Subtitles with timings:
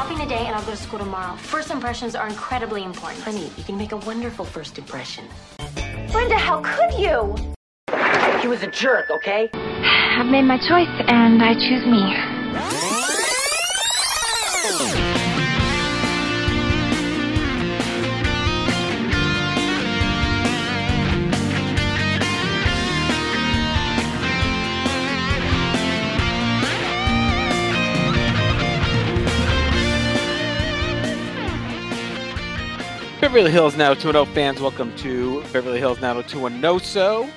[0.00, 1.36] shopping today and I'll go to school tomorrow.
[1.36, 3.22] First impressions are incredibly important.
[3.22, 5.26] Honey, you can make a wonderful first impression.
[6.10, 7.36] Brenda, how could you?
[8.40, 9.50] He was a jerk, okay?
[9.52, 12.16] I've made my choice and I choose me.
[33.30, 37.30] Beverly Hills Now 90210 fans, welcome to Beverly Hills Now 90210 So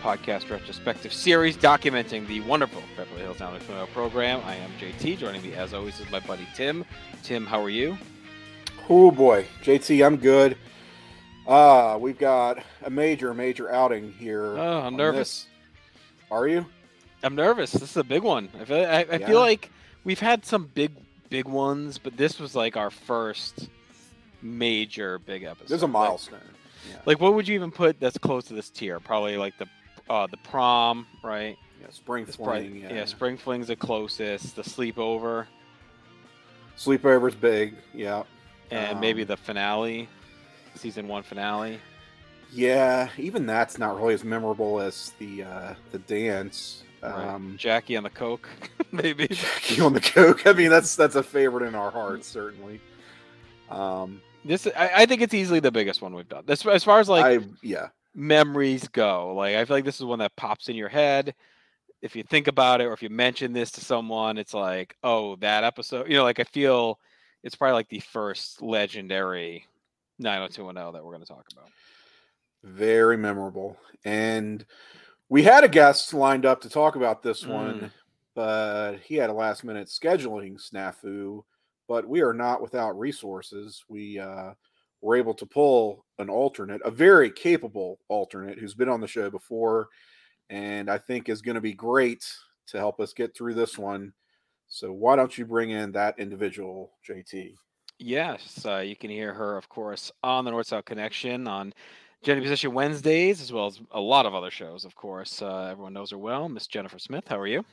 [0.00, 4.40] podcast retrospective series documenting the wonderful Beverly Hills Now 90210 program.
[4.46, 5.18] I am JT.
[5.18, 6.82] Joining me, as always, is my buddy Tim.
[7.22, 7.98] Tim, how are you?
[8.88, 10.56] Oh boy, JT, I'm good.
[11.46, 14.56] Uh, we've got a major, major outing here.
[14.56, 15.42] Oh, I'm nervous.
[15.44, 15.46] this.
[16.30, 16.64] Are you?
[17.22, 17.72] I'm nervous.
[17.72, 18.48] This is a big one.
[18.58, 19.26] I feel, I, I Yeah.
[19.26, 19.70] feel like
[20.04, 20.92] we've had some big,
[21.28, 23.68] big ones, but this was like our first
[24.42, 25.68] major big episode.
[25.68, 26.40] There's a Like- milestone.
[26.88, 26.96] Yeah.
[27.04, 28.98] Like, what would you even put that's close to this tier?
[29.00, 29.66] Probably like the
[30.08, 31.58] uh, the prom, right?
[31.82, 32.80] yeah, spring It's probably- fling.
[32.82, 32.92] yeah.
[32.94, 33.04] Yeah.
[33.04, 34.56] spring fling's the closest.
[34.56, 35.46] The sleepover,
[36.76, 37.74] Sleepover's big.
[37.92, 38.22] Yeah.
[38.70, 40.08] and maybe Um, the finale,
[40.74, 41.80] season one finale.
[42.52, 43.08] Yeah.
[43.18, 46.84] Even that's not really as memorable as the uh, the dance.
[47.02, 47.12] Right.
[47.12, 48.48] Um, Jackie on the coke,
[48.92, 49.28] maybe.
[49.28, 50.46] Jackie on the coke.
[50.46, 52.80] I mean, that's that's a favorite in our hearts, certainly.
[53.70, 56.44] Um, This, I, I think it's easily the biggest one we've done.
[56.46, 57.88] This as far as like I yeah.
[58.14, 61.34] memories go, like I feel like this is one that pops in your head.
[62.00, 65.36] If you think about it, or if you mention this to someone, it's like, oh,
[65.36, 66.08] that episode.
[66.08, 66.98] You know, like I feel
[67.42, 69.66] it's probably like the first legendary
[70.20, 71.68] 90210 that we're going to talk about.
[72.62, 73.76] Very memorable.
[74.04, 74.64] And
[75.28, 77.48] we had a guest lined up to talk about this Mm.
[77.48, 77.92] one,
[78.34, 81.42] but he had a last minute scheduling snafu.
[81.88, 83.84] But we are not without resources.
[83.88, 84.52] We uh,
[85.00, 89.30] were able to pull an alternate, a very capable alternate who's been on the show
[89.30, 89.88] before,
[90.50, 92.24] and I think is going to be great
[92.68, 94.12] to help us get through this one.
[94.68, 97.54] So why don't you bring in that individual, JT?
[97.98, 101.72] Yes, uh, you can hear her, of course, on the North South Connection on
[102.22, 105.42] Jenny Position Wednesdays, as well as a lot of other shows, of course.
[105.42, 106.48] Uh, everyone knows her well.
[106.48, 107.64] Miss Jennifer Smith, how are you?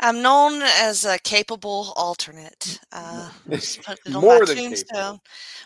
[0.00, 2.78] I'm known as a capable alternate.
[2.92, 4.96] Uh, put it on More my than tombstone.
[4.96, 5.20] capable.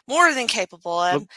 [0.08, 0.98] More than capable.
[0.98, 1.28] I'm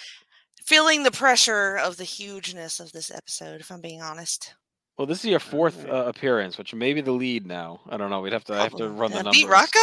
[0.66, 4.54] feeling the pressure of the hugeness of this episode, if I'm being honest.
[4.98, 7.82] Well, this is your fourth uh, appearance, which may be the lead now.
[7.90, 8.22] I don't know.
[8.22, 8.54] We'd have to.
[8.54, 9.42] I have to run the Did I numbers.
[9.42, 9.80] Beat Rocco?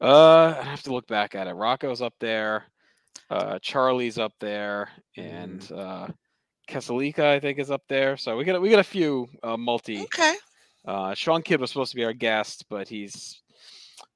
[0.00, 1.52] Uh, I have to look back at it.
[1.54, 2.64] Rocco's up there.
[3.30, 5.78] Uh, Charlie's up there, and Mm.
[5.78, 6.12] uh,
[6.68, 8.16] Kesalika, I think, is up there.
[8.18, 10.02] So we got a- we got a few uh, multi.
[10.02, 10.34] Okay.
[10.84, 13.40] Uh, Sean Kidd was supposed to be our guest, but he's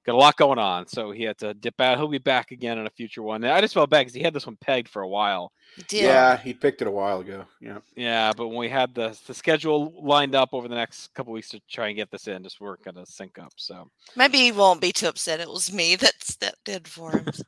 [0.04, 1.98] got a lot going on, so he had to dip out.
[1.98, 3.44] He'll be back again in a future one.
[3.44, 5.52] And I just felt bad because he had this one pegged for a while.
[5.90, 6.00] You.
[6.00, 7.44] Yeah, he picked it a while ago.
[7.60, 7.78] Yeah.
[7.94, 11.50] Yeah, but when we had the the schedule lined up over the next couple weeks
[11.50, 13.52] to try and get this in, just weren't gonna sync up.
[13.56, 15.40] So Maybe he won't be too upset.
[15.40, 17.26] It was me that stepped in for him.
[17.32, 17.44] so.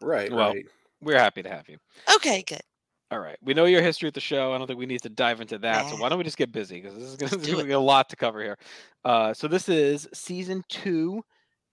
[0.00, 0.32] Right.
[0.32, 0.66] Well, right.
[1.02, 1.76] we're happy to have you.
[2.16, 2.62] Okay, good.
[3.12, 4.52] All right, we know your history at the show.
[4.52, 5.90] I don't think we need to dive into that.
[5.90, 8.08] So why don't we just get busy because this is going to be a lot
[8.10, 8.56] to cover here.
[9.04, 11.24] Uh, so this is season two,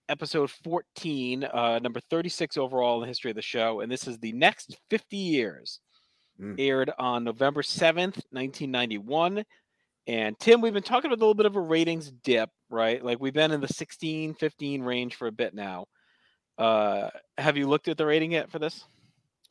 [0.09, 4.17] episode fourteen, uh, number thirty-six overall in the history of the show, and this is
[4.17, 5.79] the next fifty years.
[6.41, 6.55] Mm.
[6.59, 9.43] Aired on November seventh, nineteen ninety-one.
[10.07, 13.03] And Tim, we've been talking about a little bit of a ratings dip, right?
[13.03, 15.87] Like we've been in the 16, 15 range for a bit now.
[16.57, 18.85] Uh, have you looked at the rating yet for this?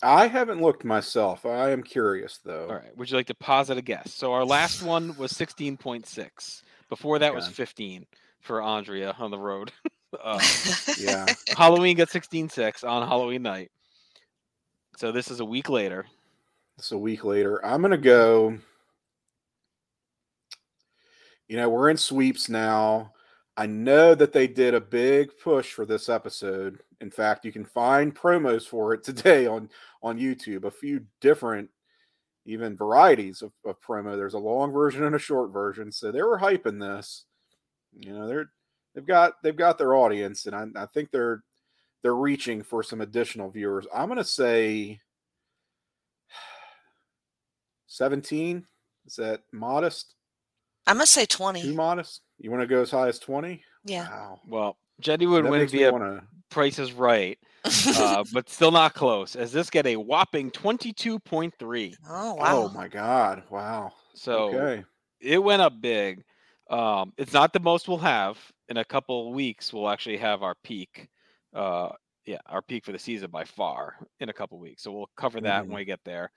[0.03, 1.47] I haven't looked myself.
[1.47, 2.69] I am curious though.
[2.69, 2.97] All right.
[2.97, 4.13] Would you like to posit a guess?
[4.13, 6.63] So our last one was 16.6.
[6.89, 8.07] Before that was 15
[8.41, 9.73] for Andrea on the road.
[10.23, 10.41] uh,
[10.99, 11.27] Yeah.
[11.57, 13.71] Halloween got 16.6 on Halloween night.
[14.97, 16.07] So this is a week later.
[16.79, 17.65] It's a week later.
[17.65, 18.59] I'm gonna go.
[21.49, 23.13] You know, we're in sweeps now.
[23.57, 26.81] I know that they did a big push for this episode.
[27.01, 29.69] In fact, you can find promos for it today on
[30.03, 30.65] on YouTube.
[30.65, 31.69] A few different,
[32.45, 34.17] even varieties of, of promo.
[34.17, 35.93] There's a long version and a short version.
[35.93, 37.25] So they were hyping this.
[37.99, 38.51] You know, they're
[38.95, 41.43] they've got they've got their audience, and I, I think they're
[42.03, 43.87] they're reaching for some additional viewers.
[43.95, 45.01] I'm gonna say
[47.87, 48.65] 17.
[49.07, 50.15] Is that modest?
[50.87, 51.73] I'm gonna say Too 20.
[51.75, 52.23] modest?
[52.39, 53.63] You want to go as high as 20?
[53.85, 54.09] Yeah.
[54.09, 54.41] Wow.
[54.47, 59.37] Well, Jetty would That win via wanna- Price is Right, uh, but still not close.
[59.37, 61.95] As this get a whopping 22.3.
[62.09, 62.45] oh wow.
[62.47, 63.43] Oh my God.
[63.51, 63.93] Wow.
[64.15, 64.85] So okay.
[65.21, 66.23] it went up big.
[66.71, 68.39] Um, it's not the most we'll have
[68.69, 69.73] in a couple weeks.
[69.73, 71.09] We'll actually have our peak
[71.55, 71.91] uh,
[72.27, 74.83] yeah, our peak for the season by far in a couple weeks.
[74.83, 75.69] So we'll cover that Mhm.
[75.69, 76.33] when we get there.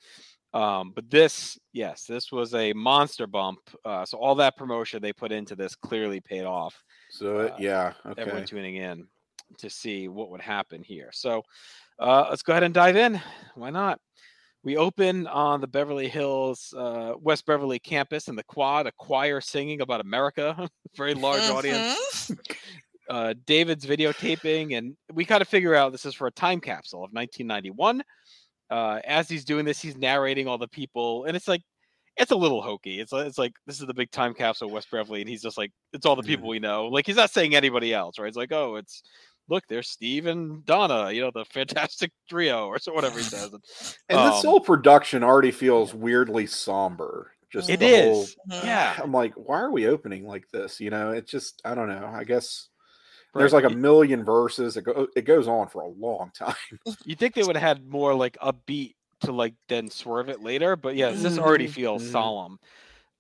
[0.54, 3.60] Um, but this, yes, this was a monster bump.
[3.84, 6.82] Uh, so all that promotion they put into this clearly paid off.
[7.10, 8.22] So Uh, yeah, okay.
[8.22, 9.08] Everyone tuning in
[9.58, 11.10] to see what would happen here.
[11.12, 11.44] So
[12.00, 13.22] uh, let's go ahead and dive in.
[13.56, 14.00] Why not?
[14.64, 19.40] We open on the Beverly Hills, uh, West Beverly campus and the quad, a choir
[19.40, 20.68] singing about America.
[20.98, 22.32] Very large audience.
[22.32, 22.38] Mhm.
[23.10, 27.00] Uh, David's videotaping, and we kind of figure out this is for a time capsule
[27.00, 28.04] of 1991.
[28.70, 31.64] Uh, as he's doing this, he's narrating all the people, and it's like,
[32.18, 33.00] it's a little hokey.
[33.00, 35.58] It's, it's like this is the big time capsule of West Beverly, and he's just
[35.58, 36.86] like, it's all the people we know.
[36.86, 38.28] Like he's not saying anybody else, right?
[38.28, 39.02] It's like, oh, it's
[39.50, 43.52] look, there's Steve and Donna, you know, the fantastic trio, or so whatever he says.
[43.54, 43.64] And,
[44.10, 47.32] And this um, whole production already feels weirdly somber.
[47.52, 48.64] Just It the is, whole- Mhm.
[48.66, 48.96] yeah.
[49.02, 50.80] I'm like, why are we opening like this?
[50.80, 52.06] You know, it's just I don't know.
[52.14, 52.70] I guess
[53.34, 54.78] there's like a million verses.
[54.78, 56.54] It, go, it goes on for a long time.
[57.06, 60.76] You think they would have had more like upbeat to like then swerve it later,
[60.76, 62.12] but yeah, this already Mhm, feels mhm.
[62.12, 62.58] solemn.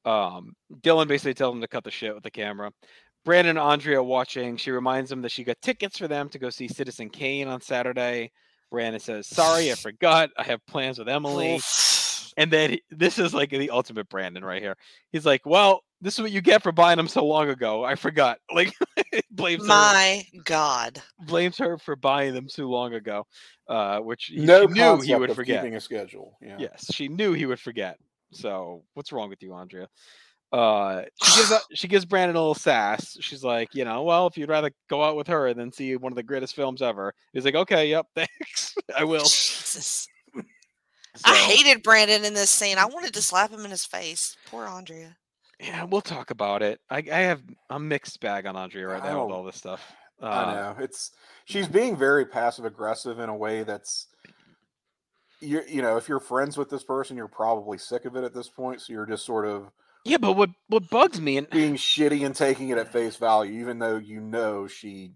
[0.06, 2.72] Um, Dylan basically tells him to cut the shit with the camera.
[3.26, 4.58] Brandon and Andrea watching.
[4.58, 7.62] She reminds him that she got tickets for them to go see Citizen Kane on
[7.62, 8.32] Saturday.
[8.72, 10.30] Brandon says, "Sorry, I forgot.
[10.38, 11.60] I have plans with Emily."
[12.38, 14.76] And then this is like the ultimate Brandon right here.
[15.12, 17.84] He's like, "Well, this is what you get for buying them so long ago.
[17.84, 18.74] I forgot." Like
[19.32, 21.02] blames her, My God.
[21.26, 23.26] blames her for buying them too long ago,
[23.68, 25.62] uh, which he, no she knew he would of forget.
[25.62, 26.38] keeping a schedule.
[26.42, 26.58] Yeah.
[26.60, 27.98] Yes, she knew he would forget.
[28.32, 29.88] So what's wrong with you, Andrea?
[30.52, 33.18] Uh, she gives up, she gives Brandon a little sass.
[33.22, 36.12] She's like, you know, well, if you'd rather go out with her than see one
[36.12, 39.20] of the greatest films ever, he's like, okay, yep, thanks, I will.
[39.22, 40.08] Jesus.
[41.26, 42.78] I hated Brandon in this scene.
[42.78, 44.38] I wanted to slap him in his face.
[44.50, 45.16] Poor Andrea.
[45.60, 46.80] Yeah, we'll talk about it.
[46.90, 49.82] I, I have a mixed bag on Andrea right now with all this stuff.
[50.22, 51.12] I Uh, know it's
[51.46, 54.08] she's being very passive aggressive in a way that's
[55.40, 58.34] you you know if you're friends with this person you're probably sick of it at
[58.34, 59.72] this point so you're just sort of
[60.06, 63.60] yeah, but what what bugs me and being shitty and taking it at face value
[63.60, 65.12] even though you know she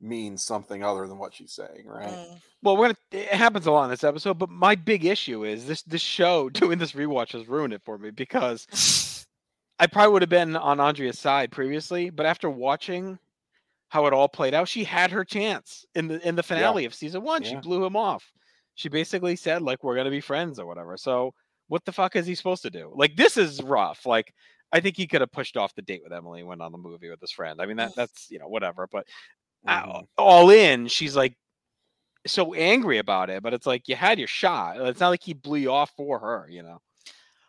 [0.00, 2.40] means something other than what she's saying right Mm.
[2.62, 4.38] well, we're gonna it happens a lot in this episode.
[4.38, 7.96] But my big issue is this this show doing this rewatch has ruined it for
[7.98, 8.66] me because
[9.78, 13.18] I probably would have been on Andrea's side previously, but after watching
[13.88, 16.94] how it all played out, she had her chance in the in the finale of
[16.94, 17.42] season one.
[17.42, 18.30] She blew him off.
[18.74, 20.96] She basically said like we're gonna be friends or whatever.
[20.98, 21.32] So
[21.68, 22.92] what the fuck is he supposed to do?
[22.94, 24.06] Like this is rough.
[24.06, 24.32] Like
[24.72, 26.78] I think he could have pushed off the date with Emily and went on the
[26.78, 27.60] movie with his friend.
[27.60, 28.86] I mean that that's you know whatever.
[28.90, 29.06] But
[29.66, 30.06] uh, Mhm.
[30.18, 31.36] all in, she's like
[32.26, 33.42] so angry about it.
[33.42, 34.80] But it's like you had your shot.
[34.80, 36.46] It's not like he blew you off for her.
[36.50, 36.80] You know.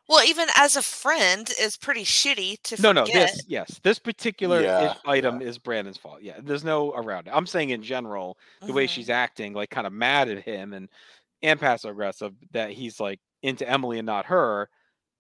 [0.10, 3.30] Well, even as a friend, it's pretty shitty to No, no, forget.
[3.32, 6.22] this yes, this particular Yeah, item is Brandon's fault.
[6.22, 7.32] Yeah, there's no around it.
[7.34, 8.90] I'm saying in general, the way Mhm.
[8.90, 10.88] she's acting, like kind of mad at him and
[11.42, 14.70] and passive aggressive, that he's like into Emily and not her.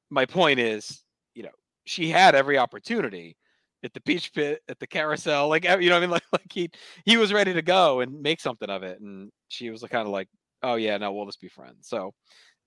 [0.10, 1.04] My point is,
[1.36, 1.52] you know,
[1.86, 3.38] she had every opportunity
[3.84, 6.70] at the beach pit, at the carousel, like you know, I mean, like like he
[7.06, 10.10] he was ready to go and make something of it, and she was kind of
[10.10, 10.28] like,
[10.64, 11.88] oh yeah, no, we'll just be friends.
[11.88, 12.14] So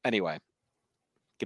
[0.05, 0.39] anyway,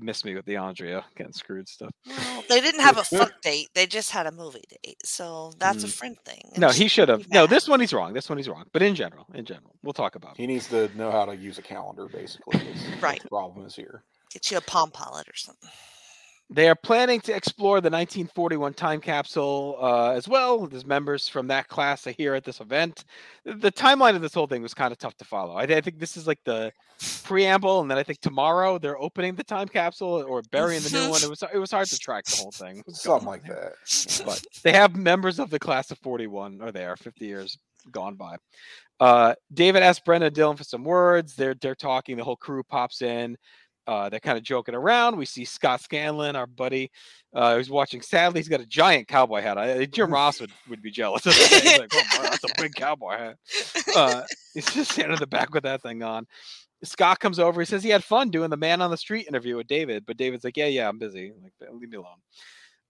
[0.03, 1.91] miss me with the Andrea getting screwed stuff.
[2.07, 3.69] Well, they didn't have a fuck date.
[3.75, 4.97] They just had a movie date.
[5.05, 5.93] So that's a Mm.
[5.93, 6.41] friend thing.
[6.53, 7.29] and No, he should have.
[7.31, 8.13] No, this one he's wrong.
[8.13, 8.65] This one he's wrong.
[8.73, 10.33] But in general, in general, we'll talk about.
[10.33, 10.39] It.
[10.39, 12.61] he needs to know how to use a calendar basically
[13.01, 13.23] Right.
[13.23, 15.71] the problem is here Get you a palm pilot or something.
[16.51, 20.67] They are planning to explore the 1941 time capsule uh, as well.
[20.67, 23.05] There's members from that class are here at this event.
[23.45, 25.55] The- timeline of this whole thing was kind of tough to follow.
[25.55, 26.71] I, I think this is like the
[27.25, 31.11] preamble, and then I think tomorrow they're opening the time capsule or burying the new
[31.11, 31.23] one.
[31.23, 32.83] It was it was hard to track the whole thing.
[32.89, 33.75] Something like there?
[33.87, 34.25] that Yeah.
[34.27, 37.59] but they have members of the class of 41 are there 50 years
[37.91, 38.37] gone by
[39.01, 43.03] uh david asked brenda dylan for some words they're they're talking the whole crew pops
[43.03, 43.37] in
[43.87, 46.91] uh they're kind of joking around we see scott scanlon our buddy
[47.35, 50.83] uh who's watching sadly he's got a giant cowboy hat I, jim ross would, would
[50.83, 51.61] be jealous of that.
[51.63, 53.37] He's like, oh, wow, that's a big cowboy hat
[53.97, 54.23] uh
[54.55, 56.27] he's just standing in the back with that thing on
[56.83, 57.61] Scott comes over.
[57.61, 60.19] He says he had fun doing the man on the street interview with David, but
[60.19, 61.33] David's like, "Yeah, yeah, I'm busy.
[61.43, 62.19] Like, leave me alone."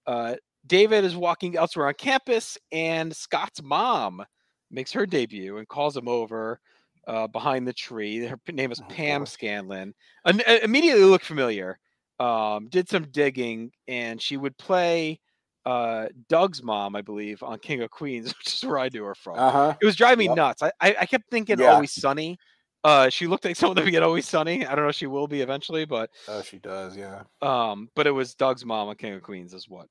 [0.06, 0.34] Uh,
[0.66, 4.24] David is walking elsewhere on campus, and Scott's mom
[4.70, 6.60] makes her debut and calls him over
[7.06, 8.25] uh, behind the tree.
[8.26, 9.25] Her name is Oh, Pam boy.
[9.26, 9.94] Scanlon.
[10.25, 11.78] Uh, immediately looked familiar.
[12.20, 15.20] Um, did some digging, and she would play
[15.66, 19.14] uh, Doug's mom, I believe, on King of Queens, which is where I knew her
[19.14, 19.38] from.
[19.38, 20.37] uh-huh It was driving me Yep.
[20.37, 20.62] nuts.
[20.62, 21.73] I, I I kept thinking Yeah.
[21.73, 22.38] Always Sunny.
[22.84, 24.64] Uh, she looked like someone that would get Always Sunny.
[24.66, 28.06] I don't know if she will be eventually, but oh she does yeah um, but
[28.06, 29.88] it was Doug's mom on King of Queens is what.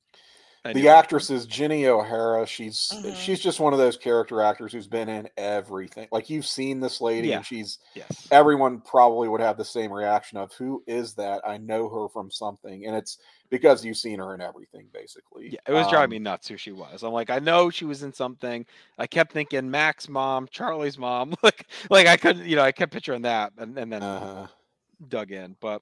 [0.65, 0.97] I the that one.
[0.97, 2.45] actress is Jenny O'Hara.
[2.45, 3.15] She's Mhm.
[3.15, 6.07] she's just one of those character actors who's been in everything.
[6.11, 7.37] Like you've seen this lady, Yeah.
[7.37, 8.27] and she's Yes.
[8.31, 11.41] everyone probably would have the same reaction of who is that?
[11.45, 13.17] I know her from something, and it's
[13.49, 15.49] because you've seen her in everything, basically.
[15.49, 17.03] Yeah, it was driving me Um, nuts who she was.
[17.03, 18.65] I'm like, I know she was in something.
[18.97, 21.33] I kept thinking Mac's mom, Charlie's mom.
[21.43, 24.47] Like, like I couldn't, you know, I kept picturing that, and, and then uh,
[25.09, 25.55] dug in.
[25.59, 25.81] But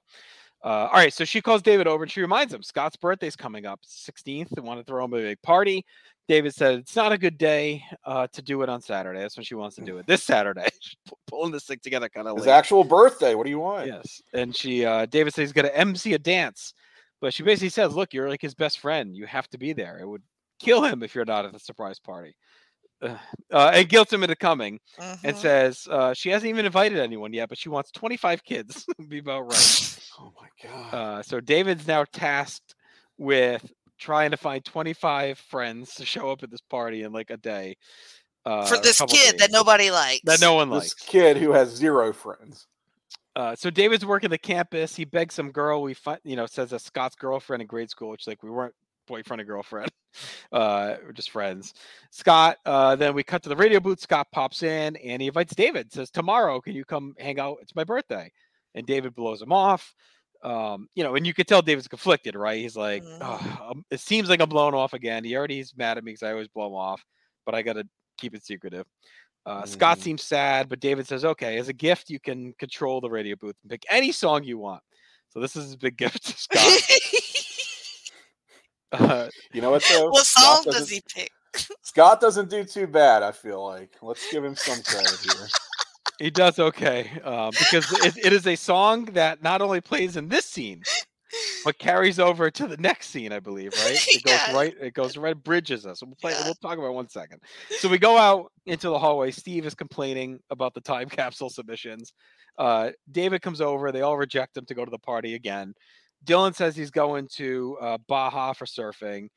[0.64, 3.66] uh, all right, so she calls David over and she reminds him Scott's birthday's coming
[3.66, 4.50] up, 16th.
[4.50, 5.84] They want to throw him a big party.
[6.28, 9.20] David said it's not a good day uh, to do it on Saturday.
[9.20, 10.06] That's when she wants to do it.
[10.06, 10.68] This Saturday,
[11.26, 12.52] pulling this thing together kind of his late.
[12.52, 13.34] actual birthday.
[13.34, 13.88] What do you want?
[13.88, 16.74] Yes, and she, uh, David says he's going to MC a dance,
[17.20, 19.16] but she basically says, "Look, you're like his best friend.
[19.16, 19.98] You have to be there.
[19.98, 20.22] It would
[20.60, 22.36] kill him if you're not at the surprise party."
[23.02, 23.16] Uh,
[23.52, 25.36] uh, and guilt him into coming and Mhm.
[25.36, 28.86] says uh, she hasn't even invited anyone yet, but she wants 25 kids.
[28.98, 29.98] Would be about right.
[30.20, 30.94] Oh my god.
[30.94, 32.74] Uh, so David's now tasked
[33.18, 37.36] with trying to find 25 friends to show up at this party in like a
[37.38, 37.76] day.
[38.44, 40.20] Uh, For this couple kid that nobody likes.
[40.24, 40.94] that no one this likes.
[40.94, 42.66] kid who has zero friends.
[43.34, 44.94] Uh, so David's working the campus.
[44.94, 48.10] He begs some girl we find, you know, says a Scott's girlfriend in grade school,
[48.10, 48.74] which like we weren't
[49.06, 49.90] boyfriend and girlfriend,
[50.52, 51.74] uh, we're just friends.
[52.10, 52.58] Scott.
[52.66, 54.00] Uh, then we cut to the radio booth.
[54.00, 55.92] Scott pops in and he invites David.
[55.92, 57.58] Says tomorrow, can you come hang out?
[57.62, 58.30] It's my birthday.
[58.74, 59.94] And David blows him off.
[60.42, 62.60] Um, you know, and you could tell David's conflicted, right?
[62.60, 63.04] He's like.
[63.04, 65.22] "Oh, it seems like I'm blown off again.
[65.24, 67.04] He already is mad at me because I always blow him off,
[67.46, 67.84] but I got to
[68.18, 68.84] keep it secretive.
[69.46, 70.02] Uh, Scott Mhm.
[70.02, 73.56] seems sad, but David says, "Okay, as a gift, you can control the radio booth
[73.62, 74.82] and pick any song you want."
[75.30, 76.80] So this is a big gift to Scott.
[78.92, 80.10] Uh, You know what though?
[80.10, 81.30] what song does he pick?
[81.82, 83.22] Scott doesn't do too bad.
[83.22, 83.90] I feel like.
[84.02, 85.48] Let's give him some credit here.
[86.18, 90.28] he does okay um, because it, it is a song that not only plays in
[90.28, 90.82] this scene,
[91.64, 93.32] but carries over to the next scene.
[93.32, 93.98] I believe, right?
[94.08, 94.54] It goes Yeah.
[94.54, 94.74] right.
[94.80, 95.36] It goes right.
[95.42, 96.02] Bridges us.
[96.02, 96.32] We'll play.
[96.32, 96.44] Yeah.
[96.44, 97.40] We'll talk about it one second.
[97.78, 99.30] So we go out into the hallway.
[99.30, 102.12] Steve is complaining about the time capsule submissions.
[102.58, 103.92] Uh, David comes over.
[103.92, 105.72] They all reject him to go to the party again.
[106.24, 109.28] Dylan says he's going to uh, Baja for surfing,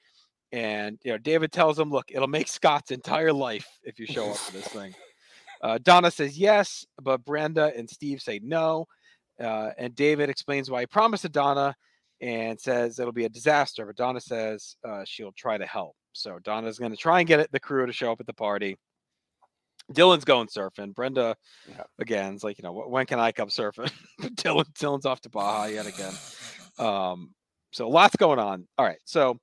[0.51, 4.29] and you know David tells him, "Look, it'll make Scott's entire life if you show
[4.31, 4.93] up for this thing."
[5.61, 8.85] Uh, Donna says yes, but Brenda and Steve say no.
[9.41, 11.75] Uh, and David explains why he promised to Donna
[12.21, 13.85] and says it'll be a disaster.
[13.85, 15.95] But Donna says uh, she'll try to help.
[16.13, 18.77] So Donna's going to try and get the crew to show up at the party.
[19.93, 20.95] Dylan's going surfing.
[20.95, 21.35] Brenda,
[21.69, 21.83] Yeah.
[21.99, 23.91] again, is like, you know, when can I come surfing?
[24.19, 26.13] But Dylan, Dylan's off to Baja yet again.
[26.77, 27.33] Um,
[27.71, 28.67] so lots going on.
[28.77, 28.99] All right.
[29.05, 29.39] So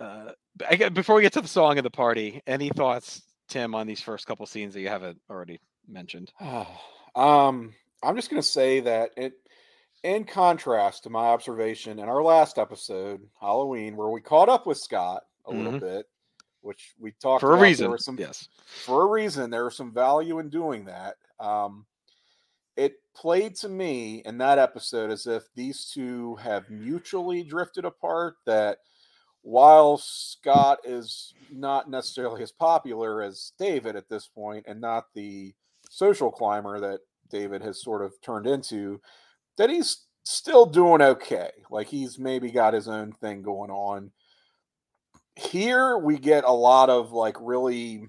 [0.00, 0.32] uh,
[0.76, 4.00] get, before we get to the song of the party, any thoughts, Tim, on these
[4.00, 6.32] first couple scenes that you haven't already mentioned?
[7.14, 9.34] um, I'm just gonna say that it,
[10.02, 14.78] in contrast to my observation in our last episode, Halloween, where we caught up with
[14.78, 15.80] Scott a little Mhm.
[15.80, 16.06] bit,
[16.60, 17.90] which we talked For a about, there reason.
[17.90, 18.48] was some yes.
[18.84, 19.50] for a reason.
[19.50, 21.16] There was some value in doing that.
[21.38, 21.86] Um,
[22.76, 28.36] it played to me in that episode as if these two have mutually drifted apart.
[28.46, 28.78] That
[29.42, 35.54] while Scott is not necessarily as popular as David at this point, and not the
[35.90, 37.00] social climber that
[37.30, 39.00] David has sort of turned into,
[39.58, 41.50] that he's still doing okay.
[41.70, 44.12] Like he's maybe got his own thing going on.
[45.34, 48.06] Here we get a lot of like really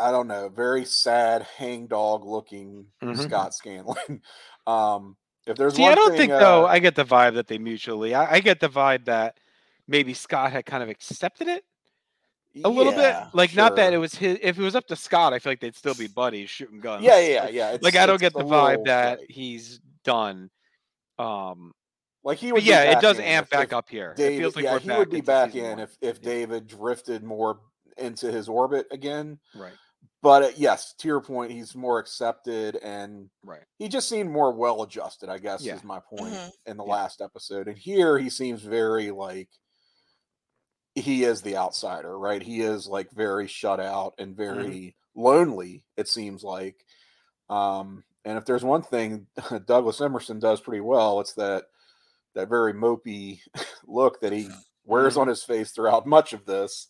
[0.00, 3.18] I don't know, very sad hangdog looking Mhm.
[3.22, 4.22] Scott Scanlon.
[4.66, 5.16] um,
[5.46, 6.64] if there's See, I don't thing, think though.
[6.64, 8.14] uh, I get the vibe that they mutually.
[8.14, 9.38] I, I get the vibe that
[9.88, 11.64] maybe Scott had kind of accepted it
[12.64, 13.34] a little yeah, bit.
[13.34, 14.38] Like not that it was his.
[14.42, 17.04] If it was up to Scott, I feel like they'd still be buddies shooting guns.
[17.04, 17.70] Yeah, yeah, yeah.
[17.72, 20.50] It's, Like I don't get the vibe little, that he's done.
[21.18, 21.72] Um,
[22.24, 22.62] like he would.
[22.64, 24.14] yeah, it does amp if- back if up here.
[24.16, 26.20] David, it feels like yeah, we're he back would be back in if if.
[26.20, 27.60] David drifted more
[27.96, 29.38] into his orbit again.
[29.54, 29.72] Right,
[30.22, 33.62] But uh, yes, to your point, he's more accepted and right.
[33.78, 35.30] he just seemed more well adjusted.
[35.30, 35.76] I guess Yeah.
[35.76, 36.52] is my point Mhm.
[36.66, 36.92] in the Yeah.
[36.92, 37.68] last episode.
[37.68, 39.48] And here he seems very like
[40.94, 42.42] he is the outsider, right?
[42.42, 45.84] He is like very shut out and very lonely.
[45.96, 46.84] It seems like.
[47.48, 49.26] Um, and if there's one thing
[49.66, 51.64] Douglas Emerson does pretty well, it's that
[52.34, 53.40] that very mopey
[53.86, 54.48] look that he
[54.84, 55.20] wears Mm-hmm.
[55.22, 56.88] on his face throughout much of this.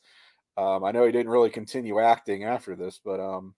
[0.56, 3.54] Um, I know he didn't really continue acting after this, but um,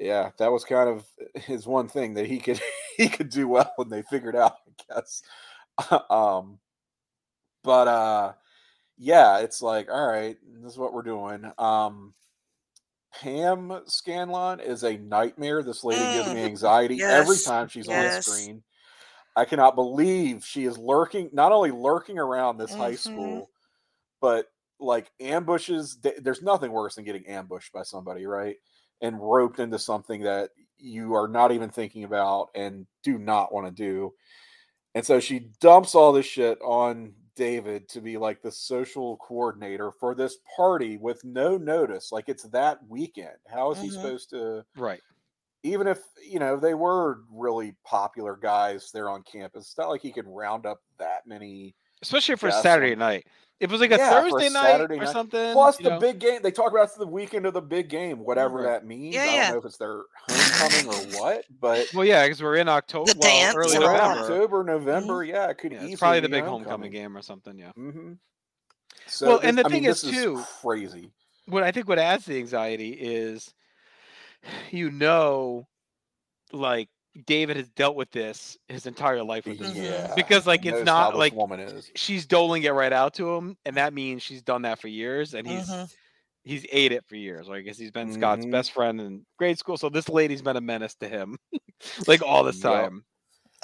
[0.00, 1.06] yeah, that was kind of
[1.42, 2.60] his one thing that he could
[2.96, 5.22] he could do well, when they figured out, I guess.
[6.10, 6.58] um,
[7.62, 8.32] but uh,
[8.98, 11.50] yeah, it's like, all right, this is what we're doing.
[11.58, 12.14] Um,
[13.12, 15.62] Pam Scanlon is a nightmare.
[15.62, 17.88] This lady gives me Mm, anxiety every time she's yes.
[17.88, 18.62] on screen.
[19.36, 22.96] I cannot believe she is lurking, not only lurking around this high Mhm.
[22.96, 23.50] school,
[24.20, 24.48] but
[24.80, 28.56] like ambushes, there's nothing worse than getting ambushed by somebody, right?
[29.00, 33.66] And roped into something that you are not even thinking about and do not want
[33.66, 34.12] to do.
[34.94, 39.90] And so she dumps all this shit on David to be like the social coordinator
[39.90, 42.12] for this party with no notice.
[42.12, 43.36] Like it's that weekend.
[43.48, 43.92] How is he Mhm.
[43.92, 44.64] supposed to?
[44.76, 45.00] Right.
[45.62, 50.02] Even if you know they were really popular guys there on campus, it's not like
[50.02, 51.74] he can round up that many.
[52.02, 53.26] Especially for Saturday night.
[53.60, 55.12] If it was like a Yeah, for a Thursday night Saturday or night.
[55.12, 55.52] something.
[55.52, 56.42] Plus the know, big game.
[56.42, 58.64] They talk about it's the weekend of the big game, whatever Right.
[58.64, 59.14] that means.
[59.14, 59.50] Yeah, I don't yeah.
[59.52, 63.12] know if it's their homecoming or what, but Well, yeah, because we're in October.
[63.12, 64.08] The well, dance early and we're all in that.
[64.16, 64.34] November.
[64.34, 65.24] October, November.
[65.24, 67.56] Yeah, it could Yeah, easily it's probably the big homecoming game or something.
[67.58, 67.72] Yeah.
[67.78, 68.12] Mm-hmm.
[69.06, 71.12] So Well, and the I mean, thing is, this too, crazy.
[71.46, 73.54] What I think what adds the anxiety is,
[74.70, 75.68] you know,
[76.52, 76.88] like
[77.26, 79.84] David has dealt with this his entire life with this woman.
[79.84, 81.90] Yeah, Because, like, it's not like- woman is.
[81.94, 85.34] She's doling it right out to him, and that means she's done that for years,
[85.34, 85.94] and he's Mhm.
[86.42, 87.48] he's ate it for years.
[87.48, 88.50] Like, I guess he's been Scott's Mhm.
[88.50, 91.38] best friend in grade school, so this lady's been a menace to him,
[92.08, 93.04] like all this time.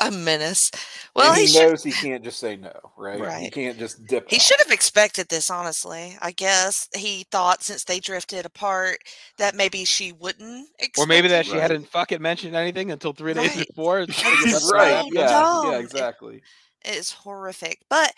[0.03, 0.71] A menace.
[1.15, 1.69] Well, and he, he, should.
[1.69, 3.21] knows he can't just say no, right?
[3.21, 3.43] Right.
[3.43, 4.31] He can't just dip.
[4.31, 4.43] He out.
[4.43, 6.17] should have expected this, honestly.
[6.23, 8.99] I guess he thought since they drifted apart
[9.39, 11.47] that maybe she wouldn't expect Or maybe that it.
[11.47, 11.63] she Right.
[11.63, 13.67] hadn't fucking mentioned anything until three days Right.
[13.69, 14.01] before.
[14.01, 14.91] It's trying to get It's that right.
[14.91, 15.13] so back.
[15.13, 15.27] Yeah.
[15.29, 15.73] dumb.
[15.73, 15.79] Yeah.
[15.79, 16.43] It- Exactly.
[16.83, 17.81] It's horrific.
[17.91, 18.13] But,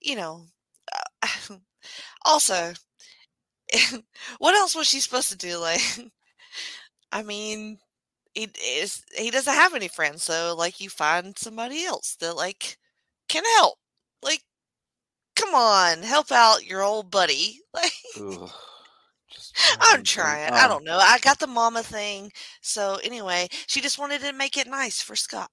[0.00, 0.46] you know,
[1.22, 1.56] uh,
[2.24, 2.72] also,
[4.38, 5.58] what else was she supposed to do?
[5.58, 5.80] Like,
[7.12, 7.78] I mean,
[8.34, 12.78] he is he doesn't have any friends, so like you find somebody else that like
[13.28, 13.78] can help.
[14.22, 14.42] Like,
[15.36, 17.60] come on, help out your old buddy.
[17.74, 18.50] Like, Ugh.
[19.80, 20.52] I'm trying.
[20.52, 20.98] I um, don't know.
[20.98, 22.32] I got the mama thing.
[22.60, 25.50] So anyway, she just wanted to make it nice for Scott.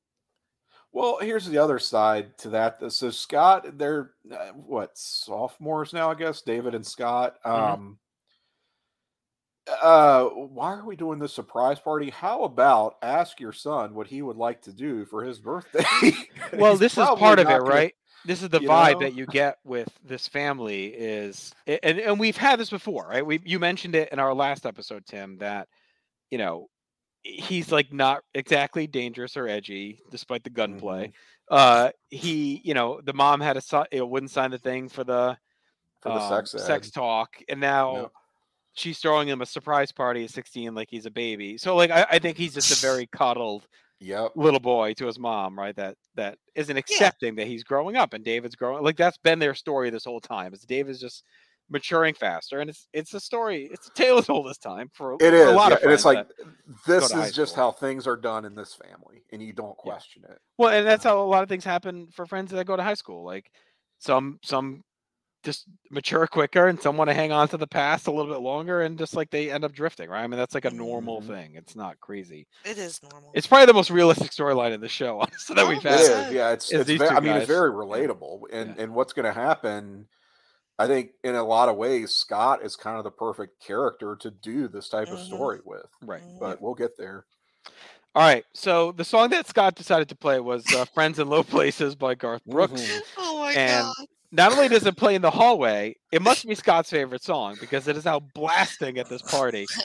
[0.91, 2.91] Well, here's the other side to that.
[2.91, 6.41] So Scott, they're uh, what sophomores now, I guess.
[6.41, 7.36] David and Scott.
[7.45, 7.52] Mhm.
[7.52, 7.99] Um,
[9.82, 12.10] uh, why are we doing this surprise party?
[12.10, 15.84] How about ask your son what he would like to do for his birthday?
[16.58, 17.93] well this is part of it gonna- right
[18.25, 18.99] this is the vibe know?
[19.01, 23.39] that you get with this family is and, and we've had this before right we
[23.45, 25.67] you mentioned it in our last episode tim that
[26.32, 26.67] you know
[27.21, 31.12] he's like not exactly dangerous or edgy despite the gunplay
[31.51, 31.56] Mm-hmm.
[31.56, 35.04] uh he you know the mom had a you know, wouldn't sign the thing for
[35.04, 35.38] the
[36.01, 38.12] for the um, sex sex talk and now Yep.
[38.75, 42.05] She's throwing him a surprise party at 16 like he's a baby so like i,
[42.11, 43.67] I think he's just a very coddled
[44.01, 44.33] Yep.
[44.35, 45.75] little boy to his mom, right?
[45.77, 49.55] That that isn't accepting that he's growing up and David's growing like that's been their
[49.55, 50.53] story this whole time.
[50.53, 51.23] Is David's just
[51.69, 55.15] maturing faster and it's it's a story, it's a tale as old as time for
[55.21, 56.27] It is, a lot yeah, of and it's like
[56.85, 57.63] this is just school.
[57.63, 59.93] how things are done in this family, and you don't Yeah.
[59.93, 60.39] question it.
[60.57, 62.83] well, and that's um how a lot of things happen for friends that go to
[62.83, 63.23] high school.
[63.23, 63.49] Like
[63.99, 64.83] some some
[65.45, 68.41] just mature quicker and some want to hang on to the past a little bit
[68.41, 70.23] longer and just like they end up drifting, right?
[70.23, 71.27] I mean that's like a normal Mhm.
[71.27, 71.55] thing.
[71.55, 72.47] It's not crazy.
[72.65, 73.31] It is normal.
[73.34, 75.99] It's probably the most realistic storyline in the show, honestly, that Oh, we've had.
[76.01, 76.29] is, Yeah.
[76.31, 76.49] yeah.
[76.51, 78.84] It's, Is it's these ve- I mean, it's very relatable, and Yeah.
[78.84, 80.08] and what's going to happen?
[80.77, 84.29] I think in a lot of ways, Scott is kind of the perfect character to
[84.29, 85.25] do this type of Mhm.
[85.27, 85.86] story with.
[86.01, 86.21] Right.
[86.21, 86.39] Mhm.
[86.39, 87.25] But we'll get there.
[88.13, 88.43] All right.
[88.53, 92.15] So the song that Scott decided to play was uh, "Friends in Low Places" by
[92.15, 92.81] Garth Brooks.
[92.81, 93.01] Mhm.
[93.17, 94.08] Oh my And- god.
[94.36, 97.88] Not only does it play in the hallway, it must be Scott's favorite song because
[97.88, 99.65] it is now blasting at this party.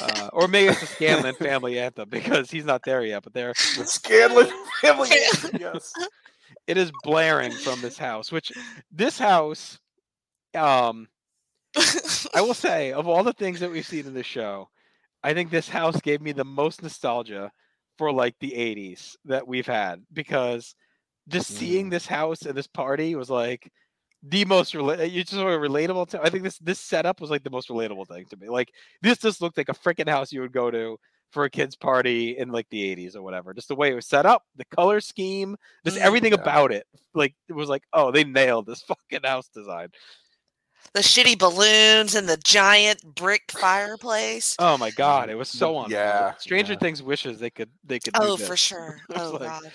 [0.00, 3.24] Uh, or maybe it's the Scanlon family anthem because he's not there yet.
[3.24, 4.46] But there, The Scanlon
[4.80, 5.08] family.
[5.58, 5.92] yes.
[6.68, 8.30] it is blaring from this house.
[8.30, 8.52] Which
[8.92, 9.80] this house,
[10.54, 11.08] um,
[12.32, 14.68] I will say, of all the things that we've seen in the show,
[15.24, 17.50] I think this house gave me the most nostalgia
[17.96, 20.76] for like the 80s that we've had because
[21.26, 21.90] just seeing Mm.
[21.90, 23.72] this house and this party was like
[24.22, 27.30] the most rela- you just sort of relatable to I think this this setup was
[27.30, 28.48] like the most relatable thing to me.
[28.48, 28.70] Like
[29.02, 30.98] this just looked like a freaking house you would go to
[31.30, 33.52] for a kid's party in like the 80s or whatever.
[33.54, 36.00] Just the way it was set up, the color scheme, just Mm.
[36.00, 36.40] everything Yeah.
[36.40, 36.86] about it.
[37.14, 39.88] Like it was like, oh, they nailed this fucking house design.
[40.94, 44.56] the shitty balloons and the giant brick fireplace.
[44.58, 45.90] Oh my god, it was so on.
[45.90, 46.78] yeah, Stranger yeah.
[46.78, 48.14] Things wishes they could they could.
[48.14, 48.48] do Oh, this.
[48.48, 48.98] for sure.
[49.14, 49.72] Oh like- god.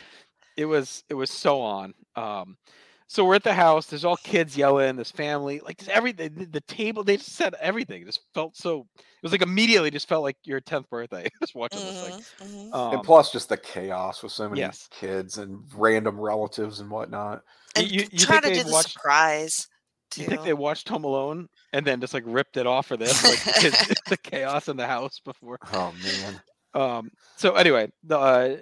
[0.58, 1.94] It was it was so on.
[2.16, 2.58] Um,
[3.08, 3.86] so we're at the house.
[3.88, 4.96] There's all kids yelling.
[4.96, 6.34] This family, like just everything.
[6.36, 8.02] The, the table, they just said everything.
[8.02, 8.88] It just felt so.
[8.98, 11.28] It was like immediately just felt like your tenth birthday.
[11.40, 12.48] just watching this thing.
[12.48, 12.74] Mhm, mhm.
[12.76, 14.90] Um, and plus, just the chaos with so many yes.
[14.92, 17.42] kids and random relatives and whatnot.
[17.76, 19.68] And you- you try think to they do the watched- surprise.
[20.16, 23.24] you think they watched Home Alone and then just like ripped it off for this,
[23.24, 25.58] like the, kids, the chaos in the house before?
[25.74, 26.42] Oh man.
[26.76, 27.12] Um.
[27.38, 28.58] So anyway, the uh,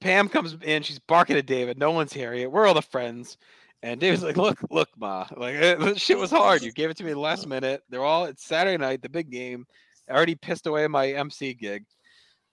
[0.00, 0.82] Pam comes in.
[0.82, 1.78] She's barking at David.
[1.78, 2.52] No one's here yet.
[2.52, 3.38] We're all the friends,
[3.82, 6.62] And David's like, "Look, look, ma, like this shit was hard.
[6.62, 7.82] You gave it to me last minute.
[7.88, 9.66] They're all it's Saturday night, the big game.
[10.08, 11.84] I already pissed away my MC gig.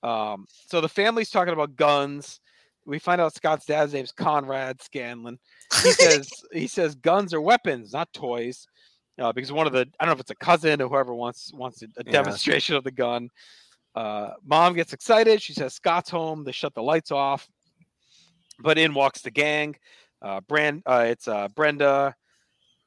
[0.03, 2.39] Um, so the family's talking about guns.
[2.85, 5.39] We find out Scott's dad's name's Conrad Scanlon.
[5.81, 8.67] He says he says guns are weapons, not toys.
[9.19, 11.51] Uh, because one of the I don't know if it's a cousin or whoever wants
[11.53, 12.11] wants a, a Yeah.
[12.11, 13.29] demonstration of the gun.
[13.95, 15.41] Uh, mom gets excited.
[15.41, 16.43] She says Scott's home.
[16.43, 17.47] They shut the lights off,
[18.59, 19.75] but in walks the gang.
[20.23, 22.15] Uh, Brand, uh, it's uh, Brenda,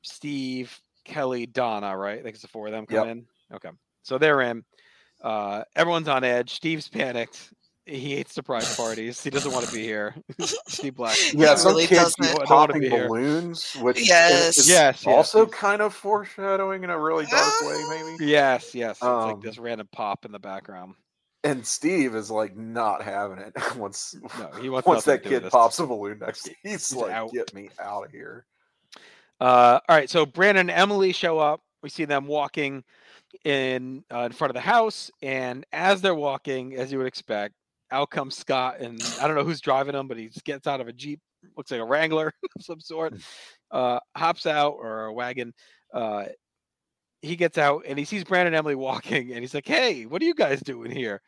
[0.03, 1.97] Steve, Kelly, Donna.
[1.97, 2.19] Right?
[2.19, 3.07] I think it's the four of them come Yep.
[3.07, 3.27] in.
[3.55, 3.71] Okay,
[4.03, 4.65] so they're in.
[5.23, 6.55] Uh, everyone's on edge.
[6.55, 7.53] Steve's panicked.
[7.89, 9.23] He hates surprise parties.
[9.23, 10.13] He doesn't want to be here.
[10.67, 11.17] Steve Black.
[11.33, 12.25] Yeah, He some really kids doesn't.
[12.25, 13.07] keep Don't wanna popping be here.
[13.07, 14.59] balloons, which Yes.
[14.59, 18.27] is Yes, yes, also he's- kind of foreshadowing in a really dark way, maybe.
[18.29, 18.97] Yes, yes.
[18.97, 20.95] It's like Um, this random pop in the background.
[21.47, 25.35] And Steve is like not having it once No, he wants once that to do
[25.37, 26.57] with kid pops a balloon next to him.
[26.65, 27.33] He's, He's like, out.
[27.33, 28.47] get me out of here.
[29.41, 31.61] Uh, all right, so Brandon and Emily show up.
[31.85, 32.83] We see them walking
[33.45, 37.55] in uh, in front of the house, and as they're walking, as you would expect,
[37.93, 40.81] out comes Scott, and I don't know who's driving him, but he just gets out
[40.81, 41.21] of a jeep,
[41.57, 43.15] looks like a Wrangler of some sort,
[43.71, 45.53] uh, hops out or a wagon.
[45.95, 46.25] Uh,
[47.27, 50.23] he gets out and he sees Brandon and Emily walking, and he's like, "Hey, what
[50.23, 51.23] are you guys doing here?"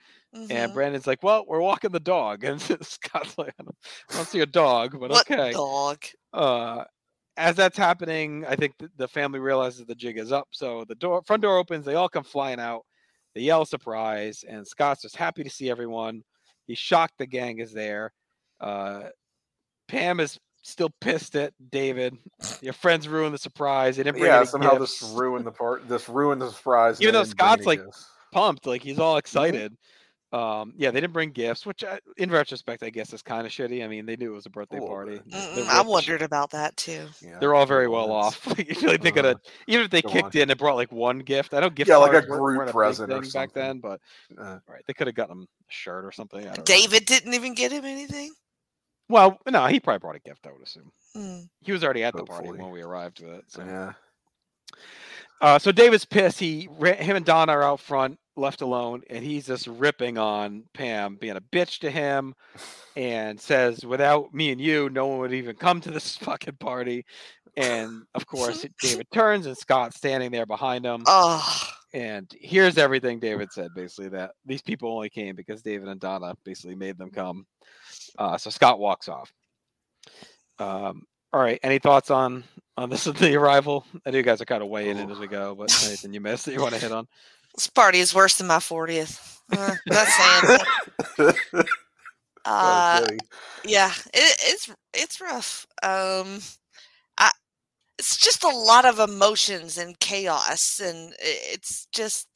[0.51, 0.75] And Mhm.
[0.75, 3.77] Brandon's like, "Well, we're walking the dog," and Scott's like, "I don't,
[4.13, 6.05] I don't see a dog, but what okay." dog?
[6.33, 6.85] uh
[7.37, 10.95] as that's happening i think th- the family realizes the jig is up so the
[10.95, 12.85] door front door opens they all come flying out
[13.35, 16.23] they yell surprise and scott's just happy to see everyone
[16.67, 18.13] he's shocked the gang is there
[18.61, 19.09] uh
[19.89, 22.17] pam is still pissed at david
[22.61, 25.01] your friends ruined the surprise they didn't bring Yeah, somehow gifts.
[25.01, 25.89] this ruined the part.
[25.89, 27.01] This ruined the surprise.
[27.01, 28.07] Even though they didn't bring Scott's, like, gifts.
[28.33, 29.77] pumped like he's all excited
[30.31, 33.51] um yeah they didn't bring gifts which I, in retrospect i guess is kind of
[33.53, 35.23] shitty i mean they knew it was a birthday A party bit.
[35.31, 35.87] They're Mm-mm, I rich.
[35.87, 37.07] wondered about that too.
[37.23, 38.47] Yeah, They're all very well on, off.
[38.47, 40.43] Like, I feel like they could have, uh, even if they go kicked on.
[40.43, 41.55] in and brought like one gift.
[41.55, 43.79] I know gift Yeah, like a cards weren't- group weren't big present or back then,
[43.79, 44.01] but
[44.37, 46.41] Uh, right, they could have gotten them a shirt or something.
[46.41, 46.65] I don't know.
[46.65, 48.33] David didn't even get him anything.
[49.09, 50.47] Well, no, he probably brought a gift.
[50.47, 51.41] I would assume Hmm.
[51.63, 53.45] he was already at the party when we arrived with it.
[53.49, 53.93] So, yeah.
[55.41, 56.39] uh, so David's pissed.
[56.39, 60.65] He, ra- him and Donna are out front, left alone, and he's just ripping on
[60.75, 62.35] Pam, being a bitch to him,
[62.97, 67.05] and says, "Without me and you, no one would even come to this fucking party."
[67.57, 71.03] And of course, David turns, and Scott's standing there behind him.
[71.07, 75.99] Oh, And here's everything David said basically that these people only came because David and
[75.99, 77.47] Donna basically made them come.
[78.19, 79.33] Uh, so Scott walks off.
[80.59, 81.59] Um, all right.
[81.63, 82.45] Any thoughts on
[82.77, 83.87] on this the arrival?
[84.05, 86.21] I know you guys are kind of weighing in as we go, but anything you
[86.21, 87.07] missed that you want to hit on?
[87.55, 89.41] this party is worse than my fortieth.
[89.51, 90.59] Uh, that's saying.
[91.17, 91.65] something.
[92.45, 93.19] Uh, Okay.
[93.65, 95.67] yeah, it, it's it's rough.
[95.83, 96.39] Um,
[97.19, 97.31] I
[97.99, 102.27] it's just a lot of emotions and chaos, and i- it's just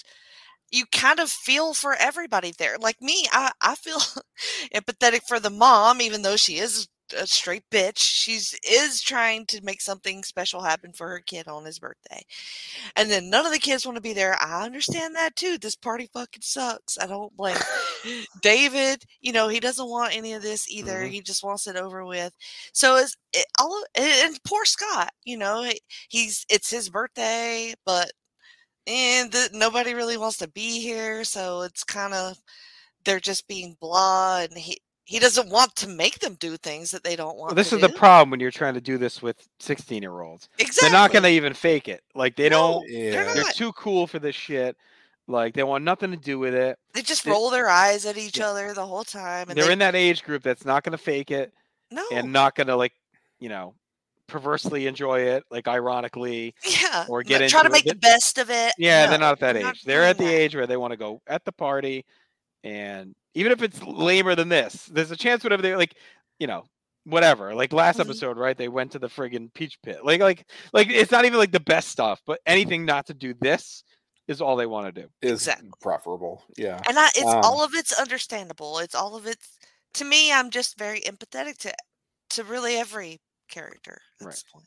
[0.72, 2.76] you kind of feel for everybody there.
[2.80, 3.98] Like me, I I feel
[4.74, 7.98] empathetic for the mom, even though she is a straight bitch.
[7.98, 12.22] She's is trying to make something special happen for her kid on his birthday,
[12.96, 14.36] and then none of the kids want to be there.
[14.40, 15.58] I understand that too.
[15.58, 16.98] This party fucking sucks.
[16.98, 17.56] I don't blame.
[18.42, 21.00] David, you know, he doesn't want any of this either.
[21.04, 21.10] Mhm.
[21.10, 22.32] He just wants it over with.
[22.72, 26.88] So it's it, all of, and and poor Scott, you know, he- he's it's his
[26.90, 28.12] birthday, but
[28.86, 32.36] and the, nobody really wants to be here, so it's kind of
[33.04, 37.02] they're just being blah, and he he doesn't want to make them do things that
[37.02, 37.48] they don't want.
[37.50, 40.20] Well, this to is the problem when you're trying to do this with 16 year
[40.20, 40.48] olds.
[40.58, 40.88] Exactly.
[40.88, 42.02] They're not going to even fake it.
[42.14, 42.88] Like they No, don't.
[42.88, 43.34] they're Yeah.
[43.34, 44.76] They're too cool for this shit.
[45.26, 46.78] Like they want nothing to do with it.
[46.94, 48.48] They just they- roll their eyes at each Yeah.
[48.50, 50.98] other the whole time, and They're they, in that age group that's not going to
[50.98, 51.52] fake it.
[51.90, 52.92] no, and not gonna like
[53.40, 53.74] you know
[54.32, 57.84] perversely enjoy it like ironically yeah, or n- get try to into it.
[57.84, 58.72] make the best of it.
[58.78, 60.30] yeah they're not at that they're age they're at the that.
[60.34, 62.04] age where they want to go at the party
[62.64, 65.94] and even if it's lamer than this there's a chance whatever they like
[66.38, 66.64] you know
[67.04, 68.04] whatever like last Mhm.
[68.06, 71.38] episode right they went to the friggin peach pit like like like it's not even
[71.38, 73.84] like the best stuff but anything not to do this
[74.28, 75.68] is all they want to do Is Exactly.
[75.80, 76.44] preferable.
[76.56, 76.80] Yeah.
[76.88, 78.78] and I, it's Um, all of it's understandable.
[78.78, 79.58] It's all of it's
[79.94, 80.32] to me.
[80.32, 81.74] I'm just very empathetic to
[82.30, 83.18] to really every
[83.52, 84.30] character at Right.
[84.32, 84.66] this point.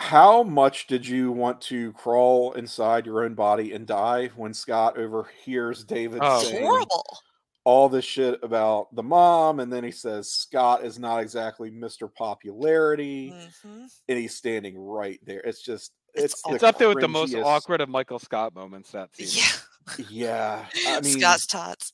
[0.00, 4.96] How much did you want to crawl inside your own body and die when Scott
[4.98, 6.42] overhears David Oh.
[6.44, 7.18] saying Horrible.
[7.64, 12.12] all this shit about the mom, and then he says Scott is not exactly Mr.
[12.14, 15.40] Popularity, hmm and he's standing right there.
[15.40, 16.54] It's just It's it's awful.
[16.54, 19.44] it's up there with the most awkward of michael scott moments that scene
[19.98, 21.92] Yeah, Yeah, I mean, Scott's tots.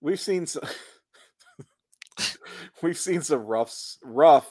[0.00, 0.62] we've seen some
[2.82, 3.72] we've seen some rough
[4.02, 4.50] rough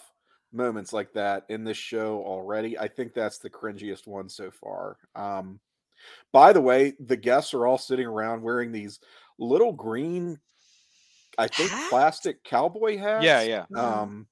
[0.52, 2.78] moments like that in this show already.
[2.78, 4.98] I think that's the cringiest one so far.
[5.16, 5.60] Um,
[6.32, 9.00] by the way, the guests are all sitting around wearing these
[9.38, 10.40] little green,
[11.38, 11.90] I think, Hats?
[11.90, 13.24] plastic cowboy hats.
[13.26, 13.66] Yeah, yeah.
[13.72, 13.78] Mhm.
[13.78, 14.28] Um,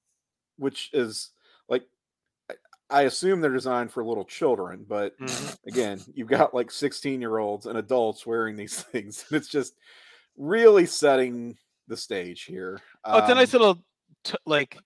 [0.58, 1.32] which is
[1.70, 1.88] like,
[2.50, 2.56] I-
[2.90, 5.58] I assume they're designed for little children, but Mhm.
[5.68, 9.26] again, you've got like 16 year olds and adults wearing these things.
[9.30, 9.76] And it's just
[10.38, 12.82] really setting the stage here.
[13.04, 13.86] Oh, it's a nice Um, little
[14.24, 14.78] t- like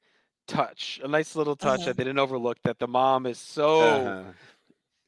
[0.51, 1.85] touch, a nice little touch Mhm.
[1.85, 2.57] that they didn't overlook.
[2.63, 4.31] That the mom is so uh-huh.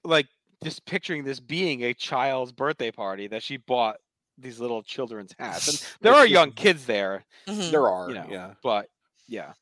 [0.03, 0.27] like
[0.63, 3.97] just picturing this being a child's birthday party that she bought
[4.37, 7.71] these little children's hats, and there are young kids there, Mhm.
[7.71, 8.53] There are, you know, yeah.
[8.63, 8.89] but
[9.27, 9.53] yeah,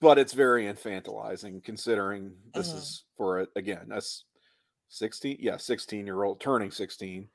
[0.00, 2.76] But it's very infantilizing considering this Mhm.
[2.76, 4.24] is for a, again, a s-
[4.88, 7.28] 16, yeah, 16 year old turning 16.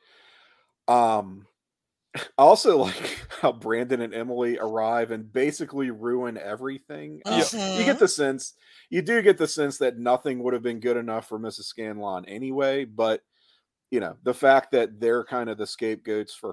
[0.87, 1.47] Um,
[2.15, 7.21] I also like how Brandon and Emily arrive and basically ruin everything.
[7.25, 7.99] Uh, You get Mhm.
[7.99, 8.53] the sense,
[8.89, 11.65] you do get the sense that nothing would have been good enough for Mrs.
[11.65, 13.21] Scanlon anyway, but
[13.89, 16.51] you know, the fact that they're kind of the scapegoats for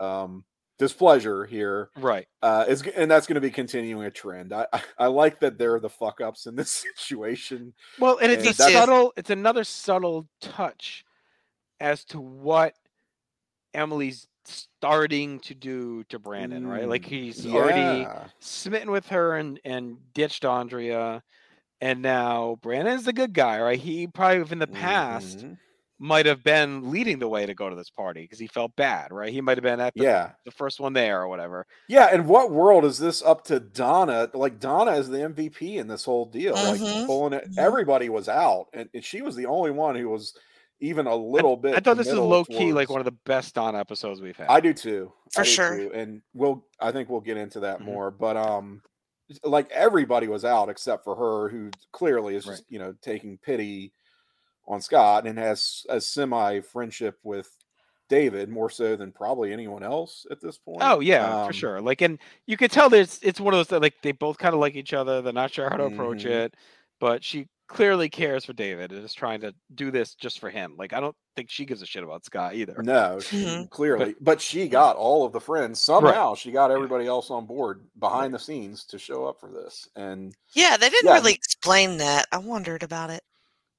[0.00, 0.44] her um
[0.78, 2.26] displeasure here right.
[2.42, 4.52] uh is and that's going to be continuing a trend.
[4.52, 7.74] I, I I like that they're the fuck ups in this situation.
[8.00, 11.04] Well, and it's And a subtle, it's another subtle touch
[11.78, 12.74] as to what
[13.74, 16.88] Emily's starting to do to Brandon, right?
[16.88, 21.22] Like Mm, he's already smitten with her and and ditched Andrea,
[21.80, 23.80] and now Brandon's the good guy, right?
[23.80, 25.58] He probably in the past Mhm.
[25.98, 29.12] might have been leading the way to go to this party because he felt bad,
[29.12, 29.32] right?
[29.32, 30.34] He might have been at the, Yeah.
[30.44, 31.66] the first one there or whatever.
[31.88, 34.30] Yeah, and what world is this up to Donna?
[34.34, 36.54] Like Donna is the MVP in this whole deal.
[36.54, 36.66] Mhm.
[36.66, 37.58] Like pulling it Mhm.
[37.58, 40.36] everybody was out and, and she was the only one who was
[40.82, 43.12] even a little bit I thought this is committal low key like one of the
[43.24, 44.48] best Dawn episodes we've had.
[44.48, 45.12] I do too.
[45.32, 45.76] For do sure.
[45.78, 47.84] too, And we'll I think we'll get into that Mhm.
[47.84, 48.10] more.
[48.10, 48.82] But um
[49.44, 52.54] like everybody was out except for her who clearly is Right.
[52.54, 53.92] just, you know, taking pity
[54.66, 57.48] on Scott and has a semi friendship with
[58.08, 60.82] David more so than probably anyone else at this point.
[60.82, 61.80] Oh yeah, for Um, sure.
[61.80, 64.52] Like, and you could tell there's it's one of those that like they both kind
[64.54, 65.22] of like each other.
[65.22, 66.30] They're not sure how to approach Mhm.
[66.30, 66.54] it,
[67.00, 70.74] but she clearly cares for David and is trying to do this just for him.
[70.78, 72.82] Like, I don't think she gives a shit about Scott either.
[72.82, 73.70] No, she- Mhm.
[73.70, 76.34] clearly, but, she got all of the friends somehow.
[76.34, 80.34] She got everybody else on board behind the scenes to show up for this, and
[80.54, 81.14] Yeah, they didn't Yeah.
[81.14, 82.26] really explain that.
[82.30, 83.22] I wondered about it.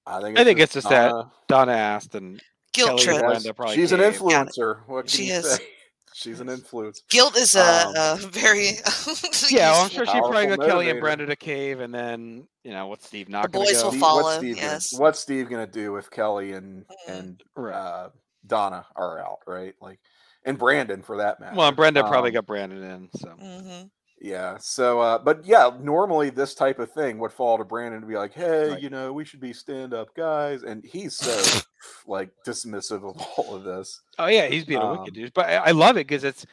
[0.05, 2.41] I think I think it's just that Donna Donna asked and
[2.73, 3.23] Guilt Kelly trip.
[3.25, 4.79] was- has- probably she's an influencer.
[4.87, 5.53] What can She you is.
[5.55, 5.67] say?
[6.13, 7.01] She's an influence.
[7.09, 8.67] Guilt is a, Um, a very
[9.49, 10.99] yeah, well, I'm sure she probably Powerful got Kelly and.
[11.01, 13.91] Brenda to cave, and then you know what's Steve not going boys to will?
[13.91, 14.91] Steve- follow, What's Steve, yes.
[14.91, 17.19] gonna, what's Steve gonna do if Kelly and Mhm.
[17.19, 18.09] and uh,
[18.45, 19.73] Donna are out, right?
[19.81, 19.99] Like,
[20.45, 21.55] and Brandon for that matter.
[21.55, 23.89] Well, and Brenda probably Um, got Brandon in, so Mhm.
[24.23, 24.57] Yeah.
[24.57, 28.15] So, uh, but yeah, normally this type of thing would fall to Brandon to be
[28.15, 28.81] like, "Hey, Right.
[28.81, 31.61] you know, we should be stand-up guys," and he's so
[32.07, 34.01] like dismissive of all of this.
[34.17, 35.33] Oh yeah, he's being a Um, wicked dude.
[35.33, 36.45] But I, I love it because it's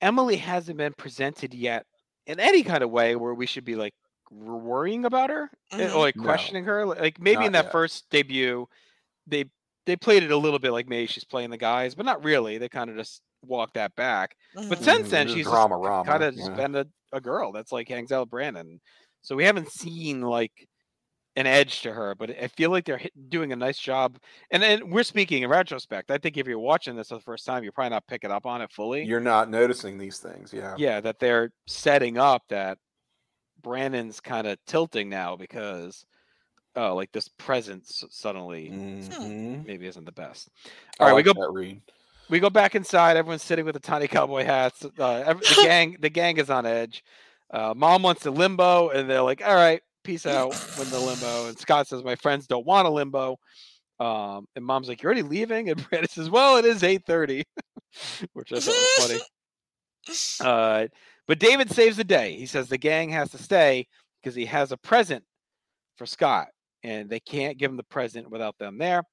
[0.00, 1.86] Emily hasn't been presented yet
[2.26, 3.94] in any kind of way where we should be like
[4.30, 5.94] worrying about her eh, Mhm.
[5.94, 6.24] or like No.
[6.24, 6.84] questioning her.
[6.84, 7.72] Like maybe in that yet.
[7.72, 8.66] first debut,
[9.26, 9.44] they
[9.86, 12.58] they played it a little bit like maybe she's playing the guys, but not really.
[12.58, 14.34] They kind of just walked that back.
[14.54, 16.46] But since then, she's drama, rama, kind of yeah.
[16.46, 18.80] just been a, a girl that's like hangs out with Brandon.
[19.22, 20.68] So we haven't seen like
[21.36, 24.18] an edge to her, but I feel like they're hit, doing a nice job.
[24.50, 26.10] And and we're speaking in retrospect.
[26.10, 28.46] I think if you're watching this for the first time, you're probably not picking up
[28.46, 29.04] on it fully.
[29.04, 30.74] You're not noticing these things, yeah.
[30.78, 32.78] yeah, that they're setting up that
[33.62, 36.04] Brandon's kind of tilting now because
[36.76, 39.64] oh, like this presence suddenly Mhm.
[39.64, 40.48] maybe isn't the best.
[40.98, 41.80] I All right, we go that read.
[42.28, 43.16] We go back inside.
[43.16, 44.84] Everyone's sitting with the tiny cowboy hats.
[44.98, 47.04] Uh, ev- the gang, the gang is on edge.
[47.50, 51.48] Uh, Mom wants to limbo, and they're like, "All right, peace out." When the limbo,
[51.48, 53.38] and Scott says, "My friends don't want a limbo."
[54.00, 57.44] Um, and Mom's like, "You're already leaving," and Brandon says, "Well, it is 8:30,"
[58.32, 59.20] which I thought was funny.
[60.40, 60.86] Uh,
[61.26, 62.36] but David saves the day.
[62.36, 63.86] He says the gang has to stay
[64.22, 65.24] because he has a present
[65.96, 66.48] for Scott,
[66.82, 69.04] and they can't give him the present without them there.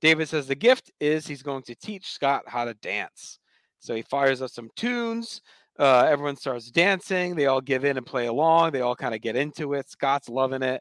[0.00, 3.38] David says the gift is he's going to teach Scott how to dance.
[3.78, 5.40] So he fires up some tunes.
[5.78, 7.34] Uh, everyone starts dancing.
[7.34, 8.72] They all give in and play along.
[8.72, 9.90] They all kind of get into it.
[9.90, 10.80] Scott's loving it.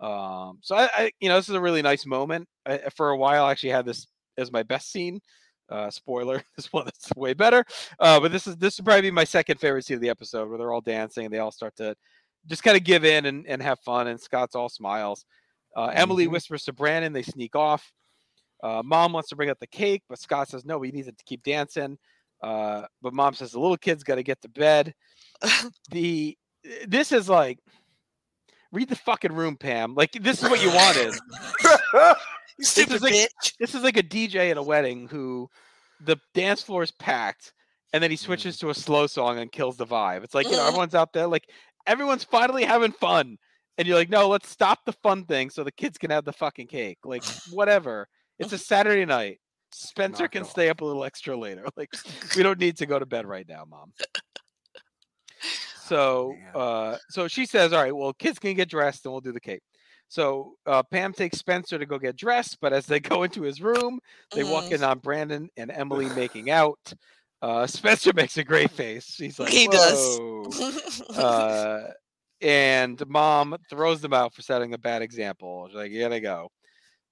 [0.00, 2.48] Um, so I, I, you know, this is a really nice moment.
[2.66, 5.20] I, for a while, I actually had this as my best scene.
[5.68, 7.64] Uh, spoiler: this one is way better.
[8.00, 10.48] Uh, but this is this would probably be my second favorite scene of the episode,
[10.48, 11.94] where they're all dancing and they all start to
[12.46, 14.08] just kind of give in and, and have fun.
[14.08, 15.24] And Scott's all smiles.
[15.76, 16.32] Uh, Emily Mhm.
[16.32, 17.12] whispers to Brandon.
[17.12, 17.92] They sneak off.
[18.62, 20.78] Uh, mom wants to bring out the cake, but Scott says no.
[20.78, 21.98] We need to keep dancing.
[22.42, 24.94] Uh, but mom says the little kid's got to get to bed.
[25.90, 26.36] the
[26.86, 27.58] this is like
[28.70, 29.94] read the fucking room, Pam.
[29.94, 31.14] Like this is what you wanted.
[32.58, 33.56] You stupid is like- bitch.
[33.58, 35.48] this is like a DJ at a wedding who
[36.04, 37.52] the dance floor is packed
[37.92, 40.24] and then he switches to a slow song and kills the vibe.
[40.24, 41.48] It's like, you know, everyone's out there, like
[41.86, 43.38] everyone's finally having fun.
[43.78, 46.32] And you're like, no, let's stop the fun thing so the kids can have the
[46.32, 46.98] fucking cake.
[47.04, 48.06] Like, whatever.
[48.42, 49.40] It's a Saturday night.
[49.72, 51.64] Spencer Knock can stay up a little extra later.
[51.76, 51.90] Like,
[52.36, 53.92] we don't need to go to bed right now, mom.
[55.76, 56.52] So, Man.
[56.54, 59.40] uh, so she says, "All right, well, kids can get dressed, and we'll do the
[59.40, 59.62] cake."
[60.08, 63.62] So uh, Pam takes Spencer to go get dressed, but as they go into his
[63.62, 63.98] room,
[64.34, 64.72] they walk Mhm.
[64.74, 66.78] in on Brandon and Emily making out.
[67.40, 69.16] Uh, Spencer makes a great face.
[69.16, 70.20] He's like, He does.
[71.16, 71.88] Uh,
[72.40, 75.66] and mom throws them out for setting a bad example.
[75.68, 76.50] She's like, "You gotta go."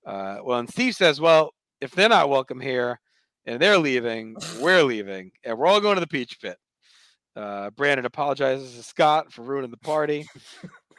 [0.07, 3.01] Uh, well, and Steve says, "Well, if they're not welcome here
[3.47, 6.57] and they're leaving, we're leaving, and we're all going to the Peach Pit."
[7.37, 10.27] Uh, Brandon apologizes to Scott for ruining the party.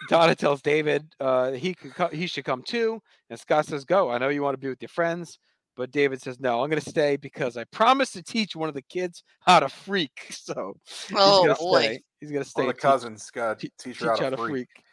[0.10, 4.10] Donna tells David uh, he could co- he should come too, and Scott says, "Go.
[4.10, 5.38] I know you want to be with your friends."
[5.78, 8.76] But David says, "No, I'm going to stay because I promised to teach one of
[8.76, 10.76] the kids how to freak." So
[11.08, 11.82] he's oh gonna boy.
[11.82, 12.02] stay.
[12.20, 12.64] He's going to stay.
[12.64, 14.38] One of and the teach- cousins got te- teach teach her how how to to
[14.38, 14.68] freak.
[14.76, 14.86] freak.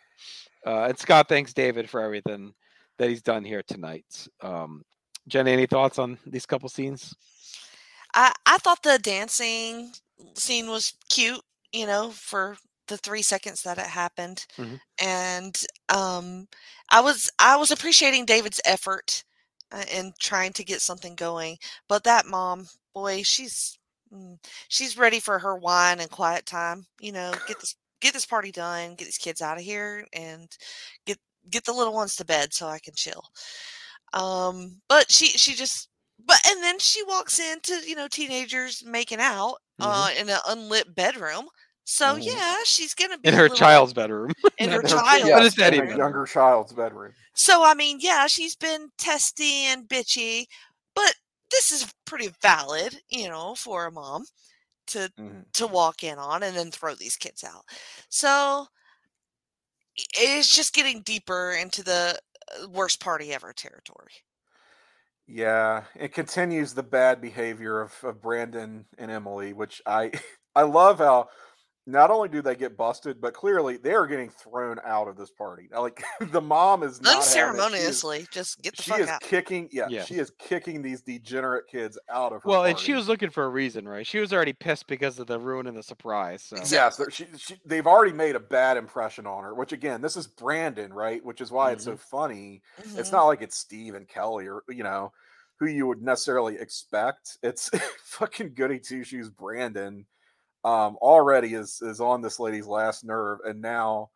[0.66, 2.52] Uh, and Scott thanks David for everything
[2.98, 4.28] that he's done here tonight.
[4.42, 4.82] Um,
[5.28, 7.14] Jenny, any thoughts on these couple scenes?
[8.14, 9.92] I I thought the dancing
[10.34, 12.56] scene was cute, you know, for
[12.88, 14.80] the three seconds that it happened, Mhm.
[15.00, 15.58] and
[15.88, 16.48] um,
[16.90, 19.24] I was I was appreciating David's effort
[19.72, 21.58] uh, in trying to get something going.
[21.88, 23.78] But that mom, boy, she's
[24.12, 26.86] mm, she's ready for her wine and quiet time.
[27.00, 30.48] You know, get this get this party done, get these kids out of here, and
[31.06, 31.18] get
[31.50, 33.22] get the little ones to bed so I can chill.
[34.14, 35.88] Um, but she she just
[36.24, 40.94] but and then she walks into you know teenagers making out uh, in an unlit
[40.94, 41.46] bedroom.
[41.84, 42.24] So Mhm.
[42.26, 44.32] yeah, she's gonna be In her little- child's bedroom.
[44.58, 45.26] in her child's, child.
[45.26, 45.96] Yes, is that in a even?
[45.98, 47.12] younger child's bedroom.
[47.34, 50.46] So I mean, yeah, she's been testy and bitchy,
[50.94, 51.14] but
[51.50, 54.24] this is pretty valid, you know, for a mom
[54.88, 55.44] to Mhm.
[55.52, 57.64] to walk in on and then throw these kids out.
[58.10, 58.28] So
[58.66, 58.66] i-
[60.14, 62.18] it's just getting deeper into the
[62.62, 64.12] uh, worst party ever territory.
[65.26, 70.12] Yeah, it continues the bad behavior of, of Brandon and Emily, which I
[70.54, 71.28] I love how
[71.90, 75.30] not only do they get busted, but clearly they are getting thrown out of this
[75.30, 75.68] party.
[75.72, 77.24] Now, Like the mom is not having it.
[77.24, 79.20] She is- Unceremoniously, just get the She fuck is out.
[79.22, 80.06] kicking, yeah, Yes.
[80.06, 82.48] she is kicking these degenerate kids out of her.
[82.48, 84.06] Well, and she was looking for a reason, right?
[84.06, 86.42] She was already pissed because of the ruin and the surprise.
[86.42, 86.56] So.
[86.56, 86.76] Exactly.
[86.76, 89.54] Yes, they're- she, she, they've already made a bad impression on her.
[89.54, 91.24] Which again, this is Brandon, right?
[91.24, 92.60] Which is why it's so funny.
[92.78, 93.12] It's Mhm.
[93.12, 95.12] not like it's Steve and Kelly or you know
[95.58, 97.38] who you would necessarily expect.
[97.42, 97.70] It's
[98.04, 100.04] fucking goody two shoes Brandon.
[100.68, 104.10] Um, already is is on this lady's last nerve, and now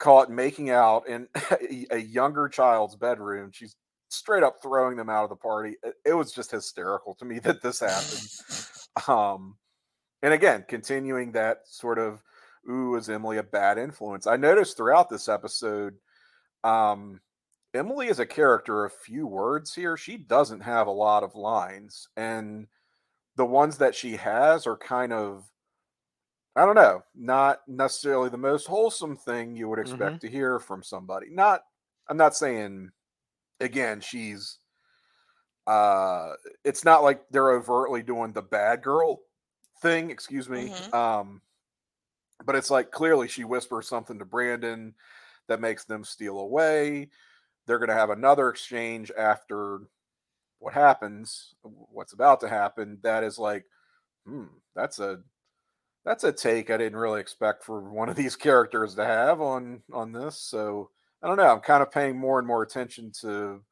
[0.00, 1.28] caught making out in
[1.92, 3.50] a, younger child's bedroom.
[3.52, 3.76] She's
[4.08, 5.76] straight up throwing them out of the party.
[5.84, 9.08] It, it was just hysterical to me that this happened.
[9.08, 9.56] um,
[10.22, 12.20] and again, continuing that sort of,
[12.68, 14.26] ooh, is Emily a bad influence?
[14.26, 15.94] I noticed throughout this episode,
[16.64, 17.20] um,
[17.74, 19.96] Emily is a character of few words here.
[19.96, 22.66] She doesn't have a lot of lines, and
[23.36, 25.44] the ones that she has are kind of,
[26.56, 30.82] I don't know, not necessarily the most wholesome thing you would expect to hear from
[30.82, 31.28] somebody.
[31.30, 31.62] Not,
[32.08, 32.90] I'm not saying,
[33.60, 34.58] again, she's,
[35.66, 36.32] uh,
[36.64, 39.20] it's not like they're overtly doing the bad girl
[39.80, 40.10] thing.
[40.10, 40.70] Excuse me.
[40.70, 40.94] Mhm.
[40.94, 41.42] Um,
[42.44, 44.94] but it's like clearly she whispers something to Brandon
[45.46, 47.10] that makes them steal away.
[47.66, 49.82] They're going to have another exchange after
[50.58, 52.98] what happens, what's about to happen.
[53.02, 53.66] That is like,
[54.26, 55.22] hmm, that's a
[56.04, 59.82] that's a take I didn't really expect for one of these characters to have on
[59.92, 60.38] on this.
[60.40, 60.90] So
[61.22, 61.48] I don't know.
[61.52, 63.62] I'm kind of paying more and more attention to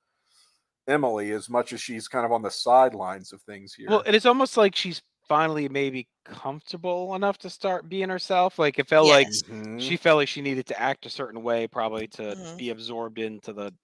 [0.88, 3.86] Emily as much as she's kind of on the sidelines of things here.
[3.86, 8.58] Well, it is almost like she's finally maybe comfortable enough to start being herself.
[8.58, 9.42] Like it felt like Yes.
[9.48, 9.79] Mhm.
[9.79, 12.58] she felt like she needed to act a certain way, probably to Mhm.
[12.58, 13.74] be absorbed into the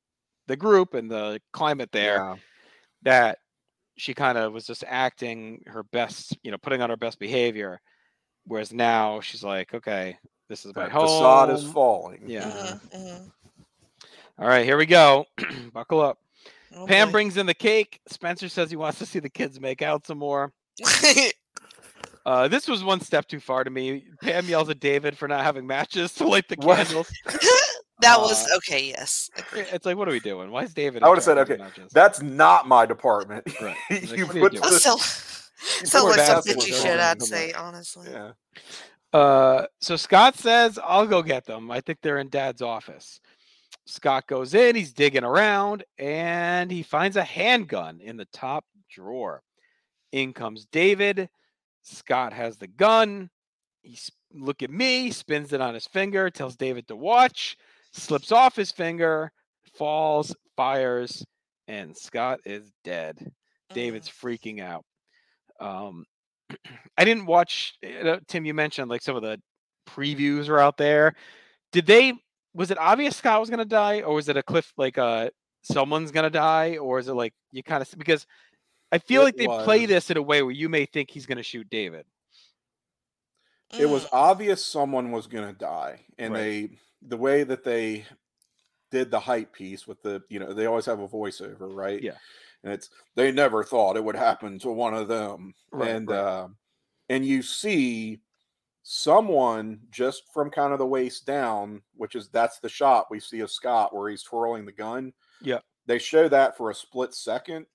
[0.49, 2.25] the group and the climate there.
[2.25, 2.37] Yeah.
[3.03, 3.41] That
[3.99, 7.81] she kind of was just acting her best, you know, putting on her best behavior.
[8.47, 10.19] Whereas now she's like, okay,
[10.49, 11.07] this is my The home.
[11.07, 12.23] facade is falling.
[12.27, 12.43] Yeah.
[12.51, 13.31] Mhm, mhm.
[14.39, 15.27] All right, here we go.
[15.73, 16.19] Buckle up.
[16.77, 17.13] Oh, Pam boy.
[17.13, 18.01] brings in the cake.
[18.09, 20.53] Spencer says he wants to see the kids make out some more.
[22.27, 24.07] Uh, this was one step too far to me.
[24.23, 26.79] Pam yells at David for not having matches to light the What?
[26.79, 27.13] candles.
[28.01, 28.87] that was Uh, okay.
[28.89, 29.29] Yes.
[29.53, 30.51] It's like, what are we doing?
[30.51, 31.03] Why is David?
[31.03, 31.93] I would've said, okay, matches?
[31.93, 33.45] That's not my department.
[33.61, 33.77] Right.
[33.91, 34.81] Like, you "What are you put doing?" The-
[35.65, 37.01] sounds you sounds put like some bitchy shit.
[37.01, 38.09] I'd say honestly.
[38.11, 38.33] Yeah.
[39.13, 41.71] Uh, so Scott says, "I'll go get them.
[41.71, 43.21] I think they're in Dad's office."
[43.87, 44.77] Scott goes in.
[44.77, 49.43] He's digging around, and he finds a handgun in the top drawer.
[50.13, 51.29] In comes David.
[51.83, 53.31] Scott has the gun.
[53.83, 53.99] He
[54.33, 57.57] look at me, spins it on his finger, tells David to watch,
[57.93, 59.31] slips off his finger,
[59.75, 61.25] falls, fires,
[61.69, 63.33] and Scott is dead.
[63.73, 64.85] David's freaking out.
[65.61, 66.05] Um,
[66.99, 67.75] I didn't watch
[68.05, 68.45] uh, Tim.
[68.45, 69.41] You mentioned like some of the
[69.89, 71.15] previews are out there.
[71.73, 72.15] Did they?
[72.55, 75.31] Was it obvious Scott was gonna die, or was it a cliff like uh
[75.63, 78.27] someone's gonna die, or is it like you kind of because
[78.93, 81.27] I feel It like they play this in a way where you may think he's
[81.27, 82.07] gonna shoot David.
[83.79, 84.09] it was Mm.
[84.13, 86.41] obvious someone was going to die and Right.
[86.71, 88.05] they the way that they
[88.93, 92.17] did the hype piece with the you know they always have a voiceover right Yeah.
[92.65, 96.19] And it's they never thought it would happen to one of them Right, and right.
[96.19, 96.49] uh
[97.09, 98.23] and you see
[98.83, 103.41] someone just from kind of the waist down which is that's the shot we see
[103.41, 105.61] of scott where he's twirling the gun Yeah.
[105.87, 107.67] they show that for a split second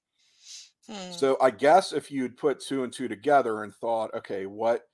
[0.87, 1.11] Hmm.
[1.11, 4.87] so I guess if you'd put two and two together and thought, okay, what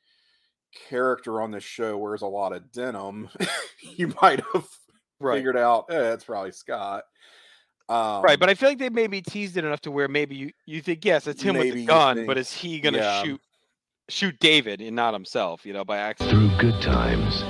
[0.90, 3.30] character on this show wears a lot of denim,
[3.80, 4.68] you might have
[5.22, 5.38] Right.
[5.38, 7.06] figured out, eh, it's probably Scott.
[7.88, 10.52] Um, right, but I feel like they maybe teased it enough to where maybe you,
[10.66, 13.24] you think yes, it's him with Maybe the you gun, but is he gonna yeah.
[13.24, 13.42] shoot
[14.10, 15.66] shoot David and not himself?
[15.66, 16.36] You know, by accident.
[16.36, 17.44] Through good times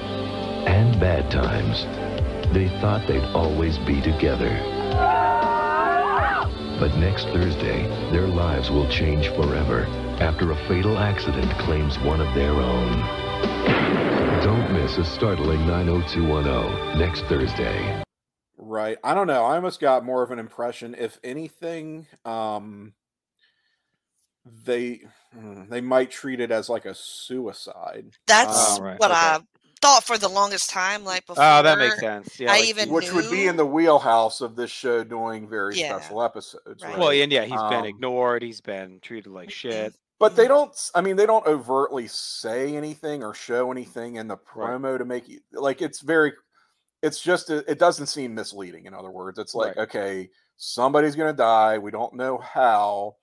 [0.67, 1.85] and bad times,
[2.53, 4.49] they thought they'd always be together.
[6.79, 9.85] But next Thursday, their lives will change forever
[10.19, 12.91] after a fatal accident claims one of their own.
[14.43, 18.04] Don't miss a startling 90210 next Thursday.
[18.65, 18.97] Right.
[19.03, 19.43] I don't know.
[19.45, 22.93] I almost got more of an impression, if anything, um,
[24.65, 25.01] they
[25.33, 28.05] hmm, they might treat it as like a suicide.
[28.27, 29.19] That's Oh, right, what okay.
[29.19, 29.39] I
[29.81, 31.03] thought for the longest time.
[31.03, 32.39] Like before, Oh, that makes sense.
[32.39, 32.51] Yeah.
[32.51, 35.97] I like- even which would be in the wheelhouse of this show doing very Yeah.
[35.99, 36.83] special episodes.
[36.83, 36.97] Right.
[36.97, 38.43] well, and yeah, he's been Um, ignored.
[38.43, 39.95] He's been treated like shit.
[40.17, 40.73] But they don't.
[40.95, 44.69] I mean, they don't overtly say anything or show anything in the Right.
[44.79, 45.81] promo to make you like.
[45.81, 46.33] It's very.
[47.05, 47.49] It's just.
[47.49, 48.85] It doesn't seem misleading.
[48.85, 49.83] In other words, it's like Right.
[49.83, 51.77] okay, somebody's going to die.
[51.77, 53.17] We don't know how.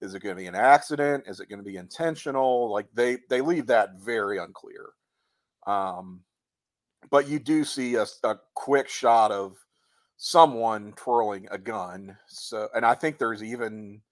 [0.00, 1.24] Is it going to be an accident?
[1.26, 2.70] Is it going to be intentional?
[2.70, 4.90] Like they they leave that very unclear.
[5.66, 6.20] Um,
[7.10, 8.06] but you do see a
[8.54, 9.56] quick shot of
[10.18, 12.16] someone twirling a gun.
[12.26, 14.02] So, and I think there's even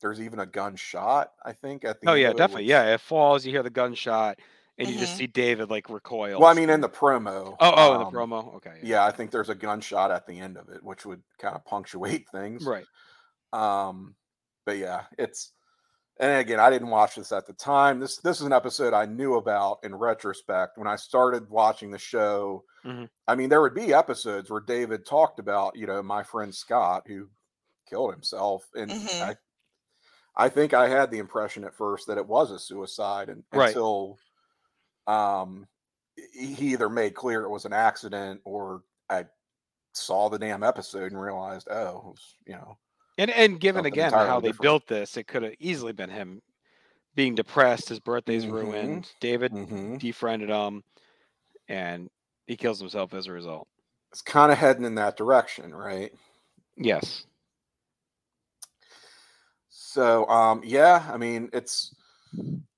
[0.00, 1.32] there's even a gunshot.
[1.44, 2.64] I think at the Oh yeah, definitely.
[2.64, 3.44] Yeah, it falls.
[3.44, 4.38] You hear the gunshot,
[4.80, 5.18] and you just Mhm.
[5.18, 6.40] see David like recoil.
[6.40, 7.56] Well, I mean, in the promo.
[7.60, 8.54] oh oh in the um, promo.
[8.56, 8.80] Okay.
[8.82, 11.64] Yeah, I think there's a gunshot at the end of it, which would kind of
[11.64, 12.64] punctuate things.
[12.64, 12.86] Right.
[13.52, 14.16] Um,
[14.66, 15.52] but yeah, it's
[16.18, 17.98] and again, I didn't watch this at the time.
[18.00, 21.98] This this is an episode I knew about in retrospect when I started watching the
[21.98, 22.64] show.
[22.84, 23.08] Mhm.
[23.28, 27.04] I mean, there would be episodes where David talked about, you know, my friend Scott
[27.06, 27.28] who
[27.86, 29.22] killed himself, and Mhm.
[29.22, 29.36] I,
[30.36, 33.68] I think I had the impression at first that it was a suicide, and Right.
[33.68, 34.18] until
[35.10, 35.66] um,
[36.32, 39.24] he he either made clear it was an accident or I
[39.92, 42.78] saw the damn episode and realized, oh, it was, you know,
[43.18, 44.62] And and given again how they different.
[44.62, 46.42] built this, it could have easily been him
[47.14, 47.88] being depressed.
[47.88, 48.52] His birthday's Mhm.
[48.52, 49.12] ruined.
[49.20, 49.98] David mhm.
[49.98, 50.84] defriended him,
[51.68, 52.08] and
[52.46, 53.66] he kills himself as a result.
[54.12, 56.12] it's kind of heading in that direction, right?
[56.76, 57.24] Yes.
[59.68, 61.94] So, um, yeah, I mean, it's,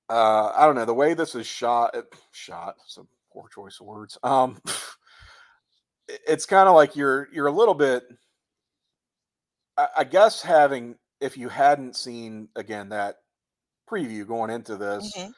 [0.09, 3.87] uh, I don't know, the way this is shot, it, shot, some poor choice of
[3.87, 4.17] words.
[4.23, 4.61] Um,
[6.07, 8.03] it's kind of like you're, you're a little bit,
[9.77, 13.17] I, I guess having, if you hadn't seen again that
[13.89, 15.33] preview going into this, Mhm.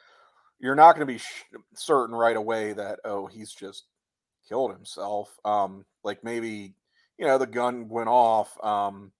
[0.60, 1.44] you're not going to be sh-
[1.74, 3.86] certain right away that oh he's just
[4.48, 6.74] killed himself um like maybe
[7.18, 9.12] you know the gun went off um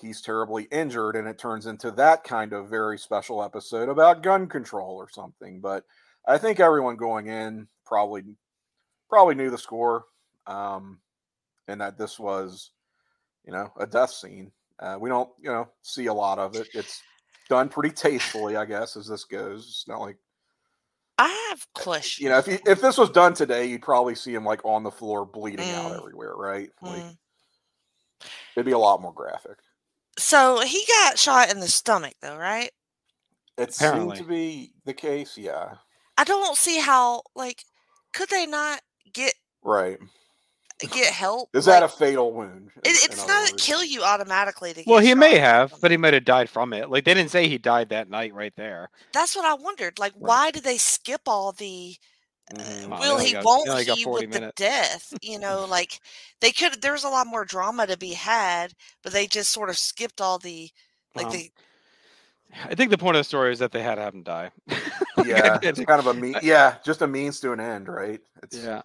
[0.00, 4.46] he's terribly injured and it turns into that kind of very special episode about gun
[4.48, 5.84] control or something but
[6.26, 8.22] i think everyone going in probably
[9.08, 10.04] probably knew the score
[10.46, 10.98] um
[11.68, 12.72] and that this was
[13.46, 16.68] you know a death scene uh, we don't you know see a lot of it
[16.74, 17.02] it's
[17.48, 20.16] done pretty tastefully i guess as this goes it's not like
[21.16, 22.24] I have questions.
[22.24, 24.82] you know, if you, if this was done today, you'd probably see him like on
[24.82, 25.98] the floor bleeding out Mm.
[25.98, 26.70] everywhere, right?
[26.82, 27.16] Like Mm.
[28.56, 29.58] it'd be a lot more graphic.
[30.24, 32.70] So he got shot in the stomach, though, right?
[33.58, 35.74] It seemed to be the case, yeah.
[36.16, 37.22] I don't see how.
[37.36, 37.62] Like,
[38.14, 38.80] could they not
[39.12, 39.34] get?
[39.62, 39.98] Right.
[40.80, 41.50] get help.
[41.54, 42.70] Is that a like, fatal wound?
[42.76, 43.62] in- It, in it's other not words?
[43.62, 44.72] kill you automatically.
[44.72, 45.40] To Well, get he may shot.
[45.40, 46.88] have, but he might have died from it.
[46.90, 48.88] Like they didn't say he died that night right there.
[49.12, 49.98] That's what I wondered.
[49.98, 50.22] Like, Right.
[50.28, 51.96] why did they skip all the?
[52.52, 53.00] Uh, Mhm.
[53.00, 53.32] Will he?
[53.32, 54.04] got- won't they he?
[54.04, 56.00] 40 With the death, you know, like
[56.40, 56.80] they could.
[56.82, 60.20] There was a lot more drama to be had, but they just sort of skipped
[60.20, 60.70] all the.
[61.14, 61.52] Like Um, they,
[62.64, 64.50] I think the point of the story is that they had to have him die.
[65.24, 66.34] Yeah, it's kind of a mean.
[66.42, 68.20] Yeah, just a means to an end, right?
[68.42, 68.82] It's, yeah.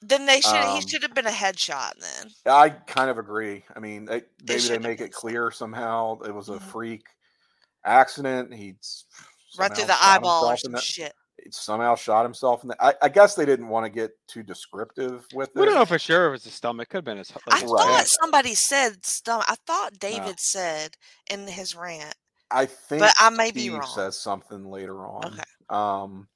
[0.00, 0.54] then they should.
[0.54, 1.92] um, he should have been a headshot.
[1.98, 3.64] Then I kind of agree.
[3.74, 6.62] I mean, they, maybe they make it clear somehow it was a Mhm.
[6.62, 7.06] freak
[7.84, 8.52] accident.
[8.54, 8.76] He
[9.58, 11.14] right through the eyeball or some shit.
[11.50, 12.76] Somehow shot himself in the.
[12.84, 15.58] I, I guess they didn't want to get too descriptive with it.
[15.58, 16.88] We don't know for sure if it was his stomach.
[16.88, 17.32] Could have been his.
[17.50, 17.84] I Like, his Right.
[17.84, 18.08] thought head.
[18.08, 19.46] somebody said stomach.
[19.48, 20.96] I thought David said
[21.30, 22.14] in his rant,
[22.50, 23.82] I think, but I may be Steve wrong.
[23.82, 25.26] says something later on.
[25.26, 25.42] Okay.
[25.70, 26.28] Um,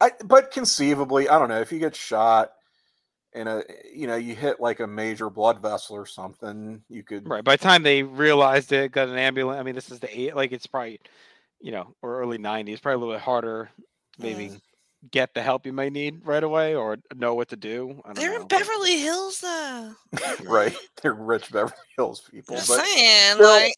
[0.00, 2.52] I but conceivably, I don't know if you get shot
[3.32, 3.62] in a,
[3.94, 7.28] you know, you hit like a major blood vessel or something, you could.
[7.28, 7.44] Right.
[7.44, 9.58] By the time they realized it, got an ambulance.
[9.60, 10.34] I mean, this is the eight.
[10.36, 11.00] Like it's probably,
[11.60, 12.82] you know, or early '90s.
[12.82, 13.70] Probably a little bit harder.
[14.22, 14.60] Maybe Mm.
[15.10, 18.00] get the help you might need right away, or know what to do.
[18.04, 19.92] I don't They're know, in Beverly Hills though.
[20.44, 23.74] right, they're rich Beverly Hills people, Just but saying, still, like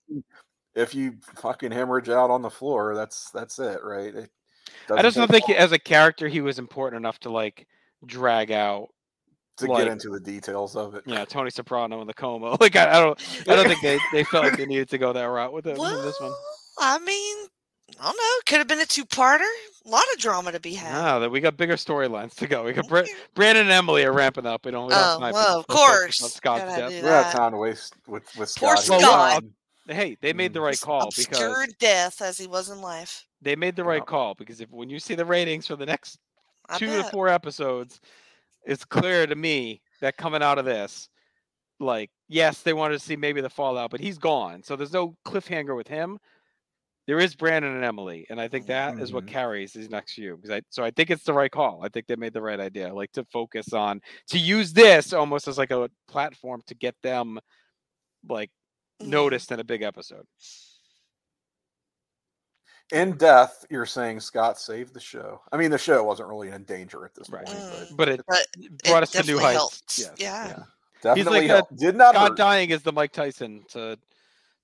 [0.74, 4.14] if you fucking hemorrhage out on the floor, that's that's it, right?
[4.14, 4.30] It
[4.90, 7.66] I just don't think he- as a character he was important enough to like
[8.06, 8.88] drag out.
[9.58, 11.04] to like- get into the details of it.
[11.06, 12.56] Yeah, Tony Soprano in the coma.
[12.60, 13.44] Like I, I don't.
[13.48, 15.72] I don't think they, they felt like they needed to go that route with it
[15.72, 16.32] in well, this one.
[16.78, 17.36] I mean,
[18.00, 18.42] I don't know.
[18.46, 19.48] Could have been a two-parter.
[19.84, 20.92] A lot of drama to be had.
[20.92, 22.62] No, that we got bigger storylines to go.
[22.64, 23.02] We got Bra-
[23.34, 24.64] Brandon and Emily are ramping up.
[24.64, 24.88] We don't.
[24.88, 26.34] We have Oh, to- well, of to focus on course.
[26.34, 26.90] Scott's death.
[26.90, 27.32] do We don't have that.
[27.36, 28.88] time to waste with with Poor Scott.
[28.88, 29.42] Well, Scott.
[29.42, 30.54] well, Hey, they made mm.
[30.54, 33.26] the right call obscure because death as he was in life.
[33.40, 34.04] they made the right Yeah.
[34.04, 36.18] call because if when you see the ratings for the next
[36.68, 38.00] I two to four episodes,
[38.64, 41.08] it's clear to me that coming out of this,
[41.80, 44.62] like, yes, they wanted to see maybe the fallout, but he's gone.
[44.62, 46.20] So there's no cliffhanger with him.
[47.06, 49.28] There is Brandon and Emily, and I think that is what Mhm.
[49.28, 50.36] carries these next few.
[50.36, 51.84] Because I, so I think it's the right call.
[51.84, 55.48] I think they made the right idea, like to focus on to use this almost
[55.48, 57.40] as like a platform to get them,
[58.28, 58.50] like,
[59.00, 59.08] Mhm.
[59.08, 60.26] noticed in a big episode.
[62.92, 65.40] In death, you're saying Scott saved the show.
[65.50, 67.46] I mean, the show wasn't really in danger at this Right.
[67.46, 67.96] point, Mm.
[67.96, 68.46] But it But
[68.84, 69.98] brought it us to new heights.
[69.98, 70.64] Yes, Yeah.
[71.02, 71.76] but definitely like helped.
[71.76, 72.36] did not Scott hurt.
[72.36, 73.98] dying is the Mike Tyson to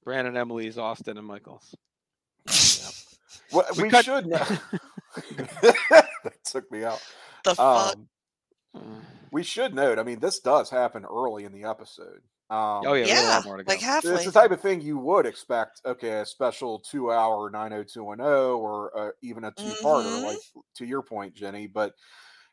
[0.04, 1.74] Brandon Emily's Austin and Michaels.
[3.50, 4.36] What, We we, cut- should know.
[5.62, 6.06] that
[6.44, 7.02] took me out.
[7.44, 7.96] The fuck.
[8.74, 9.98] Um, we should note.
[9.98, 12.20] I mean, this does happen early in the episode.
[12.50, 13.70] Um, oh yeah, we got a yeah, more to go.
[13.72, 14.12] like halfway.
[14.12, 15.82] It's the type of thing you would expect.
[15.84, 20.24] Okay, a special two-hour 90210 or uh, even a two-parter, Mhm.
[20.24, 20.38] like
[20.76, 21.66] to your point, Jenny.
[21.66, 21.92] But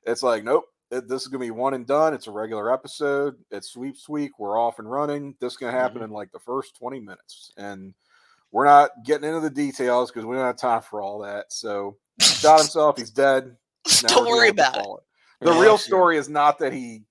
[0.06, 0.66] it's like, nope.
[0.92, 2.14] it- This is gonna be one and done.
[2.14, 3.36] It's a regular episode.
[3.52, 4.38] It's sweeps week.
[4.38, 5.36] We're off and running.
[5.40, 6.06] This is gonna happen Mm-hmm.
[6.06, 7.94] in like the first 20 minutes, and
[8.56, 11.52] we're not getting into the details because we don't have time for all that.
[11.52, 12.98] So he shot himself.
[12.98, 13.58] He's dead.
[14.02, 14.82] Now Don't worry about it.
[14.82, 15.02] all
[15.42, 15.78] The Yeah, real yeah.
[15.78, 17.04] story is not that he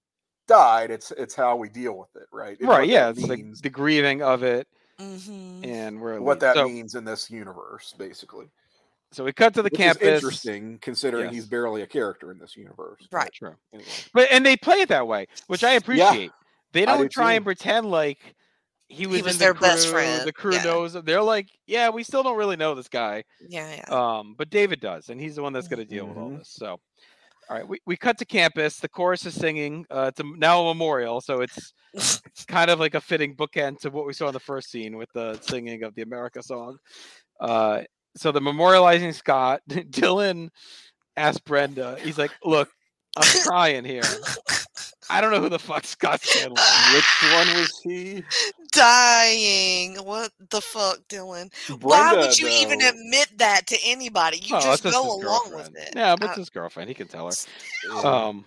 [0.48, 0.90] died.
[0.90, 2.56] It's it's how we deal with it, right?
[2.58, 4.66] It's right, yeah, that it's the grieving of it,
[4.98, 8.46] hmm and we're what that so, means in this universe, basically.
[9.12, 10.02] So we cut to the Which campus.
[10.02, 13.06] is interesting considering he's barely a character in this universe.
[13.10, 13.32] but Right.
[13.32, 13.54] True.
[13.72, 13.90] Anyway.
[14.14, 16.32] But and they play it that way, which I appreciate.
[16.72, 17.36] They don't do try too.
[17.36, 18.34] and pretend like
[18.88, 20.64] he was, was in their the best friend, The crew yeah.
[20.64, 21.04] knows him.
[21.04, 23.24] They're like, yeah, we still don't really know this guy.
[23.48, 23.84] Yeah, yeah.
[24.18, 26.38] Um, but David does, and he's the one that's going to deal with all Mhm.
[26.38, 26.50] this.
[26.50, 26.78] So,
[27.48, 28.78] all right, we, we cut to campus.
[28.78, 29.86] The chorus is singing.
[29.90, 33.80] Uh, it's a, now a memorial, so it's it's kind of like a fitting bookend
[33.80, 36.76] to what we saw in the first scene with the singing of the America song.
[37.40, 37.82] Uh,
[38.16, 40.48] so the memorializing Scott, Dylan
[41.16, 41.96] asked Brenda.
[42.00, 42.70] He's like, "Look,
[43.16, 44.02] I'm crying here.
[45.10, 46.56] I don't know who the fuck Scott Scanlon.
[46.94, 48.22] Which one was he?
[48.76, 49.96] Dying.
[50.04, 51.52] What the fuck, Dylan?
[51.80, 54.38] Why would you even admit that to anybody?
[54.38, 55.92] You Oh, just it's go his along with it.
[55.96, 56.88] Yeah, but Uh, it's his girlfriend.
[56.88, 58.06] He can tell her.
[58.06, 58.44] Um,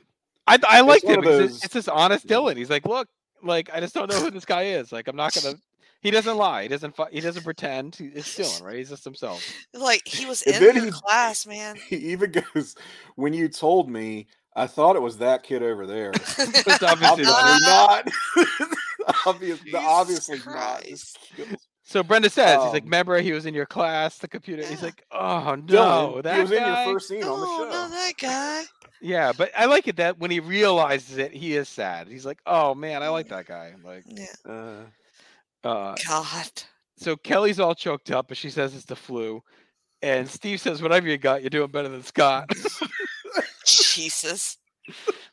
[0.47, 2.55] I I liked one it because those- it's this honest Dylan.
[2.57, 3.07] He's like, look,
[3.43, 4.91] like I just don't know who this guy is.
[4.91, 5.55] Like I'm not gonna.
[5.99, 6.61] He doesn't lie.
[6.61, 6.95] He doesn't.
[6.95, 7.95] fu- He doesn't pretend.
[7.95, 8.78] He, it's Dylan, right?
[8.78, 9.43] He's just himself.
[9.73, 11.75] Like he was And in then your class, man.
[11.89, 12.75] he even goes,
[13.15, 16.11] when you told me, I thought it was that kid over there.
[16.13, 16.38] It's
[16.84, 18.07] obviously obviously not.
[19.08, 19.16] Not.
[19.28, 20.39] Obvious, Jesus obviously.
[20.39, 21.18] Christ.
[21.36, 24.28] Just kills- So Brenda says, he's like, Um, remember he was in your class, the
[24.28, 24.66] computer.
[24.66, 26.84] He's like, oh no, Dylan, that he was in guy?
[26.86, 27.70] your first scene on the Oh, show.
[27.70, 28.64] no, that guy.
[29.01, 32.08] Yeah, but I like it that when he realizes it, he is sad.
[32.08, 33.74] He's like, oh man, I like that guy.
[33.84, 34.26] Like, Yeah.
[34.47, 36.51] Uh, uh, God.
[36.97, 39.41] so Kelly's all choked up, but she says it's the flu.
[40.01, 42.49] And Steve says, whatever you got, you're doing better than Scott.
[43.66, 44.58] Jesus.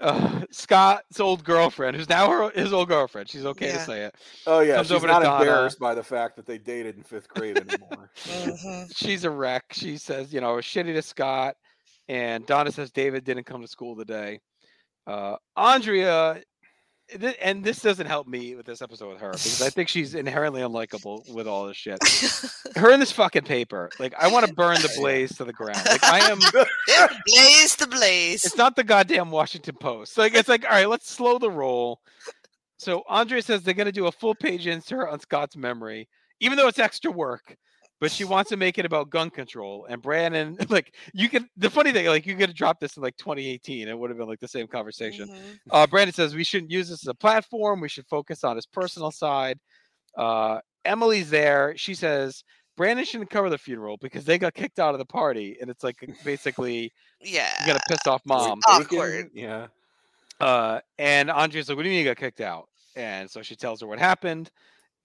[0.00, 3.28] uh, Scott's old girlfriend, who's now her, his old girlfriend.
[3.28, 4.14] She's okay to say it.
[4.46, 5.38] Oh yeah, Comes she's over not Donna.
[5.44, 8.10] embarrassed by the fact that they dated in fifth grade anymore.
[8.24, 8.96] Mhm.
[8.96, 9.64] She's a wreck.
[9.72, 11.56] She says, you know, shitty to Scott.
[12.08, 14.40] And Donna says David didn't come to school today.
[15.06, 16.44] Uh, Andrea, th-
[17.40, 20.62] and this doesn't help me with this episode with her because I think she's inherently
[20.62, 21.98] unlikable with all this shit.
[22.76, 25.80] Her in this fucking paper, like I want to burn the blaze to the ground.
[25.86, 26.38] Like I am.
[27.26, 28.44] blaze the blaze.
[28.44, 30.18] It's not the goddamn Washington Post.
[30.18, 32.00] Like it's like, all right, let's slow the roll.
[32.78, 36.08] So Andrea says they're gonna do a full page insert on Scott's memory,
[36.40, 37.56] even though it's extra work.
[38.00, 39.86] But she wants to make it about gun control.
[39.88, 43.02] And Brandon, like you could the funny thing, like you could have dropped this in
[43.02, 43.88] like 2018.
[43.88, 45.28] It would have been like the same conversation.
[45.28, 45.58] Mhm.
[45.70, 47.80] Uh, Brandon says we shouldn't use this as a platform.
[47.80, 49.58] We should focus on his personal side.
[50.16, 51.74] Uh, Emily's there.
[51.76, 52.44] She says
[52.76, 55.84] Brandon shouldn't cover the funeral because they got kicked out of the party, and it's
[55.84, 57.48] like basically Yeah.
[57.60, 58.58] you're gonna piss off mom.
[58.66, 59.30] Awkward.
[59.32, 59.68] Yeah.
[60.40, 63.54] Uh, and Andrea's like, "What do you mean you got kicked out?" And so she
[63.56, 64.50] tells her what happened,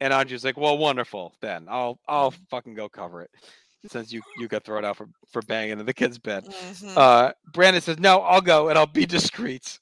[0.01, 1.33] and Andrea's like, "Well, wonderful.
[1.41, 3.31] Then I'll I'll fucking go cover it
[3.87, 6.97] since you you got thrown out for for banging in the kid's bed." Mhm.
[6.97, 9.79] Uh, Brandon says, "No, I'll go and I'll be discreet."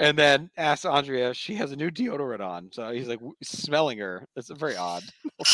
[0.00, 2.70] And then asks Andrea, if she has a new deodorant on.
[2.72, 4.26] So he's like smelling her.
[4.36, 5.04] It's very odd.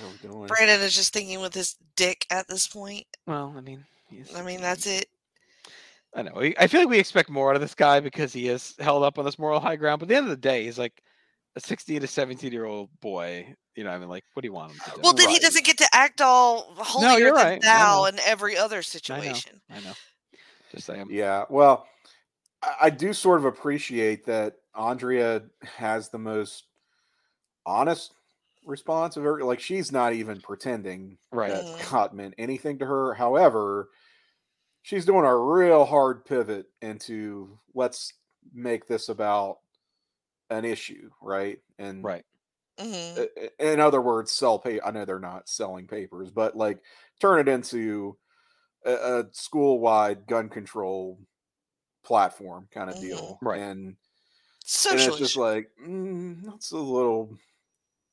[0.00, 0.46] What are we doing?
[0.46, 3.06] Brandon is just thinking with his dick at this point.
[3.26, 5.06] Well, I mean, he's, I mean, that's it.
[6.14, 6.32] I know.
[6.58, 9.18] I feel like we expect more out of this guy because he is held up
[9.18, 10.00] on this moral high ground.
[10.00, 11.02] But at the end of the day, he's like
[11.56, 13.54] a 16 to 17 year old boy.
[13.76, 15.00] You know, I mean, like, what do you want him to do?
[15.02, 17.64] Well, then he doesn't get to act all holier you're than right.
[17.64, 18.82] I thou in every other I know.
[18.82, 19.60] situation.
[19.70, 19.92] I know.
[20.72, 21.08] Just saying.
[21.10, 21.44] Yeah.
[21.50, 21.86] Well,
[22.62, 26.64] I, I do sort of appreciate that Andrea has the most
[27.66, 28.14] honest
[28.66, 29.42] response of her.
[29.44, 31.50] Like she's not even pretending Right.
[31.52, 31.80] that Mhm.
[31.80, 33.14] Scott meant anything to her.
[33.14, 33.90] However,
[34.82, 38.12] she's doing a real hard pivot into let's
[38.52, 39.58] make this about
[40.54, 41.60] an issue, right?
[41.78, 42.24] And Right.
[42.78, 44.80] hmm i- i- in other words, sell pay.
[44.80, 46.82] I know they're not selling papers, but like
[47.20, 48.18] turn it into
[48.84, 51.20] a, a school-wide gun control
[52.04, 53.00] platform kind of Mhm.
[53.00, 53.62] deal, Right.
[53.62, 53.96] And,
[54.90, 57.38] and it's just like mm, that's a little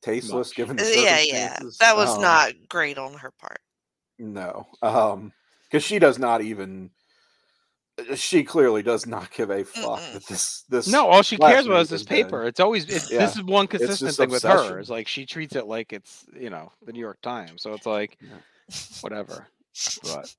[0.02, 0.54] tasteless, Much.
[0.54, 1.60] given the Uh, yeah, yeah.
[1.80, 3.62] That was Um, not great on her part.
[4.18, 5.34] no, um,
[5.64, 6.92] because she does not even.
[8.10, 11.66] Uh, She clearly does not give a fuck that this this No, all she cares
[11.66, 12.46] about is this paper.
[12.46, 13.20] It's always it's, Yeah.
[13.20, 14.50] this is one It's consistent this thing with her.
[14.50, 14.80] obsession.
[14.80, 17.62] Is like she treats it like it's you know the New York Times.
[17.62, 18.38] So it's like Yeah.
[19.02, 19.48] whatever.
[20.04, 20.34] But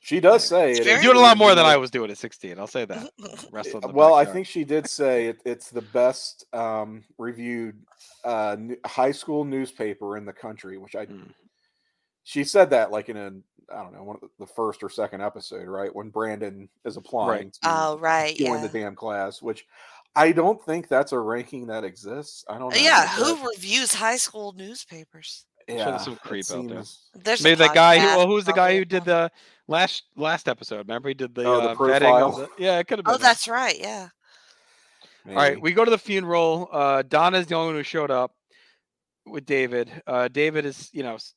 [0.00, 2.18] She does say It's it you're doing a lot more than I was doing at
[2.18, 2.58] 16.
[2.58, 3.10] I'll say that.
[3.50, 7.04] Rest of the Uh, well, I think she did say it, it's the best um,
[7.18, 7.76] reviewed
[8.24, 8.56] uh,
[8.86, 11.06] high school newspaper in the country, which I.
[11.06, 11.32] Mm.
[12.24, 13.32] She said that like in a
[13.74, 16.96] I don't know one of the, the first or second episode, right when Brandon is
[16.96, 18.36] applying to Oh, right.
[18.36, 18.66] join Yeah.
[18.66, 19.66] the damn class, which
[20.16, 22.44] I don't think that's a ranking that exists.
[22.48, 22.76] I don't know.
[22.80, 23.06] Yeah.
[23.16, 25.44] but that- Who reviews high school newspapers?
[25.66, 26.82] there's yeah, some it creep out there.
[27.14, 27.98] There's Maybe a that guy.
[27.98, 29.30] Who, well, who's the guy who did the
[29.66, 30.78] last last episode?
[30.78, 31.94] Remember he did the, Oh, the uh, vetting.
[31.94, 32.32] Of profile?
[32.38, 33.12] the, yeah, it could have been.
[33.12, 33.22] Oh, him.
[33.22, 33.78] that's right.
[33.78, 34.08] Yeah.
[35.28, 36.70] All right, we go to the funeral.
[36.72, 38.32] Uh, Donna's the only one who showed up
[39.26, 39.90] with David.
[40.06, 41.34] Uh, David is, you know, s-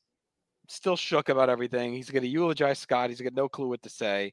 [0.68, 1.92] still shook about everything.
[1.92, 3.10] He's going to eulogize Scott.
[3.10, 4.32] He's got no clue what to say.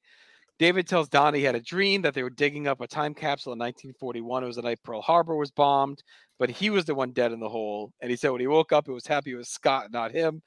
[0.59, 3.53] David tells Donna he had a dream that they were digging up a time capsule
[3.53, 4.43] in 1941.
[4.43, 6.03] It was the night Pearl Harbor was bombed,
[6.37, 7.93] but he was the one dead in the hole.
[8.01, 10.41] And he said when he woke up, he was happy it was Scott, not him.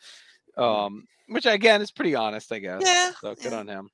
[0.58, 2.82] Um, which again is pretty honest, I guess.
[2.84, 3.58] Yeah, So good yeah.
[3.58, 3.88] on him.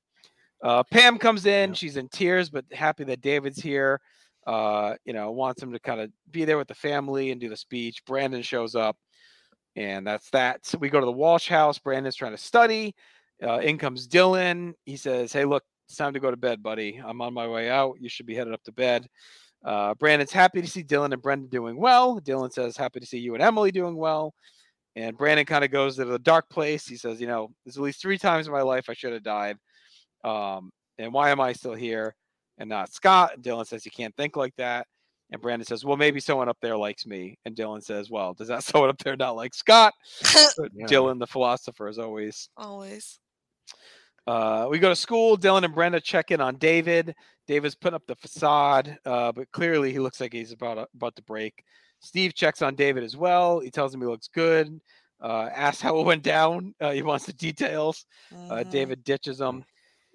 [0.61, 1.69] Uh, Pam comes in.
[1.69, 1.77] Yep.
[1.77, 4.01] She's in tears, but happy that David's here.
[4.45, 7.49] Uh, you know, wants him to kind of be there with the family and do
[7.49, 8.03] the speech.
[8.05, 8.97] Brandon shows up,
[9.79, 10.65] and that's that.
[10.65, 11.79] So we go to the Walsh house.
[11.79, 12.93] Brandon's trying to study.
[13.41, 14.73] Uh, in comes Dylan.
[14.85, 17.01] He says, "Hey, look, it's time to go to bed, buddy.
[17.03, 17.95] I'm on my way out.
[17.99, 19.07] You should be headed up to bed."
[19.63, 22.19] Uh, Brandon's happy to see Dylan and Brenda doing well.
[22.19, 24.33] Dylan says, "Happy to see you and Emily doing well."
[24.97, 26.85] And Brandon kind of goes to the dark place.
[26.85, 29.23] He says, "You know, there's at least three times in my life I should have
[29.23, 29.57] died,
[30.25, 32.15] um, and why am I still here
[32.57, 34.87] and not Scott?" Dylan says, "You can't think like that."
[35.31, 38.47] And Brandon says, "Well, maybe someone up there likes me." And Dylan says, "Well, does
[38.47, 39.93] that someone up there not like Scott?"
[40.73, 40.85] Yeah.
[40.87, 42.49] Dylan, the philosopher, as always.
[42.57, 43.19] Always.
[44.27, 45.37] Uh, we go to school.
[45.37, 47.15] Dylan and Brenda check in on David.
[47.47, 51.23] David's putting up the facade, uh, but clearly he looks like he's about about to
[51.23, 51.63] break.
[51.99, 53.59] Steve checks on David as well.
[53.59, 54.79] He tells him he looks good.
[55.21, 56.73] Uh, asks how it went down.
[56.79, 58.05] Uh, he wants the details.
[58.33, 58.71] Uh, Mhm.
[58.71, 59.65] David ditches him.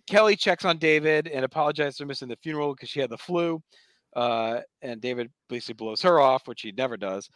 [0.06, 3.62] Kelly checks on David and apologizes for missing the funeral because she had the flu.
[4.14, 7.28] Uh, and David basically blows her off, which he never does.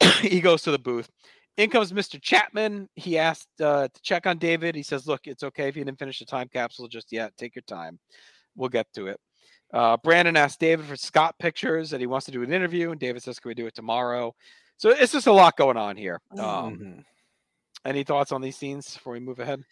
[0.20, 1.08] he goes to the booth.
[1.56, 2.20] In comes Mr.
[2.20, 2.88] Chapman.
[2.96, 4.74] He asked uh, to check on David.
[4.74, 7.36] He says, Look, it's okay if you didn't finish the time capsule just yet.
[7.38, 7.98] Take your time.
[8.54, 9.20] We'll get to it.
[9.72, 13.00] Uh, Brandon asked David for Scott pictures and he wants to do an interview, and
[13.00, 14.34] David says, "Can we do it tomorrow?"
[14.76, 16.20] So it's just a lot going on here.
[16.32, 17.04] Um, Mhm.
[17.84, 19.64] any thoughts on these scenes before we move ahead?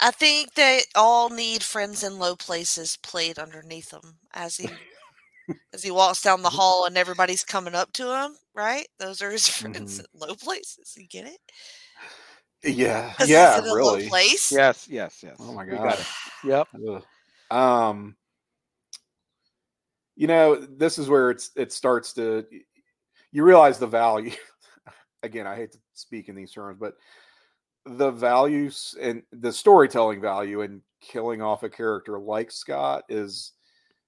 [0.00, 4.68] I think they all need friends in low places played underneath them as he
[5.72, 8.36] as he walks down the hall and everybody's coming up to him.
[8.54, 8.86] Right?
[8.98, 10.94] Those are his friends in low places.
[10.96, 11.38] You get it?
[12.64, 13.12] Yeah.
[13.26, 14.02] yeah, he's in a really.
[14.04, 14.52] low place.
[14.52, 15.36] Yes, yes, yes.
[15.40, 15.98] Oh my god.
[16.44, 16.68] Yep.
[16.88, 17.02] Ugh.
[17.50, 18.16] Um,
[20.16, 22.46] you know, this is where it's it starts to
[23.32, 24.32] you realize the value.
[25.22, 26.94] Again, I hate to speak in these terms, but
[27.84, 33.52] the values and the storytelling value in killing off a character like Scott is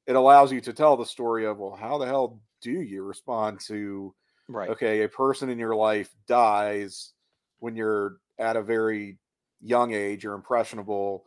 [0.06, 3.60] it allows you to tell the story of well, how the hell do you respond
[3.60, 4.14] to
[4.48, 4.68] Right.
[4.70, 7.12] okay, a person in your life dies
[7.60, 9.18] when you're at a very
[9.60, 11.24] young age, you're impressionable.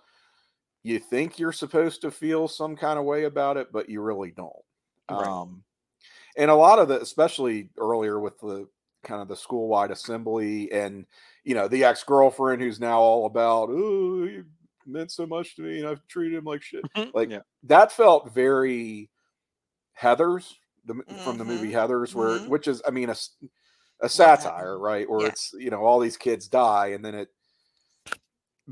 [0.83, 4.31] You think you're supposed to feel some kind of way about it, but you really
[4.31, 4.53] don't.
[5.09, 5.27] Right.
[5.27, 5.63] Um,
[6.37, 8.67] and a lot of the, especially earlier with the
[9.03, 11.05] kind of the school wide assembly and,
[11.43, 14.43] you know, the ex girlfriend who's now all about, oh,
[14.87, 16.83] meant so much to me and I've treated him like shit.
[17.13, 17.39] Like, yeah.
[17.63, 19.09] that felt very
[19.99, 20.53] Heathers
[20.85, 22.47] the, m- from the movie Heathers, where mhm.
[22.47, 23.15] which is, I mean, a
[24.01, 24.11] happened?
[24.11, 25.09] satire, right?
[25.09, 25.27] Where Yeah.
[25.27, 27.29] it's you know all these kids die, and then it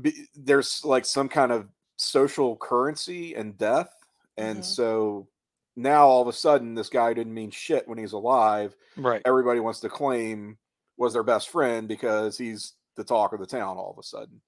[0.00, 3.92] be, there's like some kind of social currency and death,
[4.36, 4.64] and Mhm.
[4.64, 5.28] so
[5.76, 8.74] now all of a sudden this guy didn't mean shit when he's alive.
[8.96, 9.20] Right.
[9.26, 10.56] Everybody wants to claim
[10.96, 14.40] was their best friend because he's the talk of the town all of a sudden,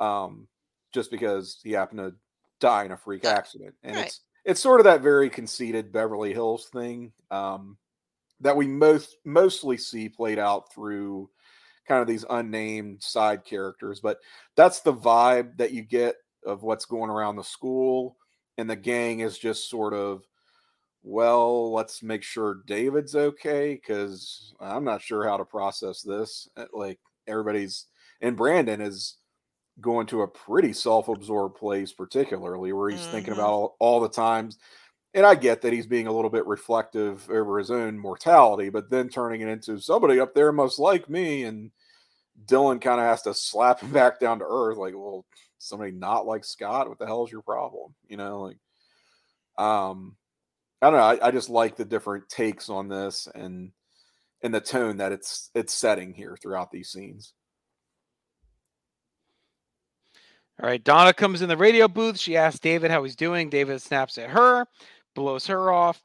[0.00, 0.48] um,
[0.96, 2.14] just because he happened to
[2.58, 4.06] die in a freak Yeah, accident, and right.
[4.06, 7.76] it's it's sort of that very conceited Beverly Hills thing um,
[8.40, 11.28] that we most mostly see played out through
[11.86, 14.00] kind of these unnamed side characters.
[14.00, 14.18] But
[14.56, 16.16] that's the vibe that you get
[16.46, 18.16] of what's going around the school,
[18.56, 20.22] and the gang is just sort of,
[21.02, 26.48] well, let's make sure David's okay because I'm not sure how to process this.
[26.56, 27.86] Uh, Like everybody's
[28.22, 29.18] and Brandon is
[29.80, 33.38] going to a pretty self-absorbed place particularly where he's thinking Mhm.
[33.38, 34.58] about all, all the times
[35.14, 38.90] and i get that he's being a little bit reflective over his own mortality but
[38.90, 41.70] then turning it into somebody up there must like me and
[42.46, 45.24] dylan kind of has to slap him back down to earth like well
[45.58, 46.88] somebody not like scott?
[46.88, 47.94] What the hell is your problem?
[48.08, 48.58] You know like
[49.58, 50.16] um
[50.82, 53.72] i don't know i, I just like the different takes on this and
[54.42, 57.32] and the tone that it's it's setting here throughout these scenes
[60.62, 60.82] All right.
[60.82, 62.18] Donna comes in the radio booth.
[62.18, 63.50] She asks David how he's doing.
[63.50, 64.66] David snaps at her,
[65.14, 66.00] blows her off.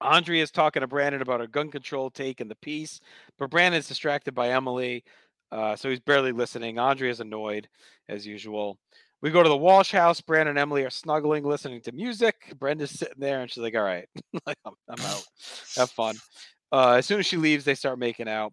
[0.00, 3.00] Andrea is talking to Brandon about her gun control take and the piece,
[3.38, 5.04] but Brandon's distracted by Emily,
[5.50, 6.78] uh, so he's barely listening.
[6.78, 7.68] Andrea's annoyed
[8.08, 8.78] as usual.
[9.22, 10.20] We go to the Walsh house.
[10.20, 12.52] Brandon and Emily are snuggling, listening to music.
[12.58, 14.06] Brenda's sitting there, and she's like, "All right,
[14.46, 15.24] I'm, I'm out.
[15.76, 16.16] Have fun."
[16.70, 18.52] Uh, as soon as she leaves, they start making out,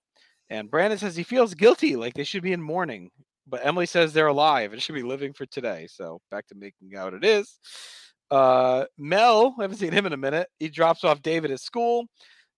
[0.50, 3.10] and Brandon says he feels guilty, like they should be in mourning.
[3.48, 5.88] But Emily says they're alive and should be living for today.
[5.90, 7.58] So back to making out it is.
[8.30, 10.48] Uh, Mel, I haven't seen him in a minute.
[10.60, 12.06] He drops off David at school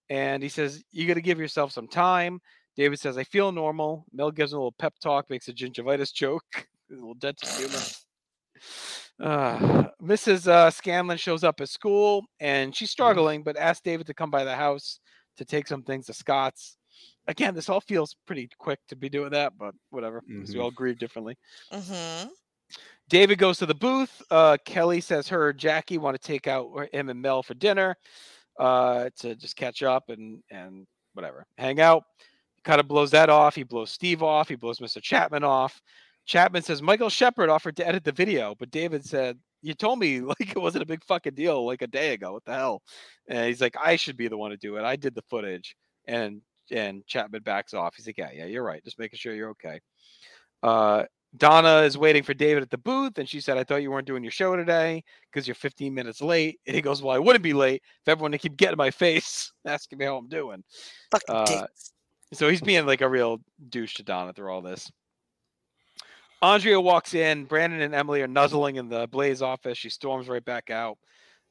[0.10, 2.40] and he says, You got to give yourself some time.
[2.76, 4.06] David says, I feel normal.
[4.12, 6.44] Mel gives him a little pep talk, makes a gingivitis joke,
[6.92, 7.80] a little dentist humor.
[9.22, 10.48] Uh, Mrs.
[10.48, 14.44] Uh, Scanlon shows up at school and she's struggling, but asks David to come by
[14.44, 15.00] the house
[15.38, 16.78] to take some things to Scott's.
[17.28, 20.72] Again, this all feels pretty quick to be doing that, but whatever, because we all
[20.72, 21.38] grieve differently.
[21.72, 22.28] Mm-hmm.
[23.10, 24.22] David goes to the booth.
[24.32, 27.54] Uh, Kelly says her and Jackie want to take out her- him and Mel for
[27.54, 27.96] dinner
[28.60, 32.04] uh, to just catch up and and whatever, hang out.
[32.64, 33.56] Kind of blows that off.
[33.56, 34.48] He blows Steve off.
[34.50, 35.02] He blows Mr.
[35.02, 35.82] Chapman off.
[36.26, 40.22] Chapman says Michael Shepard offered to edit the video, but David said, "You told me
[40.22, 42.34] like it wasn't a big fucking deal like a day ago.
[42.34, 42.82] What the hell?"
[43.28, 44.84] And he's like, "I should be the one to do it.
[44.84, 45.76] I did the footage."
[46.08, 46.42] And
[46.74, 47.96] and Chapman backs off.
[47.96, 48.84] He's like, "Yeah, yeah, you're right.
[48.84, 49.80] Just making sure you're okay."
[50.62, 51.04] Uh,
[51.36, 54.08] Donna is waiting for David at the booth, and she said, "I thought you weren't
[54.08, 57.44] doing your show today because you're 15 minutes late." And he goes, "Well, I wouldn't
[57.44, 60.64] be late if everyone to keep getting my face, asking me how I'm doing."
[61.12, 61.94] Fucking Uh, dicks.
[62.34, 64.92] So he's being like a real douche to Donna through all this.
[66.42, 67.46] Andrea walks in.
[67.46, 69.78] Brandon and Emily are nuzzling in the Blaze office.
[69.78, 70.98] She storms right back out.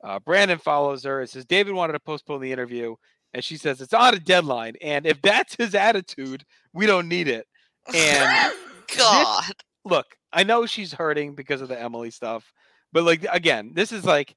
[0.05, 2.95] Uh, Brandon follows her and says, David wanted to postpone the interview.
[3.35, 4.75] And she says, It's on a deadline.
[4.83, 7.47] And if that's his attitude, we don't need it.
[7.95, 8.53] And
[8.97, 9.45] God.
[9.85, 12.53] look, I know she's hurting because of the Emily stuff,
[12.93, 14.35] but like again, this is like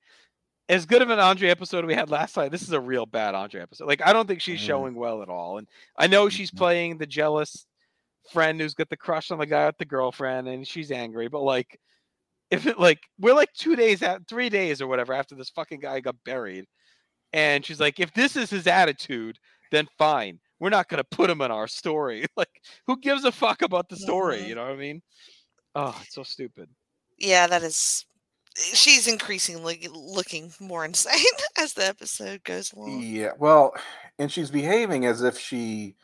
[0.67, 2.51] as good of an Andre episode we had last night.
[2.51, 3.87] This is a real bad Andre episode.
[3.87, 4.65] Like I don't think she's Mhm.
[4.65, 5.67] showing well at all, and
[5.97, 6.57] I know she's Mhm.
[6.57, 7.65] playing the jealous
[8.31, 11.27] friend who's got the crush on the guy with the girlfriend, and she's angry.
[11.27, 11.79] But like,
[12.49, 15.81] if it like we're like two days out, three days or whatever after this fucking
[15.81, 16.65] guy got buried,
[17.36, 19.38] and she's like, if this is his attitude,
[19.69, 20.39] then fine.
[20.61, 22.25] We're not gonna put him in our story.
[22.38, 24.39] Like, who gives a fuck about the story?
[24.39, 24.47] Mhm.
[24.47, 25.01] You know what I mean?
[25.75, 26.69] Oh, it's so stupid.
[27.17, 28.05] Yeah, that is.
[28.55, 31.19] She's increasingly looking more insane
[31.57, 33.01] as the episode goes along.
[33.01, 33.73] Yeah, well,
[34.17, 35.95] and she's behaving as if she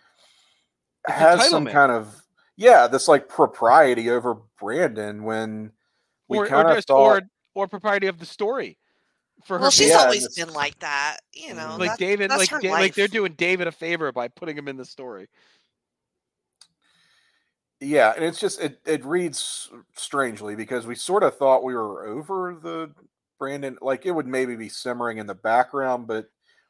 [1.07, 2.13] It's has some kind of
[2.57, 5.71] yeah, this like propriety over Brandon when
[6.27, 7.21] we kind of just thought or
[7.55, 8.77] or propriety of the story
[9.45, 11.69] for her Well, she's Yeah, always been like that, you know.
[11.69, 11.79] Mhm.
[11.79, 14.57] like that- David that's like her Da- like they're doing David a favor by putting
[14.57, 15.27] him in the story.
[17.79, 22.05] yeah, and it's just it it reads strangely because we sort of thought we were
[22.05, 22.93] over the
[23.39, 26.27] Brandon like it would maybe be simmering in the background, but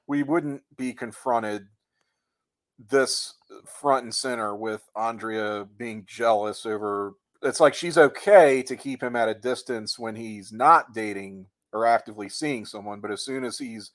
[0.08, 1.68] we wouldn't be confronted
[2.90, 7.14] this front and center with Andrea being jealous over
[7.44, 11.86] it's like she's okay to keep him at a distance when he's not dating or
[11.86, 13.92] actively seeing someone, but as soon as he's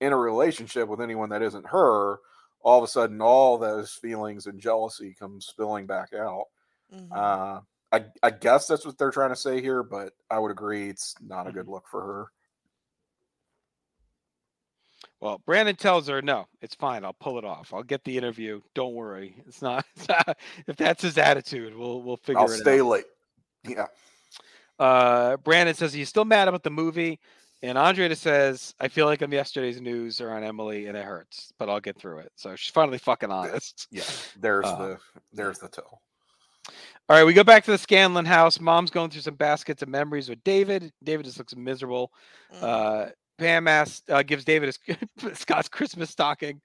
[0.00, 2.18] in a relationship with anyone that isn't her,
[2.62, 6.46] all of a sudden all those feelings and jealousy come spilling back out.
[6.92, 7.08] Mhm.
[7.12, 7.60] Uh
[7.92, 11.16] I, I guess that's what they're trying to say here, but I would agree it's
[11.20, 12.32] not a good look for her.
[15.20, 17.04] Well, Brandon tells her, "No, it's fine.
[17.04, 17.74] I'll pull it off.
[17.74, 18.60] I'll get the interview.
[18.74, 19.42] Don't worry.
[19.46, 19.84] It's not.
[19.96, 23.04] It's not if that's his attitude, we'll we'll figure I'll it stay late.
[23.64, 23.86] Yeah.
[24.80, 27.20] Uh, Brandon says he's still mad about the movie,
[27.62, 31.68] and Andrea says, "I feel like I'm yesterday's news around Emily, and it hurts, but
[31.68, 33.86] I'll get through it." So she's finally fucking honest.
[33.90, 34.02] Yeah.
[34.38, 34.98] There's Uh, the
[35.32, 36.00] there's the tell.
[37.08, 38.60] All right, we go back to the Scanlon house.
[38.60, 40.92] Mom's going through some baskets of memories with David.
[41.02, 42.12] David just looks miserable.
[42.54, 42.62] Mhm.
[42.62, 46.60] Uh, Pam asks, uh, gives David his Scott's Christmas stocking.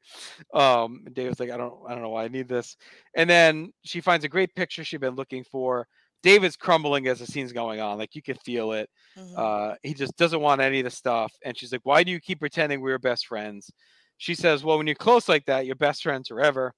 [0.53, 2.75] Um, and David's like, I don't, I don't know why I need this.
[3.15, 5.87] And then she finds a great picture she'd been looking for.
[6.25, 8.89] David's crumbling as the scene's going on, like you can feel it.
[9.15, 9.37] Mhm.
[9.37, 11.31] Uh, he just doesn't want any of the stuff.
[11.45, 13.69] And she's like, Why do you keep pretending we were best friends?
[14.17, 16.73] She says, Well, when you're close like that, you're best friends forever.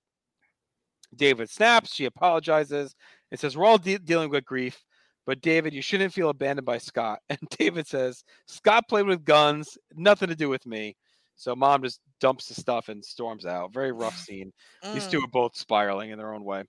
[1.16, 1.93] David snaps.
[1.93, 2.93] She apologizes
[3.32, 4.84] and says, We're all de- dealing with grief,
[5.26, 7.20] but David, you shouldn't feel abandoned by Scott.
[7.30, 10.98] And David says, Scott played with guns, nothing to do with me.
[11.38, 13.72] So mom just dumps the stuff and storms out.
[13.74, 14.52] Very rough scene.
[14.93, 15.24] These two Mm.
[15.24, 16.64] are both spiraling in their own way.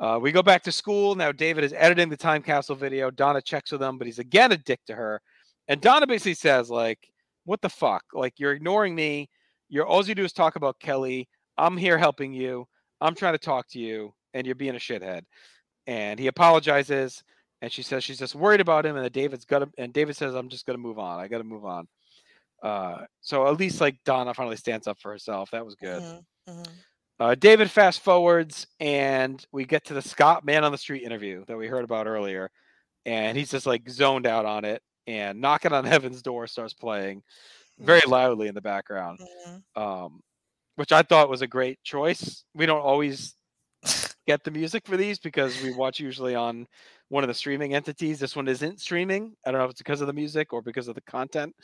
[0.00, 1.14] Uh, we go back to school.
[1.14, 3.10] Now David is editing the time capsule video.
[3.10, 5.20] Donna checks with him, but he's again a dick to her.
[5.68, 6.98] And Donna basically says, like,
[7.44, 8.02] what the fuck?
[8.12, 9.28] Like, you're ignoring me.
[9.68, 11.28] You're all you do is talk about Kelly.
[11.56, 12.66] I'm here helping you.
[13.00, 15.22] I'm trying to talk to you, and you're being a shithead.
[15.86, 17.22] And he apologizes,
[17.62, 20.34] and she says she's just worried about him, and that David's to, and David says,
[20.34, 21.18] I'm just gonna move on.
[21.20, 21.86] I gotta move on.
[22.62, 25.50] Uh, so at least like Donna finally stands up for herself.
[25.50, 26.02] That was good.
[26.02, 26.24] Mhm.
[26.48, 26.68] Mhm.
[27.20, 31.44] Uh, David fast forwards, and we get to the Scott Man on the Street interview
[31.46, 32.50] that we heard about earlier,
[33.06, 37.22] and he's just like zoned out on it, and knocking on heaven's door starts playing
[37.78, 39.62] very loudly in the background, Mhm.
[39.80, 40.20] um,
[40.76, 42.44] which I thought was a great choice.
[42.54, 43.34] We don't always
[44.26, 46.66] get the music for these because we watch usually on
[47.08, 48.18] one of the streaming entities.
[48.18, 49.36] This one isn't streaming.
[49.46, 51.54] I don't know if it's because of the music or because of the content.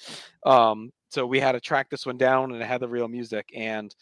[0.44, 3.48] Um, so we had to track this one down, and it had the real music
[3.54, 3.92] and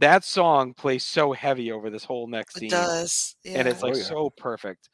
[0.00, 3.36] that song plays so heavy over this whole next It scene does.
[3.44, 4.02] and it's like Oh, yeah.
[4.02, 4.88] so perfect.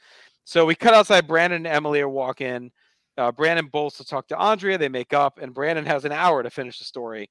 [0.44, 2.70] So we cut outside brandon and emily are walking
[3.18, 6.42] uh, brandon bolts to talk to andrea they make up and brandon has an hour
[6.42, 7.30] to finish the story.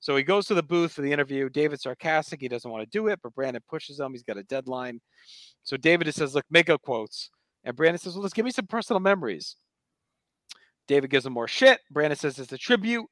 [0.00, 2.90] So he goes to the booth for the interview david's sarcastic he doesn't want to
[2.98, 5.00] do it but brandon pushes him he's got a deadline.
[5.62, 7.30] So david just says look make up quotes
[7.64, 9.56] and brandon says well let's give me some personal memories.
[10.88, 13.06] David gives him more shit brandon says it's a tribute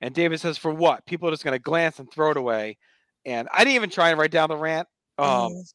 [0.00, 1.04] and david says for what?
[1.06, 2.76] People are just going to glance and throw it away
[3.24, 4.88] and I didn't even try and write down the rant.
[5.18, 5.72] Um, Mhm.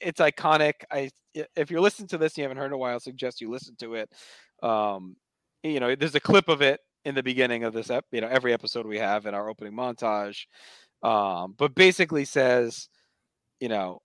[0.00, 0.74] it's iconic.
[0.90, 2.98] I i- if you're listening to this and you haven't heard in a while, I
[2.98, 4.10] suggest you listen to it.
[4.62, 5.16] Um,
[5.62, 8.28] you know, there's a clip of it in the beginning of this, ep- you know,
[8.28, 10.46] every episode we have in our opening montage.
[11.02, 12.88] Um, but basically says,
[13.60, 14.02] you know,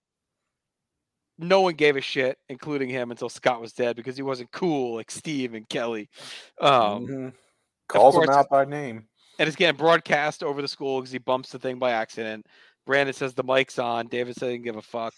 [1.38, 4.96] no one gave a shit, including him, until Scott was dead because he wasn't cool
[4.96, 6.10] like Steve and Kelly.
[6.60, 7.34] Um, Mhm.
[7.88, 9.08] Calls him out by name.
[9.40, 12.48] and it's getting broadcast over the school because he bumps the thing by accident.
[12.88, 14.08] Brandon says the mic's on.
[14.08, 15.14] David said he didn't give a fuck.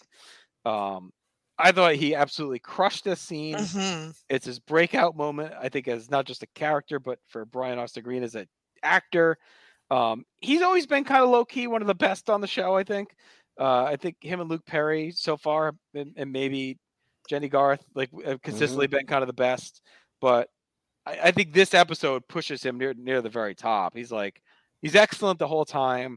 [0.66, 1.10] Um,
[1.58, 3.54] I thought he absolutely crushed this scene.
[3.56, 4.14] Mhm.
[4.28, 5.54] It's his breakout moment.
[5.58, 8.46] I think as not just a character, but for Brian Austin Green as an
[8.82, 9.38] actor.
[9.90, 12.76] Um, he's always been kind of low key, one of the best on the show.
[12.76, 13.14] I think.
[13.58, 16.78] Uh, I think him and Luke Perry so far, have been- and maybe
[17.28, 19.82] Jennie Garth, like have consistently been kind of the best.
[20.20, 20.48] But
[21.04, 23.94] I, I think this episode pushes him near near the very top.
[23.94, 24.40] He's like
[24.80, 26.16] he's excellent the whole time.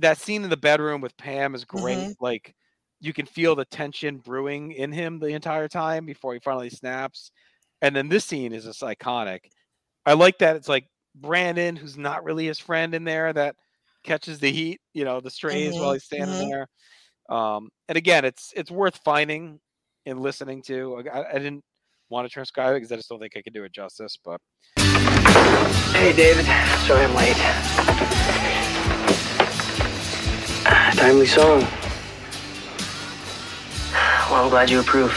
[0.00, 1.98] That scene in the bedroom with Pam is great.
[1.98, 2.14] Mhm.
[2.20, 2.54] Like
[3.00, 7.30] you can feel the tension brewing in him the entire time before he finally snaps.
[7.82, 9.50] And then this scene is just iconic.
[10.04, 13.56] I like that it's like Brandon, who's not really his friend in there, that
[14.04, 16.50] catches the heat, you know, the strays while Mhm, he's standing mhm.
[16.50, 16.68] there.
[17.28, 19.60] Um, and again, it's it's worth finding
[20.06, 21.02] and listening to.
[21.12, 21.64] I, I didn't
[22.08, 24.18] want to transcribe it because I just don't think I could do it justice.
[24.24, 24.40] But
[25.92, 26.46] Hey, David.
[26.86, 28.79] Sorry I'm late.
[31.00, 31.60] Timely song.
[34.30, 35.10] Well, I'm glad you approve.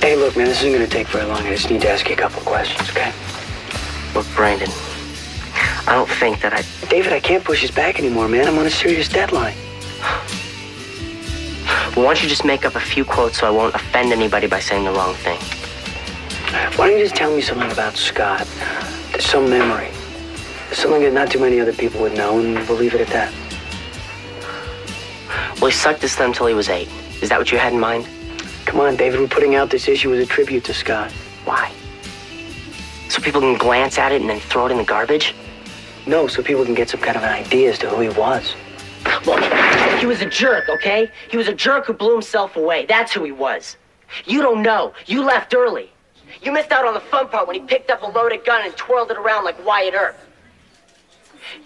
[0.00, 1.36] Hey, look, man, this isn't gonna take very long.
[1.36, 3.12] I just need to ask you a couple questions, okay?
[4.14, 4.70] Look, Brandon,
[5.86, 6.64] I don't think that I.
[6.88, 8.48] David, I can't push this back anymore, man.
[8.48, 9.54] I'm on a serious deadline.
[11.94, 14.46] Well, why don't you just make up a few quotes so I won't offend anybody
[14.46, 15.38] by saying the wrong thing?
[16.78, 18.48] Why don't you just tell me something about Scott?
[19.10, 19.90] There's some memory.
[20.72, 23.32] Something that not too many other people would know, and we'll leave it at that.
[25.60, 26.88] Well, he sucked his thumb till he was eight.
[27.20, 28.08] Is that what you had in mind?
[28.64, 31.12] Come on, David, we're putting out this issue as a tribute to Scott.
[31.44, 31.70] Why?
[33.08, 35.34] So people can glance at it and then throw it in the garbage?
[36.06, 38.54] No, so people can get some kind of an idea as to who he was.
[39.26, 39.42] Look,
[40.00, 41.10] he was a jerk, okay?
[41.30, 42.86] He was a jerk who blew himself away.
[42.86, 43.76] That's who he was.
[44.24, 44.94] You don't know.
[45.06, 45.90] You left early.
[46.42, 48.74] You missed out on the fun part when he picked up a loaded gun and
[48.76, 50.16] twirled it around like Wyatt Earp.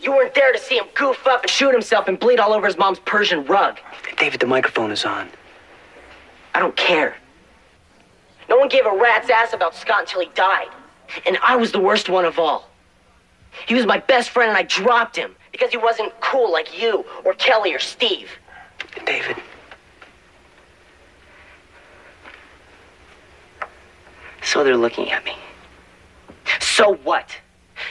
[0.00, 2.66] You weren't there to see him goof up and shoot himself and bleed all over
[2.66, 3.78] his mom's Persian rug.
[4.18, 5.28] David, the microphone is on.
[6.54, 7.16] I don't care.
[8.48, 10.68] No one gave a rat's ass about Scott until he died.
[11.26, 12.68] And I was the worst one of all.
[13.66, 17.04] He was my best friend and I dropped him because he wasn't cool like you
[17.24, 18.30] or Kelly or Steve.
[19.04, 19.36] David,
[24.46, 25.34] So they're looking at me.
[26.60, 27.36] So what?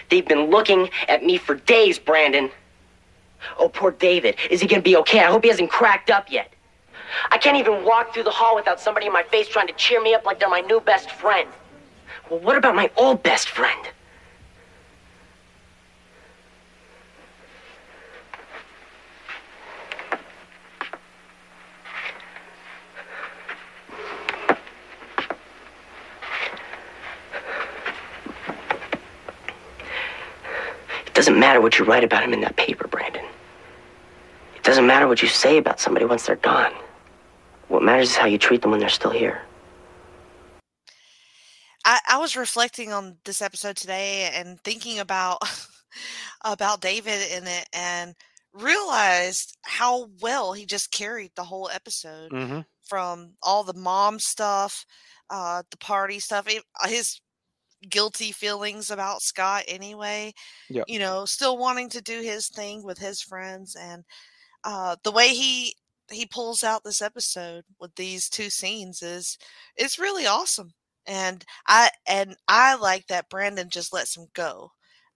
[0.09, 2.49] They've been looking at me for days, Brandon.
[3.59, 4.35] Oh, poor David.
[4.49, 5.19] Is he gonna be okay?
[5.19, 6.51] I hope he hasn't cracked up yet.
[7.31, 10.01] I can't even walk through the hall without somebody in my face trying to cheer
[10.01, 11.47] me up like they're my new best friend.
[12.29, 13.87] Well, what about my old best friend?
[31.25, 33.25] Doesn't matter what you write about him in that paper, Brandon.
[34.55, 36.71] It doesn't matter what you say about somebody once they're gone.
[37.67, 39.41] What matters is how you treat them when they're still here.
[41.83, 45.39] I, I was reflecting on this episode today and thinking about
[46.45, 48.13] about David in it and
[48.53, 52.59] realized how well he just carried the whole episode mm-hmm.
[52.83, 54.85] from all the mom stuff,
[55.31, 57.19] uh, the party stuff, it- his
[57.85, 60.33] guilty feelings about Scott anyway.
[60.69, 60.85] Yep.
[60.87, 64.03] You know, still wanting to do his thing with his friends and
[64.63, 65.75] uh, the way he
[66.11, 69.37] he pulls out this episode with these two scenes is
[69.75, 70.71] it's really awesome.
[71.07, 74.71] And I and I like that Brandon just lets him go.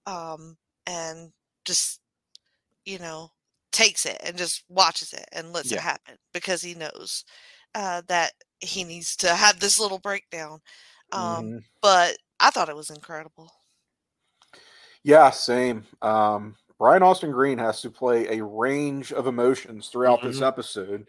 [0.05, 0.57] Um
[0.87, 1.31] and
[1.65, 1.99] just
[2.85, 3.31] you know
[3.71, 5.77] takes it and just watches it and lets Yeah.
[5.77, 7.23] it happen because he knows
[7.75, 10.59] uh, that he needs to have this little breakdown.
[11.11, 11.63] Um, Mhm.
[11.81, 13.53] But I thought it was incredible.
[15.03, 15.85] Yeah, same.
[16.01, 20.41] Um, Brian Austin Green has to play a range of emotions throughout this Mhm.
[20.41, 21.07] episode.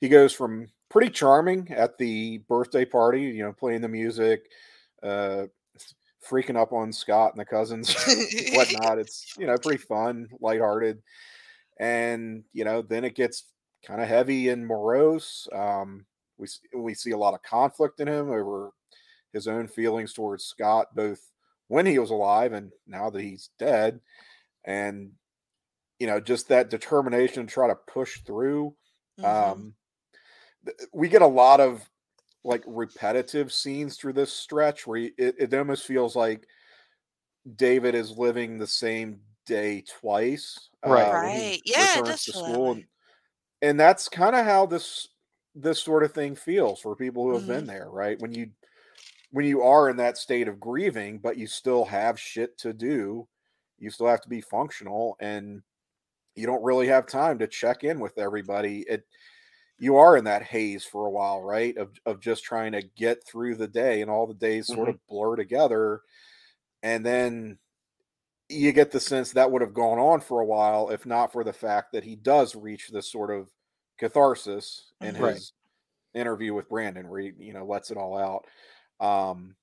[0.00, 4.50] He goes from pretty charming at the birthday party, you know, playing the music,
[5.02, 5.46] uh,
[6.26, 7.94] freaking up on Scott and the cousins,
[8.52, 8.98] whatnot.
[8.98, 11.02] It's you know pretty fun, lighthearted,
[11.78, 13.44] and you know then it gets
[13.84, 15.48] kind of heavy and morose.
[15.52, 16.06] Um,
[16.38, 18.70] we we see a lot of conflict in him over
[19.32, 21.32] his own feelings towards Scott, both
[21.68, 24.00] when he was alive and now that he's dead,
[24.64, 25.12] and
[25.98, 28.76] you know just that determination to try to push through.
[29.22, 29.74] Um,
[30.64, 31.88] th- we get a lot of
[32.44, 36.46] like repetitive scenes through this stretch where you, it, it almost feels like
[37.56, 40.68] David is living the same day twice.
[40.84, 41.12] Right.
[41.12, 41.60] uh, Right.
[41.64, 42.84] Yeah, it returns does to school, and,
[43.62, 45.08] and that's kind of how this
[45.54, 47.46] this sort of thing feels for people who have Mm-hmm.
[47.46, 48.20] been there, right?
[48.20, 48.52] When you
[49.30, 53.28] when you are in that state of grieving, but you still have shit to do,
[53.78, 55.62] you still have to be functional, and
[56.36, 58.82] you don't really have time to check in with everybody.
[58.88, 59.06] It
[59.78, 61.76] you are in that haze for a while, right?
[61.78, 64.98] Of of just trying to get through the day, and all the days sort of
[65.08, 66.02] blur together,
[66.82, 67.58] and then
[68.48, 71.44] you get the sense that would have gone on for a while if not for
[71.44, 73.50] the fact that he does reach this sort of
[73.98, 75.20] catharsis in Mhm.
[75.20, 75.36] Right.
[75.36, 75.52] his
[76.14, 78.46] interview with Brandon, where he you know lets it all out.
[79.00, 79.56] Um,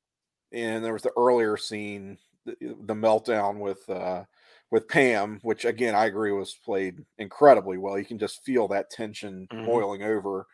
[0.52, 4.26] and there was the earlier scene, the, the meltdown with uh,
[4.72, 8.00] with Pam, which again I agree was played incredibly well.
[8.00, 9.58] You can just feel that tension Mhm.
[9.64, 10.48] boiling over.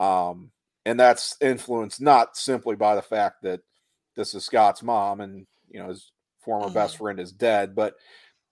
[0.00, 0.50] Um,
[0.84, 3.60] and that's influenced not simply by the fact that
[4.16, 7.94] this is Scott's mom and you know his former best friend is dead, but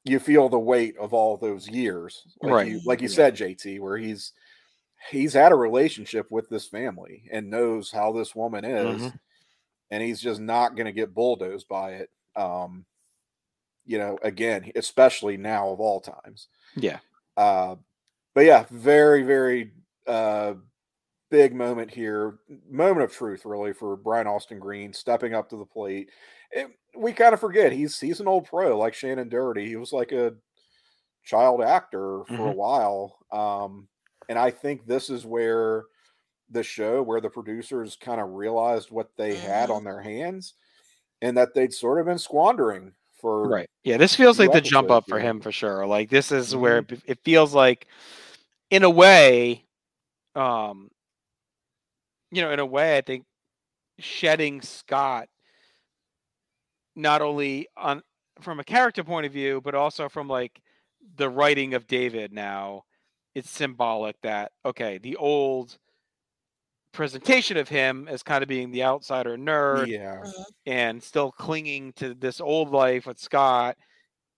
[0.04, 2.66] you feel the weight of all those years, like Right.
[2.66, 3.08] You, like you Yeah.
[3.08, 4.32] said, JT, where he's
[5.10, 9.18] he's had a relationship with this family and knows how this woman is, Mhm.
[9.92, 12.10] And he's just not going to get bulldozed by it.
[12.34, 12.84] Um,
[13.84, 16.48] you know, again, especially now of all times.
[16.74, 16.98] Yeah.
[17.36, 17.76] Uh,
[18.34, 19.72] but yeah, very, very
[20.06, 20.54] uh,
[21.30, 22.38] big moment here.
[22.70, 26.08] Moment of truth, really, for Brian Austin Green stepping up to the plate.
[26.50, 29.66] It, we kind of forget he's he's an old pro like Shannen Doherty.
[29.66, 30.34] He was like a
[31.24, 32.56] child actor for a Mhm.
[32.56, 33.18] while.
[33.30, 33.88] Um,
[34.28, 35.84] and I think this is where
[36.52, 39.74] the show, where the producers kind of realized what they had Mhm.
[39.76, 40.54] on their hands
[41.22, 43.70] and that they'd sort of been squandering for Right.
[43.84, 45.86] Yeah, this feels like the jump up for him for sure.
[45.86, 47.86] Like this is where it, it feels like
[48.70, 49.64] in a way
[50.34, 50.90] um
[52.30, 53.24] you know, in a way I think
[53.98, 55.28] shedding Scott
[56.96, 58.02] not only on
[58.40, 60.60] from a character point of view but also from like
[61.16, 62.82] the writing of David now
[63.34, 65.78] it's symbolic that okay, the old
[66.92, 70.22] presentation of him as kind of being the outsider nerd Yeah.
[70.66, 73.76] and still clinging to this old life with Scott,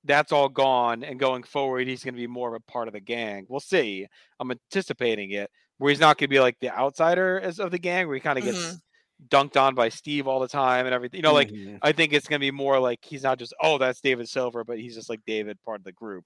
[0.04, 1.02] that's all gone.
[1.02, 3.46] And going forward, he's going to be more of a part of the gang.
[3.48, 4.06] We'll see.
[4.38, 7.78] I'm anticipating it, where he's not going to be like the outsider as of the
[7.78, 8.80] gang, where he kind of gets Mhm.
[9.28, 11.18] dunked on by Steve all the time and everything.
[11.18, 11.78] You know, like Mhm.
[11.82, 14.62] I think it's going to be more like he's not just oh that's David Silver,
[14.64, 16.24] but he's just like David, part of the group.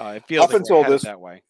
[0.00, 1.42] Uh, it feels Up like until this- that way.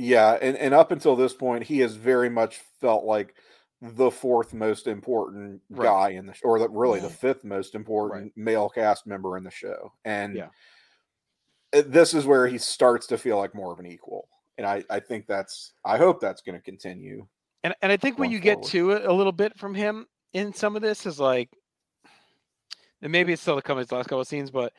[0.00, 3.34] Yeah, and, and up until this point, he has very much felt like
[3.80, 5.84] the fourth most important Right.
[5.84, 9.44] guy in the show, or the, really the fifth most important male cast member in
[9.44, 9.92] the show.
[10.04, 10.50] And Yeah.
[11.72, 14.28] uh, this is where he starts to feel like more of an equal.
[14.56, 17.28] And I, I think that's I hope that's going to continue.
[17.62, 20.06] And and I think when going you get to it a little bit from him
[20.32, 21.50] in some of this is like,
[23.02, 24.72] and maybe it's still to come in his last couple of scenes, but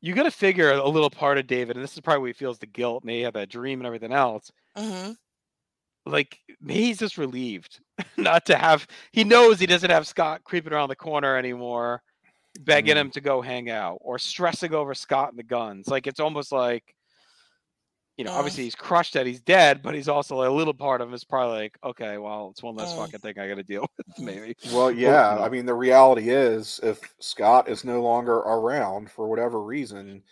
[0.00, 2.32] you got to figure a little part of David, and this is probably where he
[2.34, 4.50] feels the guilt, may have that dream and everything else.
[4.76, 5.16] Mhm.
[6.06, 7.80] Like he's just relieved
[8.16, 8.86] not to have.
[9.12, 12.02] He knows he doesn't have Scott creeping around the corner anymore,
[12.60, 13.00] begging Mm.
[13.00, 15.88] him to go hang out or stressing over Scott and the guns.
[15.88, 16.94] Like it's almost like.
[18.16, 18.36] You know, Mm.
[18.36, 21.24] obviously he's crushed that he's dead, but he's also a little part of him is
[21.24, 22.98] probably like, okay, well, it's one less Mm.
[22.98, 24.54] fucking thing I got to deal with, maybe.
[24.72, 25.36] Well, yeah.
[25.40, 30.22] I mean the reality is if Scott is no longer around for whatever reason,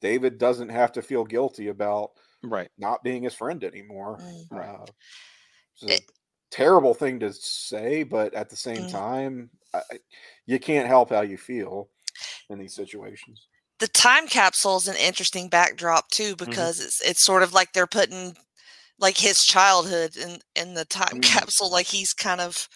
[0.00, 2.12] David doesn't have to feel guilty about
[2.48, 2.70] Right.
[2.78, 4.18] not being his friend anymore.
[4.20, 4.46] Mm.
[4.50, 4.68] Right.
[4.68, 4.84] Uh,
[5.74, 6.10] it's a It-
[6.50, 8.90] terrible thing to say, but at the same Mm.
[8.92, 9.82] time, I,
[10.46, 11.90] you can't help how you feel
[12.48, 13.46] in these situations.
[13.78, 16.48] The time capsule is an interesting backdrop too Mm-hmm.
[16.50, 18.36] because it's it's sort of like they're putting
[18.98, 21.22] like his childhood in in the time Mm.
[21.22, 22.68] capsule, like he's kind of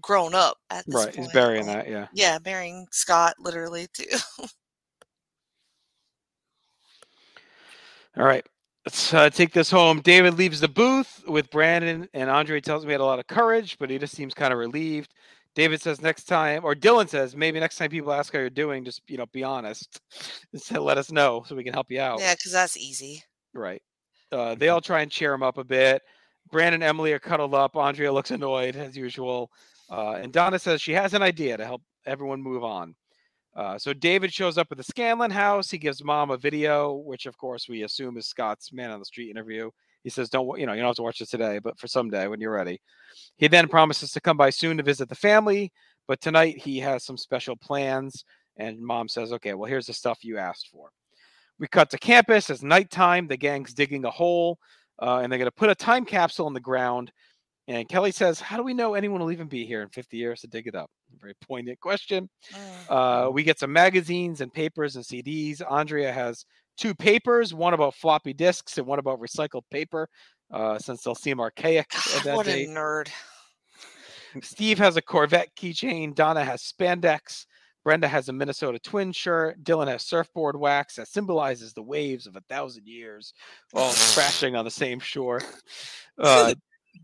[0.00, 1.04] grown up at this Right.
[1.14, 1.26] point.
[1.26, 1.88] He's burying that.
[1.88, 2.08] Yeah.
[2.12, 4.04] Yeah, burying Scott literally too.
[8.16, 8.46] All right.
[8.86, 10.00] Let's uh, take this home.
[10.00, 13.26] David leaves the booth with Brandon, and Andrea tells me he had a lot of
[13.26, 15.14] courage, but he just seems kind of relieved.
[15.54, 18.84] David says next time, or Dylan says maybe next time people ask how you're doing,
[18.84, 20.00] just you know, be honest.
[20.52, 22.20] Just let us know so we can help you out.
[22.20, 23.22] yeah, because that's easy.
[23.54, 23.82] Right.
[24.30, 26.02] Uh, they all try and cheer him up a bit.
[26.50, 27.76] Brandon and Emily are cuddled up.
[27.76, 29.50] Andrea looks annoyed as usual.
[29.90, 32.94] Uh, and Donna says she has an idea to help everyone move on.
[33.56, 35.70] Uh, so David shows up at the Scanlon house.
[35.70, 39.04] He gives mom a video, which of course we assume is Scott's man on the
[39.04, 39.70] street interview.
[40.02, 40.72] He says, "Don't you know?
[40.72, 42.80] You don't have to watch it today, but for someday when you're ready."
[43.36, 45.72] He then promises to come by soon to visit the family,
[46.08, 48.24] but tonight he has some special plans.
[48.56, 50.90] And mom says, "Okay, well here's the stuff you asked for."
[51.58, 52.50] We cut to campus.
[52.50, 53.28] It's nighttime.
[53.28, 54.58] The gang's digging a hole,
[55.00, 57.12] uh, and they're going to put a time capsule in the ground.
[57.68, 60.40] And Kelly says, "How do we know anyone will even be here in 50 years
[60.40, 60.90] to dig it up?"
[61.20, 62.28] Very poignant question.
[62.52, 63.26] Mm.
[63.26, 65.60] Uh, we get some magazines and papers and CDs.
[65.70, 66.44] Andrea has
[66.76, 70.08] two papers, one about floppy disks and one about recycled paper,
[70.52, 73.08] uh, since they'll seem archaic at God, that what a nerd.
[74.42, 76.14] Steve has a Corvette keychain.
[76.14, 77.46] Donna has spandex.
[77.84, 79.62] Brenda has a Minnesota twin shirt.
[79.62, 83.34] Dylan has surfboard wax that symbolizes the waves of a thousand years,
[83.74, 85.40] all crashing on the same shore.
[86.16, 86.54] Uh,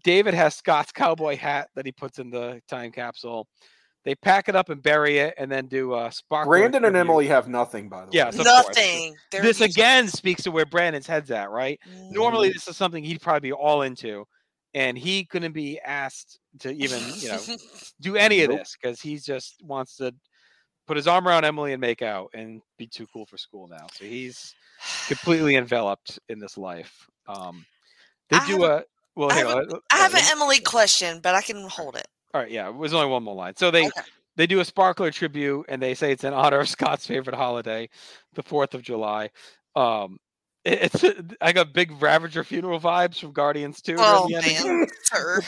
[0.05, 3.49] David has Scott's cowboy hat that he puts in the time capsule.
[4.05, 6.47] They pack it up and bury it, and then do a spark.
[6.49, 8.41] Brandon and Emily have nothing, by the Yes, way.
[8.41, 8.67] of course.
[8.77, 9.17] Nothing.
[9.31, 9.77] They're This useless.
[9.77, 11.79] again speaks to where Brandon's head's at, right?
[11.87, 12.13] Mm.
[12.13, 14.27] Normally, this is something he'd probably be all into,
[14.73, 17.39] and he couldn't be asked to even, you know,
[18.01, 18.61] do any of Nope.
[18.61, 20.15] this because he just wants to
[20.87, 23.87] put his arm around Emily and make out and be too cool for school now.
[23.93, 24.55] So he's
[25.09, 27.07] completely enveloped in this life.
[27.29, 27.67] Um,
[28.31, 29.31] they I do have a well.
[29.31, 32.09] I have on, let- I have an Emily question, but I can hold it.
[32.35, 33.57] All right, yeah, it was only one more line.
[33.57, 34.01] So they Okay.
[34.37, 37.89] they do a sparkler tribute and they say it's in honor of Scott's favorite holiday,
[38.35, 39.31] the Fourth of July.
[39.77, 40.19] Um,
[40.65, 41.05] it- it's
[41.41, 43.97] I got big Ravager funeral vibes from Guardians too.
[43.99, 44.87] Oh man,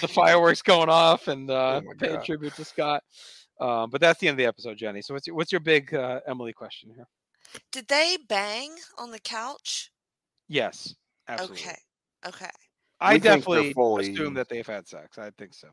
[0.00, 2.24] the fireworks going off and uh, my paying God.
[2.24, 3.02] tribute to Scott.
[3.60, 5.02] Um, but that's the end of the episode, Jenny.
[5.02, 7.06] So what's your, what's your big uh, Emily question here?
[7.70, 9.92] Did they bang on the couch?
[10.48, 10.96] Yes,
[11.28, 11.58] absolutely.
[11.60, 11.76] Okay.
[12.26, 12.50] Okay.
[13.00, 15.16] I We definitely fully- assume that they've had sex.
[15.18, 15.68] I think so.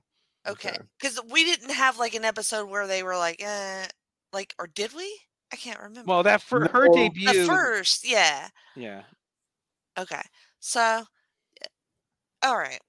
[0.51, 0.69] Okay.
[0.69, 0.77] Okay.
[0.99, 3.85] Because we didn't have like an episode where they were like, eh,
[4.33, 5.19] like, or did we?
[5.51, 6.03] I can't remember.
[6.07, 6.93] Well, that for her No.
[6.93, 8.49] debut, the first, yeah.
[8.75, 9.03] yeah,
[9.97, 10.21] Okay.
[10.59, 11.03] So,
[12.43, 12.79] all right.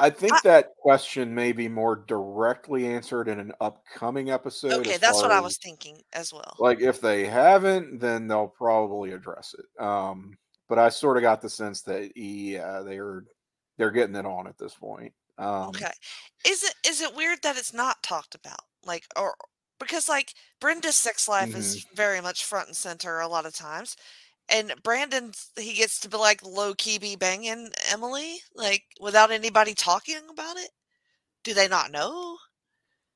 [0.00, 4.72] I think I- that question may be more directly answered in an upcoming episode.
[4.80, 6.54] Okay, as that's what far I as- was thinking as well.
[6.58, 9.82] Like if they haven't, then they'll probably address it.
[9.82, 13.24] Um, but I sort of got the sense that yeah, they're
[13.76, 15.12] they're getting it on at this point.
[15.38, 15.92] Um, Okay.
[16.46, 18.60] Is it is it weird that it's not talked about?
[18.84, 19.36] Like or
[19.80, 21.94] because like Brenda's sex life is Mm-hmm.
[21.94, 23.96] very much front and center a lot of times.
[24.50, 29.74] And Brandon he gets to be like low key be banging Emily like without anybody
[29.74, 30.70] talking about it.
[31.44, 32.38] Do they not know?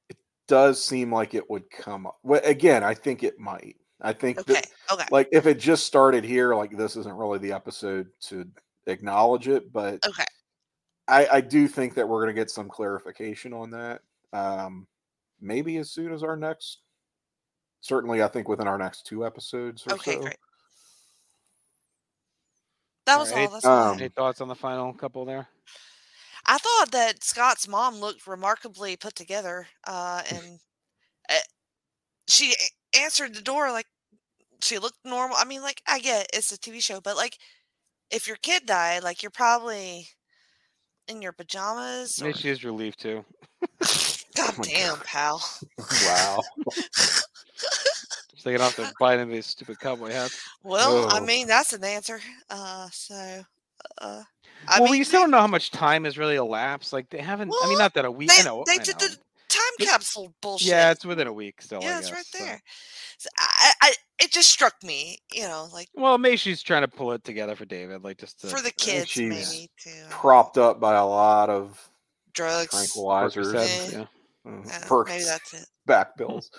[0.09, 0.17] It
[0.47, 2.19] does seem like it would come up.
[2.23, 3.77] Well, again, I think it might.
[4.01, 4.47] I think Okay.
[4.47, 5.09] that Okay.
[5.09, 8.51] like if it just started here, like this isn't really the episode to
[8.87, 10.25] acknowledge it, but Okay.
[11.09, 14.03] I, I do think that we're going to get some clarification on that.
[14.33, 14.87] Um,
[15.41, 16.79] maybe as soon as our next,
[17.81, 20.21] certainly, I think within our next two episodes or Okay, so.
[20.21, 20.37] great.
[23.07, 23.53] That was Alright, all.
[23.53, 25.49] That's um, any thoughts on the final couple there?
[26.47, 30.61] I thought that Scott's mom looked remarkably put together, uh, and
[31.29, 31.35] uh,
[32.29, 32.55] she
[32.99, 33.87] answered the door like
[34.61, 35.37] she looked normal.
[35.39, 37.39] I mean, like I get it's a TV show, but like
[38.11, 40.09] if your kid died, like you're probably
[41.09, 42.21] in your pajamas.
[42.21, 42.27] Or...
[42.27, 43.25] Maybe she is relieved too.
[44.37, 45.05] God my damn, God.
[45.05, 45.43] pal.
[46.07, 46.41] wow.
[48.37, 50.43] So they don't have to bite into these stupid cowboy hats.
[50.65, 51.25] Well, I Oh.
[51.25, 52.21] mean that's an answer.
[52.51, 53.45] Uh, so,
[54.01, 54.23] uh,
[54.67, 56.93] I well, mean, we still don't know how much time has really elapsed.
[56.93, 57.53] Like they haven't.
[57.63, 58.31] I mean, not that a week.
[58.31, 58.65] they I know.
[58.67, 59.17] they did the
[59.53, 60.69] time It- capsule bullshit.
[60.69, 61.81] Yeah, it's within a week still.
[61.83, 62.63] I yeah, it's guess, right there.
[63.19, 66.89] So I, I, it just struck me, you know, like Well, maybe she's trying to
[66.89, 70.05] pull it together for David, like just to for the kids, she's maybe too.
[70.11, 71.89] Propped up by a lot of
[72.35, 72.69] Drugs.
[72.75, 73.99] tranquilizers, Percocets, Yeah.
[74.47, 74.53] yeah.
[74.53, 75.67] uh, Yeah, perks, maybe that's it.
[75.87, 76.51] back bills.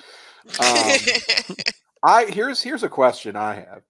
[0.46, 0.56] Um,
[2.04, 3.82] I here's here's a question I have.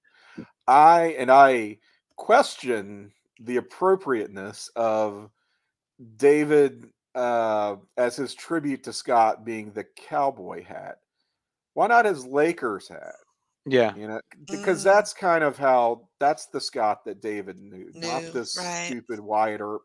[0.68, 1.78] I and I
[2.16, 5.30] question the appropriateness of
[6.16, 11.00] David uh, as his tribute to Scott being the cowboy hat.
[11.74, 13.16] Why not his Lakers hat?
[13.66, 13.96] Yeah.
[13.96, 14.84] You know, because Mm.
[14.86, 18.88] that's kind of how that's the Scott that David knew, not Knew, this right.
[18.88, 19.84] stupid Wyatt Earp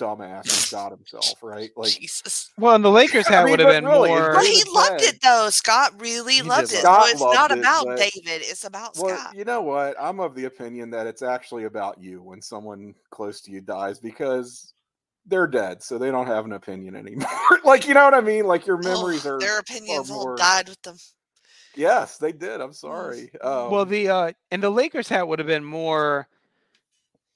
[0.00, 1.70] dumbass who shot himself, right?
[1.76, 2.50] Like Jesus.
[2.56, 4.32] Well, and the Lakers I hat mean, would have been really, it's more.
[4.34, 5.50] But he loved it though.
[5.50, 6.84] Scott really He loved did it.
[6.84, 7.04] love it.
[7.06, 8.42] so it's Scott not loved it, about but- David.
[8.46, 9.34] It's about Well, Scott.
[9.36, 9.94] you know what?
[10.00, 13.98] I'm of the opinion that it's actually about you when someone close to you dies
[13.98, 14.72] because
[15.28, 17.28] they're dead, so they don't have an opinion anymore.
[17.64, 18.46] like, you know what I mean?
[18.46, 20.96] Like your Oh, memories are their opinions all more- died with them.
[21.76, 22.60] Yes, they did.
[22.60, 23.30] I'm sorry.
[23.40, 26.26] Um, well, the uh, and the Lakers hat would have been more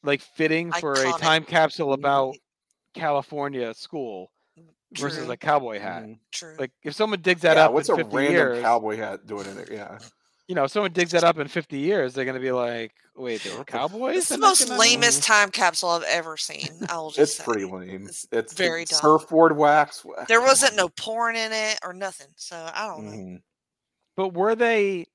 [0.02, 2.35] like fitting for a time capsule about
[2.94, 4.32] California school
[4.98, 6.02] versus a cowboy hat.
[6.05, 6.19] mhm.
[6.32, 6.56] True.
[6.59, 9.47] Like if someone digs that yeah, up what's in a random years, cowboy hat doing
[9.47, 9.73] in there?
[9.73, 9.98] Yeah.
[10.53, 13.43] You know, if someone digs that up in 50 years, they're gonna be like, "Wait,
[13.43, 16.69] they were cowboys." it's the most 1990?" lamest time capsule I've ever seen.
[16.91, 17.45] I will just It's say.
[17.45, 18.07] pretty lame.
[18.07, 19.01] It's It's, very it's dumb.
[19.01, 20.05] surfboard wax.
[20.29, 22.35] There wasn't no porn in it or nothing.
[22.37, 23.12] So I don't know.
[23.12, 23.43] Mhm.
[24.15, 25.07] But were they?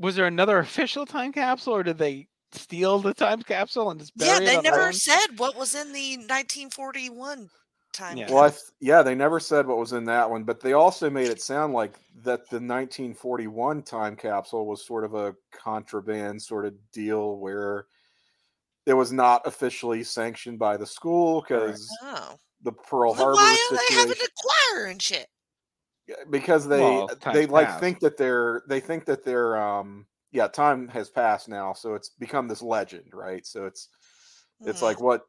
[0.00, 4.16] Was there another official time capsule, or did they steal the time capsule and just
[4.16, 7.48] bury Yeah, it they never said what was in the 1941
[7.94, 8.16] time.
[8.18, 8.30] Yeah.
[8.30, 11.08] Well, I th- yeah, they never said what was in that one, but they also
[11.08, 16.66] made it sound like that the 1941 time capsule was sort of a contraband sort
[16.66, 17.86] of deal where
[18.86, 22.36] it was not officially sanctioned by the school because oh.
[22.62, 24.32] the Pearl Well, then Harbor why are they having situation to
[24.74, 25.26] choir and shit?
[26.28, 27.80] Because they Well, they like passed.
[27.80, 32.10] think that they're they think that they're um yeah time has passed now so it's
[32.10, 33.88] become this legend right so it's
[34.66, 34.84] it's Hmm.
[34.84, 35.22] like what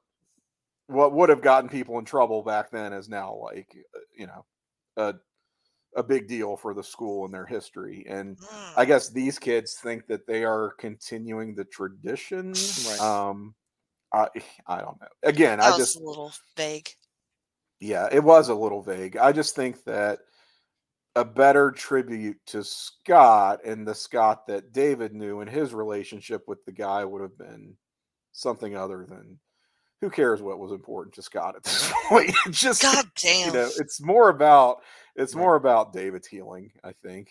[0.88, 4.46] what would have gotten people in trouble back then is now like uh, you know
[4.98, 5.16] a
[5.98, 8.74] a big deal for the school and their history and Mm.
[8.78, 13.00] i guess these kids think that they are continuing the tradition Right.
[13.02, 13.56] um
[14.14, 14.28] i
[14.68, 16.90] i don't know again that i was just a little vague.
[17.80, 19.18] yeah, it was a little vague.
[19.18, 20.20] I just think that
[21.16, 26.64] a better tribute to Scott and the Scott that David knew and his relationship with
[26.66, 27.76] the guy would have been
[28.34, 29.40] something other than
[30.02, 32.32] who cares what was important to Scott at this point?
[32.52, 33.12] Just God you
[33.46, 33.54] damn.
[33.54, 34.78] know, it's more about
[35.16, 35.42] it's Right.
[35.42, 36.72] more about David's healing.
[36.84, 37.30] I think.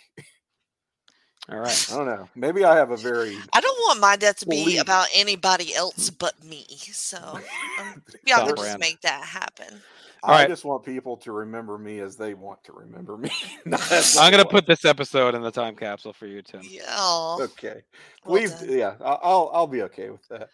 [1.50, 1.88] All right.
[1.92, 2.26] I don't know.
[2.34, 5.74] Maybe I have a very I don't want my death to be Believe- about anybody
[5.74, 6.64] else but me.
[6.92, 8.80] So um, y'all Stop, can just Brand.
[8.80, 9.80] make that happen.
[10.22, 10.48] I Alright.
[10.48, 13.30] just want people to remember me as they want to remember me.
[13.66, 14.52] not as I'm gonna want.
[14.52, 16.62] put this episode in the time capsule for you, Tim.
[16.64, 17.36] Yeah.
[17.42, 17.82] Okay,
[18.24, 18.54] well please.
[18.54, 18.70] done.
[18.78, 20.48] yeah, I- I'll I'll be okay with that.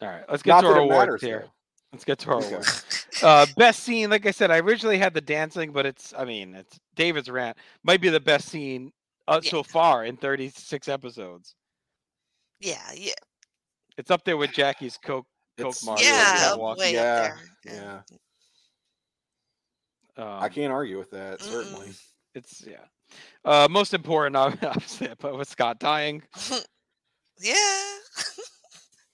[0.00, 1.40] All right, let's get Not to our awards matters, here.
[1.40, 1.52] though.
[1.92, 2.48] Let's get to our Okay.
[2.50, 3.06] awards.
[3.22, 6.54] Uh, best scene, like I said, I originally had the dancing, but it's, I mean,
[6.54, 8.92] it's David's rant might be the best scene
[9.26, 9.50] uh, Yeah.
[9.50, 11.54] so far in 36 episodes.
[12.60, 13.12] Yeah, yeah,
[13.96, 15.26] It's up there with Jackie's Coke.
[15.58, 16.52] Coke It's Mario yeah, Cat good.
[16.52, 16.78] up- walk.
[16.78, 17.02] way Yeah,
[17.34, 18.02] up there.
[20.16, 20.22] yeah.
[20.24, 21.40] Um, I can't argue with that.
[21.40, 21.90] Certainly.
[22.34, 22.84] It's yeah.
[23.44, 26.22] Uh, most important, obviously, but with Scott dying,
[27.40, 27.54] Yeah.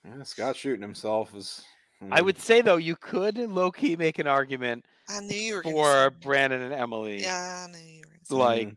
[0.04, 1.64] Yeah, Scott shooting himself is.
[2.10, 5.62] I would say though you could low key make an argument I knew you were
[5.62, 7.22] for say- Brandon and Emily.
[7.22, 8.76] Yeah, I knew you were gonna say like Mhm.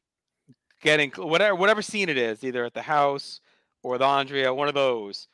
[0.81, 3.41] getting whatever whatever scene it is, either at the house
[3.83, 5.27] or the Andrea, one of those.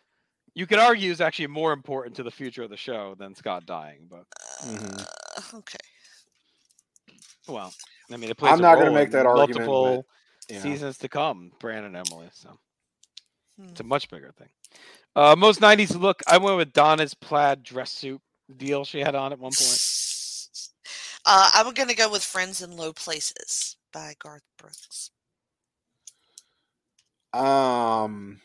[0.56, 3.66] You could argue is actually more important to the future of the show than Scott
[3.66, 4.26] dying, but.
[4.64, 5.04] Uh,
[5.56, 5.78] okay.
[7.48, 7.74] well,
[8.12, 8.54] I mean, it plays.
[8.54, 9.68] I'm not going to make that argument.
[9.68, 10.06] Multiple
[10.48, 10.62] but, yeah.
[10.62, 12.30] seasons to come, Brandon and Emily.
[12.34, 12.58] So
[13.58, 13.70] Hmm.
[13.70, 14.50] it's a much bigger thing.
[15.16, 16.22] Uh, most '90s look.
[16.28, 18.22] I went with Donna's plaid dress suit
[18.58, 19.90] deal she had on at one point.
[21.26, 25.10] Uh, I'm gonna go with "Friends in Low Places" by Garth Brooks.
[27.32, 28.42] Um,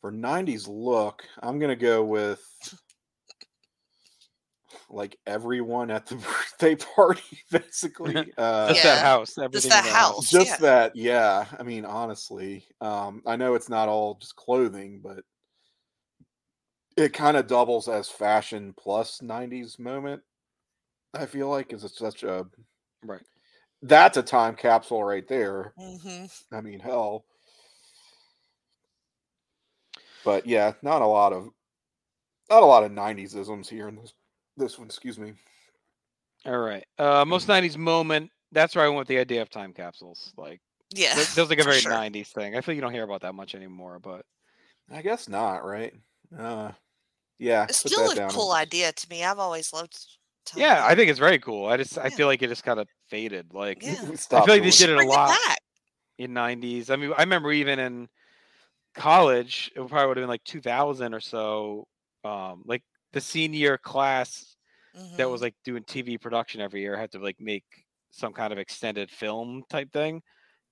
[0.00, 2.42] for '90s look, I'm gonna go with
[4.92, 6.16] like everyone at the
[6.60, 8.32] birthday party, basically.
[8.38, 9.38] Uh, Just that house.
[9.38, 10.30] Everything that in the house.
[10.30, 10.56] just yeah.
[10.56, 11.46] that, yeah.
[11.58, 15.24] I mean, honestly, um, I know it's not all just clothing, but
[16.96, 20.22] it kind of doubles as fashion plus '90s moment.
[21.14, 22.46] I feel like is it such a
[23.02, 23.22] Right.
[23.82, 25.72] that's a time capsule right there.
[25.78, 27.24] hmm I mean, hell.
[30.24, 31.48] But yeah, not a lot of
[32.50, 34.12] not a lot of '90s isms here in this
[34.60, 34.86] this one.
[34.86, 35.32] Excuse me.
[36.46, 36.84] All right.
[36.98, 38.30] Uh, most '90s moment.
[38.52, 40.32] That's where I went with the idea of time capsules.
[40.36, 40.60] Like
[40.94, 41.14] Yeah.
[41.14, 41.92] that feels like a for very sure.
[41.92, 42.56] '90s thing.
[42.56, 44.24] I feel you don't hear about that much anymore, but
[44.90, 45.92] I guess not, right?
[46.36, 46.72] Uh,
[47.38, 47.64] yeah.
[47.64, 48.30] It's still a down.
[48.30, 49.24] cool idea to me.
[49.24, 49.96] I've always loved.
[50.46, 51.66] time yeah, I think it's very cool.
[51.66, 53.52] I just I feel like it just kind of faded.
[53.52, 53.92] Like Yeah.
[53.92, 55.58] I feel like they did it a lot back.
[56.18, 56.90] in '90s.
[56.90, 58.08] I mean, I remember even in
[58.94, 61.86] college, it probably would have been like 2000 or so.
[62.24, 62.82] Um, like
[63.12, 64.56] the senior class
[65.16, 65.30] that Mhm.
[65.30, 67.64] was like doing TV production every year had to like make
[68.10, 70.22] some kind of extended film type thing.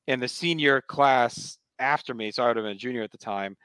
[0.08, 3.18] And the senior class after me, so I would have been a junior at the
[3.18, 3.56] time,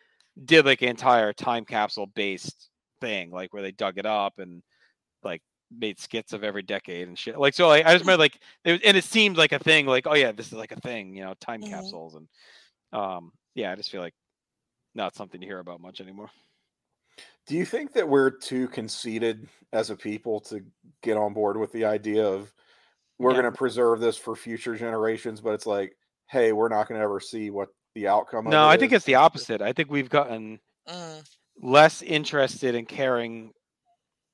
[0.45, 2.70] did like an entire time capsule based
[3.02, 4.64] thing, like where they dug it up and
[5.24, 5.41] like
[5.72, 7.40] made skits of every decade and shit.
[7.40, 9.86] Like so, like I just remember like it was, and it seemed like a thing,
[9.86, 11.64] like oh yeah, this is like a thing, you know, time Mhm.
[11.64, 12.28] capsules and
[12.94, 14.16] um yeah, I just feel like
[14.95, 16.32] not something you hear about much anymore.
[17.45, 20.61] Do you think that we're too conceited as a people to
[21.02, 22.53] get on board with the idea of
[23.20, 23.41] we're Yeah.
[23.41, 25.98] going to preserve this for future generations, but it's like,
[26.30, 28.91] hey, we're not going to ever see what the outcome of No, it I think
[28.91, 28.98] is?
[28.98, 29.61] it's the opposite.
[29.61, 31.26] I think we've gotten Mm.
[31.61, 33.53] less interested in caring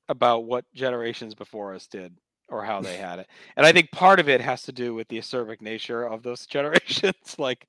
[0.08, 2.16] about what generations before us did
[2.48, 3.28] or how they had it.
[3.56, 6.46] And I think part of it has to do with the acerbic nature of those
[6.48, 7.38] generations.
[7.38, 7.68] like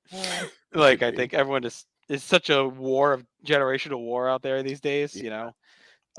[0.74, 4.82] like I think everyone is is such a war of generational war out there these
[4.82, 5.52] days, you know.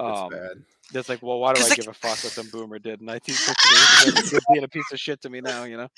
[0.00, 0.52] It's Um bad.
[0.94, 3.06] it's like, well, why do I like- give a fuck what some boomer did in
[3.06, 4.40] 1960?
[4.52, 5.88] Being a piece of shit to me now, you know.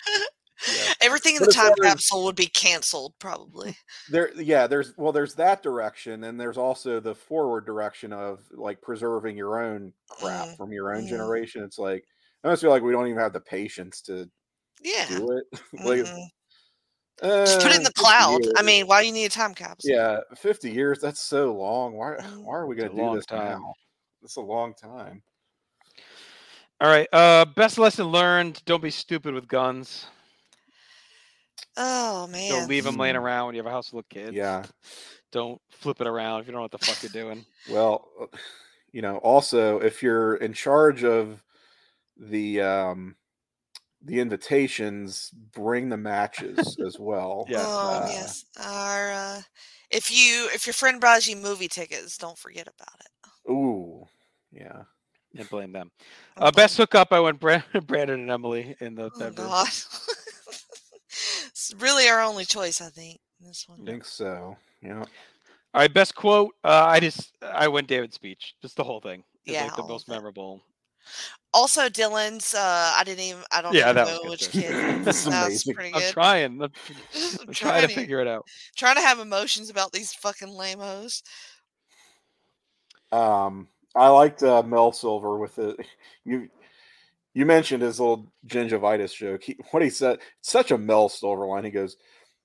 [0.73, 0.95] Yeah.
[1.01, 3.77] Everything in But the time capsule would be canceled, probably.
[4.11, 8.81] There, yeah, there's well, there's that direction, and there's also the forward direction of like
[8.83, 11.09] preserving your own crap Mm, from your own mm.
[11.09, 11.62] generation.
[11.65, 12.05] It's like
[12.43, 14.29] I almost feel like we don't even have the patience to
[14.83, 15.07] Yeah.
[15.09, 15.61] do it.
[15.85, 16.07] like,
[17.23, 17.47] mhm.
[17.47, 18.41] Just put it in uh, the 50 cloud.
[18.57, 19.91] I mean, why do you need a time capsule?
[19.95, 21.95] Yeah, 50 years, that's so long.
[21.95, 22.45] Why Mm.
[22.45, 23.61] why are we going to do this time.
[23.61, 23.74] now?
[24.23, 25.23] It's a long time.
[26.81, 27.09] All right.
[27.12, 30.07] Uh best lesson learned, don't be stupid with guns.
[31.77, 32.49] Oh man.
[32.49, 33.20] Don't leave them laying Mm.
[33.20, 34.35] around when you have a house full of kids.
[34.35, 34.65] Yeah.
[35.32, 37.45] Don't flip it around if you don't know what the fuck you're doing.
[37.69, 38.27] Well, uh,
[38.93, 41.43] you know, also if you're in charge of
[42.16, 43.16] the um
[44.05, 47.47] the invitations, bring the matches as well.
[47.49, 48.45] Yes, Oh uh, yes.
[48.61, 49.43] Our uh,
[49.91, 53.11] if you if your friend buys you movie tickets, don't forget about it.
[53.51, 54.07] Ooh.
[54.53, 54.83] Yeah.
[55.37, 55.91] and blame them.
[56.37, 59.49] Don't Uh, blame best hookup, I went Brandon and Emily in the Oh bedroom.
[59.49, 59.69] God.
[61.09, 63.21] it's really our only choice, I think.
[63.41, 63.79] This one.
[63.79, 63.87] I one.
[63.93, 64.57] think so.
[64.83, 65.01] Yeah.
[65.75, 66.55] All right, best quote.
[66.65, 69.25] Uh, I just I went David's speech, just the whole thing.
[69.47, 70.63] It's Yeah, like the most of memorable.
[71.55, 72.53] Also, Dylan's.
[72.55, 73.43] Uh, I didn't even.
[73.53, 74.61] I don't Yeah, even know which too.
[74.61, 74.73] kid.
[75.05, 75.75] This That's amazing.
[75.75, 76.13] pretty I'm good.
[76.13, 76.45] trying.
[76.45, 76.63] I'm,
[77.15, 78.45] I'm I'm trying trying to to figure it out.
[78.77, 81.23] trying to have emotions about these fucking lamos.
[83.13, 85.77] Um, I liked uh, Mel Silver with it.
[86.25, 86.49] You
[87.35, 89.43] you mentioned his little gingivitis joke.
[89.43, 91.65] He, what he said, such a Mel Silver line.
[91.65, 91.97] He goes,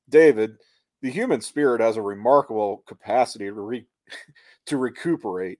[0.09, 0.57] "David,
[1.01, 3.87] the human spirit has a remarkable capacity to re-
[4.67, 5.59] to recuperate.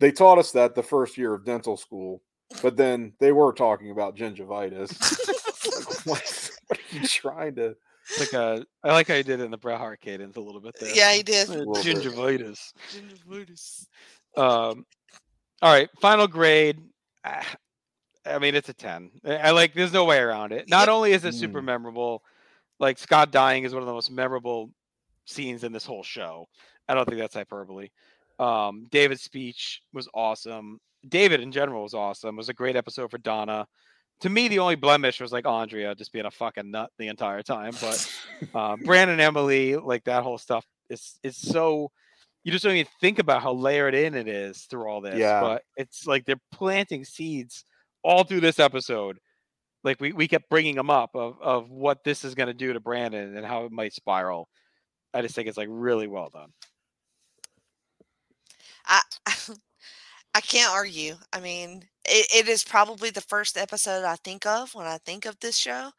[0.00, 2.22] They taught us that the first year of dental school,
[2.60, 4.90] but then they were talking about gingivitis.
[6.06, 7.76] what, what are you trying to?
[8.10, 8.66] It's like a.
[8.82, 10.94] I like how you did it in the Bret Hart cadence a little bit there.
[10.94, 11.48] Yeah, he did.
[11.48, 11.84] Little bit.
[11.84, 12.72] Gingivitis.
[12.92, 13.86] Gingivitis.
[14.36, 14.84] Um,
[15.62, 16.80] all right, final grade.
[17.24, 17.46] ah,
[18.26, 19.10] I mean, it's a ten.
[19.24, 19.74] I I like.
[19.74, 20.68] There's no way around it.
[20.68, 20.94] Not Yep.
[20.94, 21.66] only is it super Mm.
[21.66, 22.24] memorable,
[22.80, 24.70] like Scott dying is one of the most memorable
[25.24, 26.48] scenes in this whole show.
[26.88, 27.90] I don't think that's hyperbole.
[28.42, 30.80] Um, David's speech was awesome.
[31.08, 32.34] David in general was awesome.
[32.34, 33.66] It was a great episode for Donna.
[34.20, 37.42] To me, the only blemish was like Andrea just being a fucking nut the entire
[37.42, 37.72] time.
[37.80, 38.12] But
[38.54, 41.90] um, Brandon, Emily, like that whole stuff is is so
[42.42, 45.16] you just don't even think about how layered in it is through all this.
[45.16, 45.40] Yeah.
[45.40, 47.64] But it's like they're planting seeds
[48.02, 49.18] all through this episode.
[49.84, 52.72] Like we, we kept bringing them up of, of what this is going to do
[52.72, 54.48] to Brandon and how it might spiral.
[55.14, 56.50] I just think it's like really well done.
[59.26, 59.36] I
[60.34, 61.16] I can't argue.
[61.32, 65.26] I mean, it, it is probably the first episode I think of when I think
[65.26, 65.90] of this show.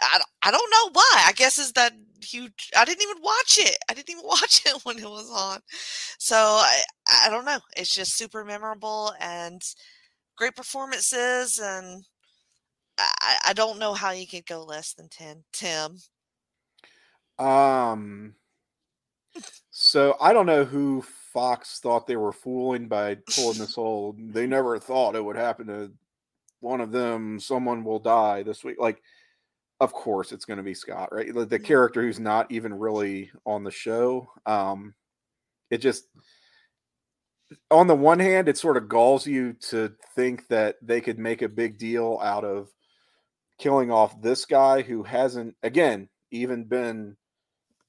[0.00, 1.24] I, don't- I don't know why.
[1.26, 1.92] I guess is that
[2.22, 2.70] huge.
[2.76, 3.78] I didn't even watch it.
[3.88, 5.60] I didn't even watch it when it was on.
[6.18, 6.82] So I
[7.26, 7.60] I don't know.
[7.76, 9.62] It's just super memorable and
[10.36, 12.04] great performances and
[12.98, 15.44] I, I- I don't know how you could go less than ten.
[15.52, 15.98] Tim.
[17.38, 18.34] Um,
[19.70, 21.02] so I don't know who
[21.36, 24.16] Fox thought they were fooling by pulling this whole.
[24.18, 25.92] They never thought it would happen to
[26.60, 27.38] one of them.
[27.38, 28.76] Someone will die this week.
[28.80, 29.02] Like,
[29.78, 31.34] of course it's going to be Scott, right?
[31.34, 34.30] The, the character who's not even really on the show.
[34.46, 34.94] Um,
[35.70, 36.04] it just.
[37.70, 41.42] On the one hand, it sort of galls you to think that they could make
[41.42, 42.70] a big deal out of
[43.58, 47.18] killing off this guy who hasn't, again, even been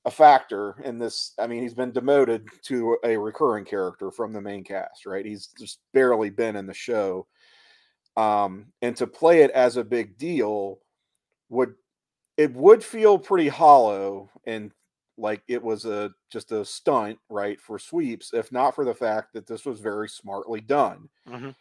[0.07, 1.33] a factor in this.
[1.37, 5.25] I mean, he's been demoted to a recurring character from the main cast, right?
[5.25, 7.27] He's just barely been in the show.
[8.15, 10.79] Um, and to play it as a big deal
[11.49, 11.75] would
[12.37, 14.71] it would feel pretty hollow and
[15.17, 19.33] like it was a just a stunt, right, for sweeps, if not for the fact
[19.33, 21.09] that this was very smartly done.
[21.27, 21.53] Mhm.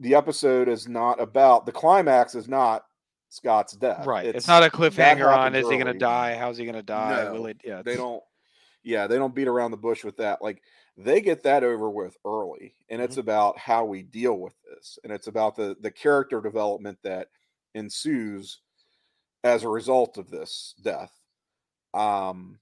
[0.00, 2.85] The episode is not about the climax is not
[3.28, 4.06] Scott's death.
[4.06, 4.26] Right.
[4.26, 6.34] It's, not a cliffhanger on is he going to die?
[6.36, 7.24] How's he going to die?
[7.24, 7.60] No, Will it?
[7.64, 7.82] Yeah.
[7.82, 8.22] they don't
[8.86, 10.62] yeah they don't beat around the bush with that like
[10.96, 15.12] they get that over with early and it's about how we deal with this and
[15.12, 17.28] it's about the the character development that
[17.74, 18.60] ensues
[19.44, 21.12] as a result of this death
[21.94, 22.58] um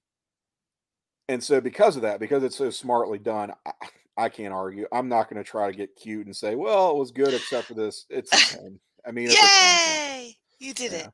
[1.28, 3.72] and so because of that because it's so smartly done i,
[4.16, 6.96] I can't argue i'm not going to try to get cute and say well it
[6.96, 10.20] was good except for this it's a 10 i mean it's a 10.
[10.24, 10.36] Yay!
[10.64, 10.98] You did Yeah.
[10.98, 11.10] it.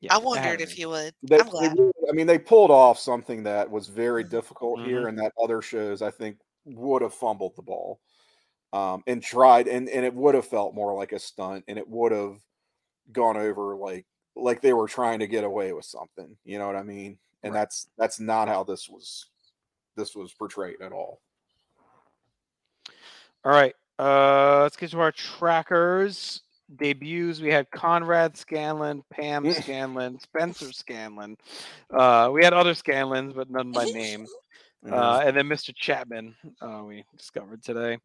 [0.00, 1.14] yeah, I wondered if you would.
[1.22, 1.78] They, I'm glad.
[1.78, 4.30] really- I mean, they pulled off something that was very Mhm.
[4.30, 5.08] difficult here, Mhm.
[5.10, 8.00] and that other shows I think would have fumbled the ball,
[8.72, 11.88] um, and tried, and and it would have felt more like a stunt, and it
[11.88, 12.40] would have
[13.12, 14.04] gone over like
[14.34, 16.36] like they were trying to get away with something.
[16.44, 17.18] You know what I mean?
[17.44, 17.60] And Right.
[17.60, 19.30] that's that's not how this was
[19.94, 21.20] this was portrayed at all.
[23.44, 23.74] All right.
[23.98, 26.42] Uh, let's get to our trackers.
[26.74, 27.40] Debuts.
[27.40, 29.50] We had Conrad Scanlon, Pam.
[29.52, 31.36] Scanlon, Spencer Scanlon.
[31.92, 34.26] Uh, we had other Scanlons, but none by name.
[34.88, 35.74] Uh, and then Mr.
[35.74, 37.98] Chapman, uh, we discovered today.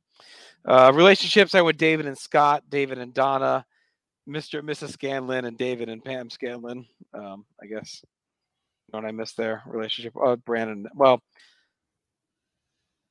[0.65, 3.65] Uh, relationships, I went David and Scott, David and Donna,
[4.27, 4.59] Mr.
[4.59, 4.93] and Mrs.
[4.93, 6.87] Scanlon, and David and Pam Scanlon.
[7.13, 8.03] Um, I guess.
[8.89, 9.61] What I missed there?
[9.67, 10.13] Relationship.
[10.15, 10.87] Oh, Brandon.
[10.95, 11.21] Well,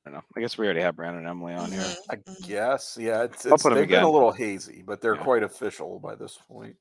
[0.05, 0.23] I don't know.
[0.35, 1.81] I guess we already have Brandon and Emily on here.
[1.81, 2.47] Mhm, I mhm.
[2.47, 4.03] guess, yeah, it's, I'll it's put 'em they've been again.
[4.05, 5.23] a little hazy, but they're Yeah.
[5.23, 6.75] quite official by this point.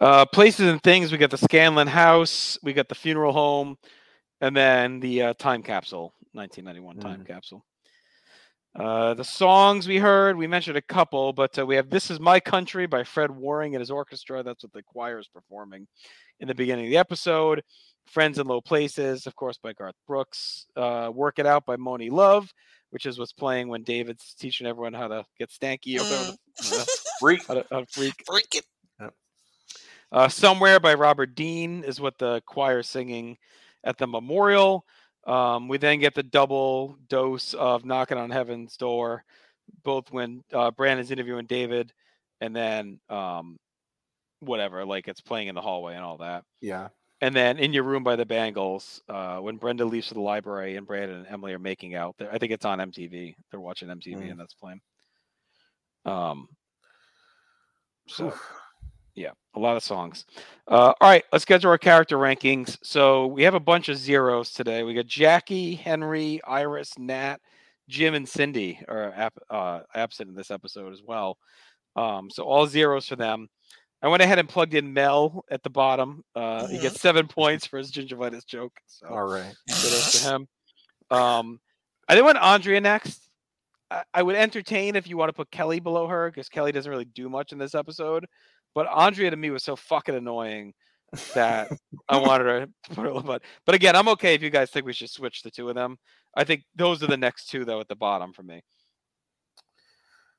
[0.00, 1.12] Uh, places and things.
[1.12, 2.58] We got the Scanlon house.
[2.62, 3.78] We got the funeral home,
[4.40, 7.64] and then the uh, time capsule, 1991 time capsule.
[8.74, 12.18] Uh, the songs we heard, we mentioned a couple, but uh, we have "This Is
[12.18, 14.42] My Country" by Fred Waring and his orchestra.
[14.42, 15.86] That's what the choir is performing
[16.40, 17.62] in the beginning of the episode.
[18.06, 20.66] "Friends in Low Places," of course, by Garth Brooks.
[20.76, 22.52] Uh, "Work It Out" by Monie Love,
[22.90, 26.36] which is what's playing when David's teaching everyone how to get stanky or whatever,
[26.80, 26.84] uh,
[27.20, 27.46] Freak.
[27.46, 28.22] how, to, how to freak.
[28.28, 28.62] Freaking.
[30.12, 33.38] Uh, Somewhere by Robert Dean is what the choir singing
[33.82, 34.84] at the memorial.
[35.26, 39.24] Um, we then get the double dose of knocking on heaven's door,
[39.84, 41.94] both when uh, Brandon's interviewing David,
[42.42, 43.56] and then um,
[44.40, 46.44] whatever, like it's playing in the hallway and all that.
[46.60, 46.88] Yeah.
[47.22, 50.76] And then in your room by the Bangles, uh, when Brenda leaves for the library
[50.76, 53.36] and Brandon and Emily are making out, I think it's on MTV.
[53.50, 54.30] They're watching MTV Mm.
[54.32, 54.80] and that's playing.
[56.04, 56.48] Um.
[58.08, 58.52] So Oof.
[59.14, 60.26] yeah, a lot of songs.
[60.66, 62.76] Uh, all right, let's get to our character rankings.
[62.82, 64.82] So we have a bunch of zeros today.
[64.82, 67.40] We got Jackie, Henry, Iris, Nat,
[67.88, 71.38] Jim, and Cindy are ap- uh, absent in this episode as well.
[71.94, 73.48] Um, so all zeros for them.
[74.02, 76.24] I went ahead and plugged in Mel at the bottom.
[76.34, 76.82] Uh, He Mhm.
[76.82, 78.72] gets seven points for his gingivitis joke.
[78.86, 79.54] So All right.
[79.68, 80.48] to him.
[81.10, 81.60] Um,
[82.08, 83.28] I think went Andrea next.
[83.90, 86.90] I, I would entertain if you want to put Kelly below her because Kelly doesn't
[86.90, 88.26] really do much in this episode.
[88.74, 90.74] But Andrea to me was so fucking annoying
[91.34, 91.68] that
[92.08, 93.42] I wanted her to put her a little bit.
[93.66, 95.98] But again, I'm okay if you guys think we should switch the two of them.
[96.34, 98.62] I think those are the next two though at the bottom for me.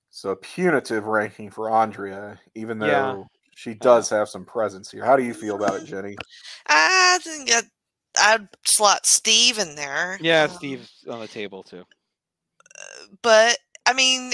[0.10, 3.23] So a punitive ranking for Andrea, even though Yeah.
[3.56, 5.04] She does have some presence here.
[5.06, 6.16] How do you feel about it, Jenny?
[6.68, 7.64] I think I'd,
[8.20, 10.18] I'd slot Steve in there.
[10.22, 11.84] Yeah, um, Steve's on the table too.
[13.22, 14.32] But I mean,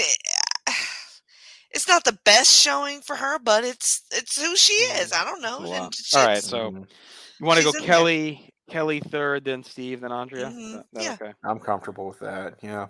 [1.70, 5.12] it's not the best showing for her, but it's it's who she is.
[5.12, 5.58] I don't know.
[5.60, 5.94] It's a lot.
[6.14, 6.86] and All right, so Mm,
[7.40, 7.96] you want to go she's in there.
[7.96, 10.46] Kelly, Kelly third, then Steve, then Andrea.
[10.46, 11.12] Mhm, That- that yeah.
[11.20, 11.32] okay.
[11.44, 12.54] I'm comfortable with that.
[12.62, 12.86] Yeah.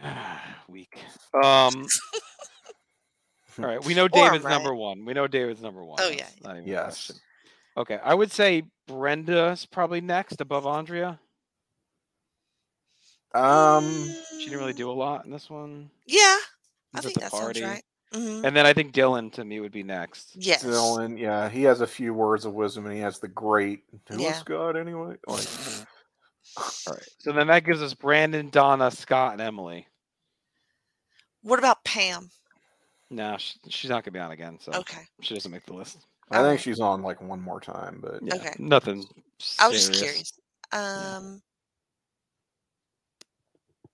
[0.68, 0.98] Weak.
[1.42, 1.86] Um.
[3.58, 4.78] all right, we know Or I'm David's number right.
[4.78, 5.04] one.
[5.04, 5.98] We know David's number one.
[6.00, 6.46] Oh, That's yeah.
[6.48, 6.84] not even Yes.
[7.06, 7.16] question.
[7.76, 11.18] Okay, I would say Brenda's probably next above Andrea.
[13.34, 14.14] Um.
[14.38, 15.90] She didn't really do a lot in this one.
[16.06, 16.38] Yeah,
[16.94, 17.60] I think the that party.
[17.60, 17.84] sounds right.
[18.14, 20.30] hmm And then I think Dylan to me would be next.
[20.34, 20.62] Yes.
[20.64, 23.82] Dylan, yeah, he has a few words of wisdom, and he has the great.
[24.08, 24.28] Who Yeah.
[24.30, 25.16] was God anyway?
[25.26, 25.46] Like,
[26.86, 27.08] All right.
[27.18, 29.86] So then that gives us Brandon, Donna, Scott, and Emily.
[31.42, 32.30] What about Pam?
[33.10, 35.02] No, sh- she's not gonna be on again, so Okay.
[35.22, 35.98] she doesn't make the list.
[36.30, 36.60] I think Alright.
[36.60, 38.54] she's on like one more time, but Yeah, Okay.
[38.58, 39.04] Nothing.
[39.58, 40.32] I was just curious.
[40.72, 41.42] Um,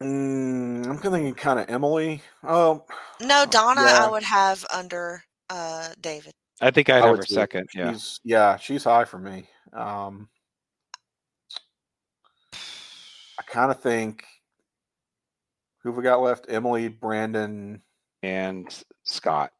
[0.02, 2.20] Mm, I'm thinking kind of Emily.
[2.42, 2.84] Oh,
[3.20, 4.04] no, Donna, yeah.
[4.06, 6.32] I would have under uh David.
[6.60, 7.32] I think I'd I have her too.
[7.34, 7.68] second.
[7.74, 7.92] Yeah.
[7.92, 9.48] she's yeah, she's high for me.
[9.72, 10.28] Um,
[13.38, 14.24] I kind of think
[15.78, 16.46] who have we got left?
[16.48, 17.80] Emily, Brandon.
[18.24, 19.52] And Scott.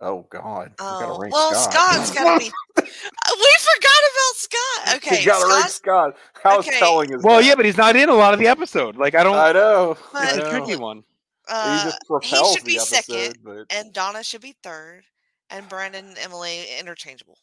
[0.00, 1.94] Oh God, we Oh, rank well, Scott.
[2.06, 2.52] Scott's got to be.
[2.78, 4.96] Uh, We forgot about Scott.
[4.96, 6.14] Okay, you gotta rank Scott.
[6.14, 6.42] Scott.
[6.44, 6.78] How okay.
[6.78, 7.44] telling is Well, that?
[7.44, 8.96] yeah, but he's not in a lot of the episode.
[8.96, 9.34] Like I don't.
[9.36, 9.96] I know.
[10.12, 10.98] But- it's I a tricky one.
[10.98, 11.02] he
[11.48, 15.02] Uh, just propels should be episode, second, but and Donna should be third,
[15.50, 17.38] and Brandon and Emily interchangeable.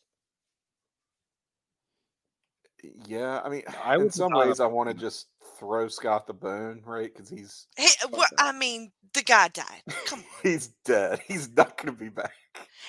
[3.08, 5.28] Yeah, I mean, I in some ways, I want to just
[5.60, 7.12] throw Scott the bone, right?
[7.14, 9.82] Because he's Hey, wha- I mean, the guy died.
[10.06, 11.20] Come on, he's dead.
[11.28, 12.34] He's not gonna be back.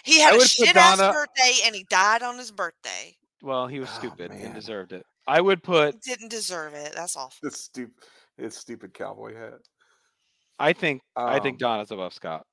[0.04, 3.16] he had I a would put shit ass birthday, and he died on his birthday.
[3.42, 5.04] Well, he was Oh, stupid and deserved it.
[5.28, 5.94] I would put.
[6.04, 6.92] He didn't deserve it.
[6.94, 7.36] That's awful.
[7.42, 7.94] This stupid,
[8.38, 9.58] his stupid cowboy hat.
[10.58, 11.02] I think.
[11.16, 12.46] I think Um, Donna's above Scott.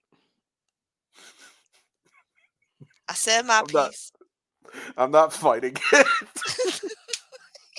[3.07, 4.11] I said my I'm not- piece.
[4.98, 6.07] I'm not fighting it.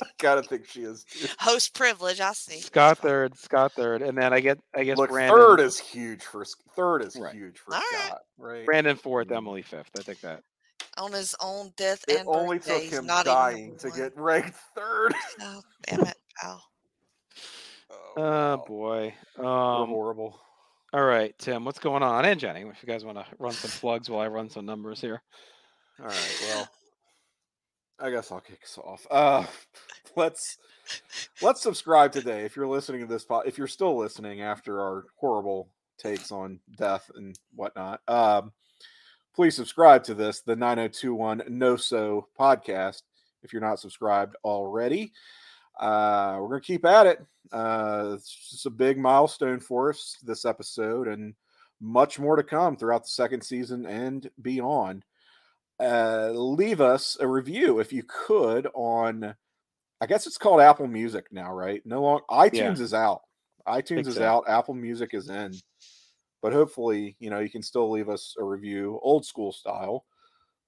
[0.02, 1.04] I gotta think she is.
[1.04, 1.28] too.
[1.38, 2.20] Host privilege.
[2.20, 2.60] I see.
[2.60, 3.36] Scott third.
[3.38, 4.58] Scott third, and then I get.
[4.74, 5.36] I guess Look, Brandon.
[5.38, 6.44] third is huge for
[6.74, 7.34] third is Right.
[7.34, 8.06] huge for All right.
[8.06, 8.66] Scott, right?
[8.66, 9.28] Brandon fourth.
[9.28, 9.36] Mm.
[9.36, 9.90] Emily fifth.
[9.98, 10.42] I think that.
[10.96, 14.56] On his own death It and only birthday, took him not dying to get ranked
[14.76, 15.12] third.
[15.40, 16.62] Oh, damn it, pal.
[17.90, 18.22] Oh, Oh
[18.56, 18.64] wow.
[18.66, 19.14] boy.
[19.36, 19.88] We're Um.
[19.88, 20.40] horrible.
[20.92, 21.64] All right, Tim.
[21.64, 22.24] What's going on?
[22.24, 25.00] And Jenny, if you guys want to run some plugs while I run some numbers
[25.00, 25.20] here.
[26.00, 26.38] All right.
[26.48, 26.68] Well,
[28.00, 29.06] I guess I'll kick us off.
[29.10, 29.44] Uh,
[30.16, 30.58] let's
[31.40, 32.44] let's subscribe today.
[32.44, 35.68] If you're listening to this, pod, if you're still listening after our horrible
[35.98, 38.52] takes on death and whatnot, um,
[39.34, 43.02] please subscribe to this, the 9021NoSo podcast.
[43.42, 45.12] If you're not subscribed already,
[45.78, 47.24] uh, we're gonna keep at it.
[47.52, 51.34] Uh, it's just a big milestone for us this episode, and
[51.80, 55.04] much more to come throughout the second season and beyond
[55.80, 59.34] uh, leave us a review if you could on
[60.00, 61.80] I guess it's called Apple Music now, right?
[61.86, 63.22] No long iTunes is out.
[63.66, 64.24] iTunes is so.
[64.24, 65.54] out, Apple Music is in.
[66.42, 70.04] But hopefully, you know, you can still leave us a review old school style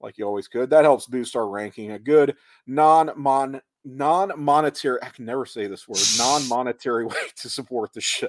[0.00, 0.70] like you always could.
[0.70, 1.92] That helps boost our ranking.
[1.92, 2.34] A good
[2.66, 8.28] non-mon non-monetary I can never say this word, non-monetary way to support the show.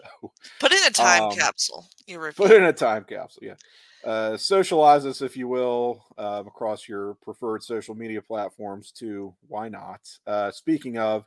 [0.59, 1.87] Put in a time Um, capsule.
[2.05, 2.45] Your review.
[2.45, 3.55] Put in a time capsule, yeah.
[4.03, 9.33] Uh, socialize us, if you will, uh, across your preferred social media platforms too.
[9.47, 10.01] Why not?
[10.25, 11.25] Uh, speaking of,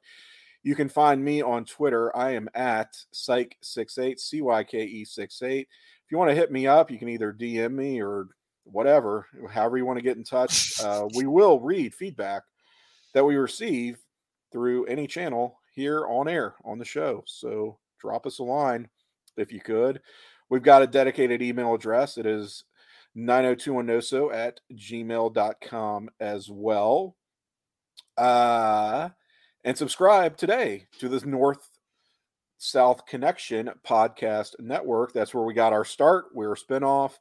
[0.63, 2.15] you can find me on Twitter.
[2.17, 5.61] I am at cyke68, C Y K E 68.
[5.61, 8.29] If you want to hit me up, you can either DM me or
[8.65, 10.81] whatever, however you want to get in touch.
[10.81, 12.43] Uh, we will read feedback
[13.15, 13.99] that we receive
[14.53, 17.23] through any channel here on air on the show.
[17.27, 18.89] So drop us a line
[19.37, 20.01] if you could.
[20.51, 22.19] We've got a dedicated email address.
[22.19, 22.65] It is
[23.17, 27.17] 90210so at gmail.com as well.
[28.17, 29.11] Uh,
[29.65, 31.71] and subscribe today to this North
[32.59, 35.13] South Connection podcast network.
[35.13, 36.27] That's where we got our start.
[36.35, 37.13] We're a spinoff,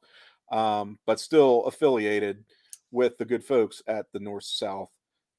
[0.51, 2.43] um, but still affiliated
[2.91, 4.89] with the good folks at the North South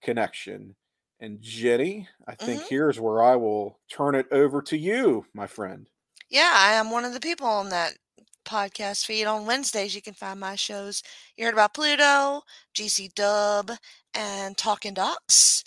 [0.02, 0.76] Connection.
[1.18, 2.68] And Jenny, I think Mhm.
[2.68, 5.89] here's where I will turn it over to you, my friend.
[6.30, 7.94] Yeah, I am one of the people on that
[8.44, 9.24] podcast feed.
[9.26, 11.02] On Wednesdays, you can find my shows.
[11.36, 12.42] You heard about Pluto,
[12.74, 13.72] GC Dub,
[14.14, 15.64] and Talking Docs.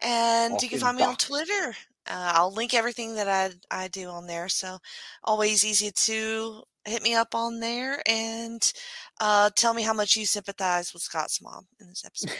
[0.00, 1.74] And you can find me on Twitter.
[2.08, 3.50] Uh, I'll link everything that I,
[3.84, 4.48] I do on there.
[4.48, 4.78] So
[5.22, 8.72] always easy to hit me up on there and
[9.20, 12.32] uh, tell me how much you sympathize with Scott's mom in this episode.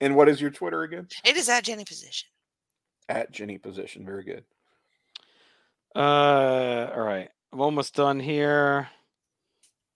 [0.00, 1.08] And what is your Twitter again?
[1.24, 2.28] it is at Jenny Position.
[3.08, 4.04] At Jenny Position.
[4.04, 4.44] Very good.
[5.98, 7.28] Uh, all right.
[7.52, 8.88] I'm almost done here.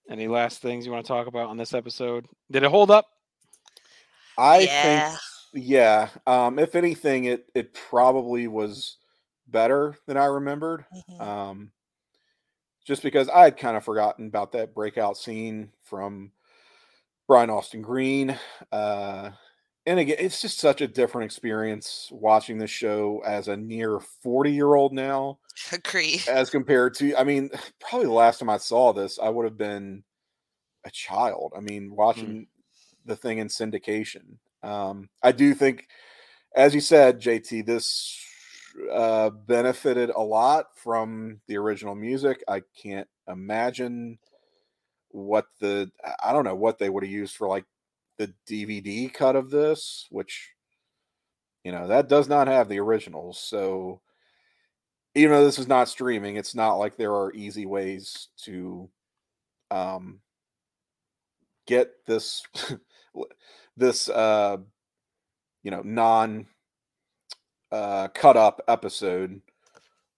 [0.09, 2.27] Any last things you want to talk about on this episode?
[2.51, 3.07] Did it hold up?
[4.37, 5.09] I yeah.
[5.09, 5.19] think
[5.53, 6.09] yeah.
[6.27, 8.97] Um, if anything, it it probably was
[9.47, 10.85] better than I remembered.
[11.09, 11.21] Mhm.
[11.21, 11.71] Um,
[12.85, 16.33] just because I had kind of forgotten about that breakout scene from
[17.27, 18.37] Brian Austin Green.
[18.73, 19.29] Uh,
[19.85, 24.51] and again, it's just such a different experience watching the show as a near 40
[24.51, 25.39] year old now,
[25.71, 26.21] Agree.
[26.29, 27.49] as compared to, I mean,
[27.79, 30.03] probably the last time I saw this, I would have been
[30.85, 31.53] a child.
[31.55, 32.47] I mean, watching
[33.05, 34.37] the thing in syndication.
[34.61, 35.87] Um, I do think,
[36.55, 38.17] as you said, JT, this
[38.91, 42.43] uh, benefited a lot from the original music.
[42.47, 44.19] I can't imagine
[45.09, 45.91] what the
[46.23, 47.65] I don't know what they would have used for like
[48.17, 50.51] the DVD cut of this, which
[51.63, 53.39] you know that does not have the originals.
[53.39, 54.01] So
[55.15, 58.89] even though this is not streaming, it's not like there are easy ways to
[59.71, 60.19] um
[61.65, 62.43] get this
[63.77, 64.57] this uh
[65.63, 66.45] you know non
[67.71, 69.41] uh cut up episode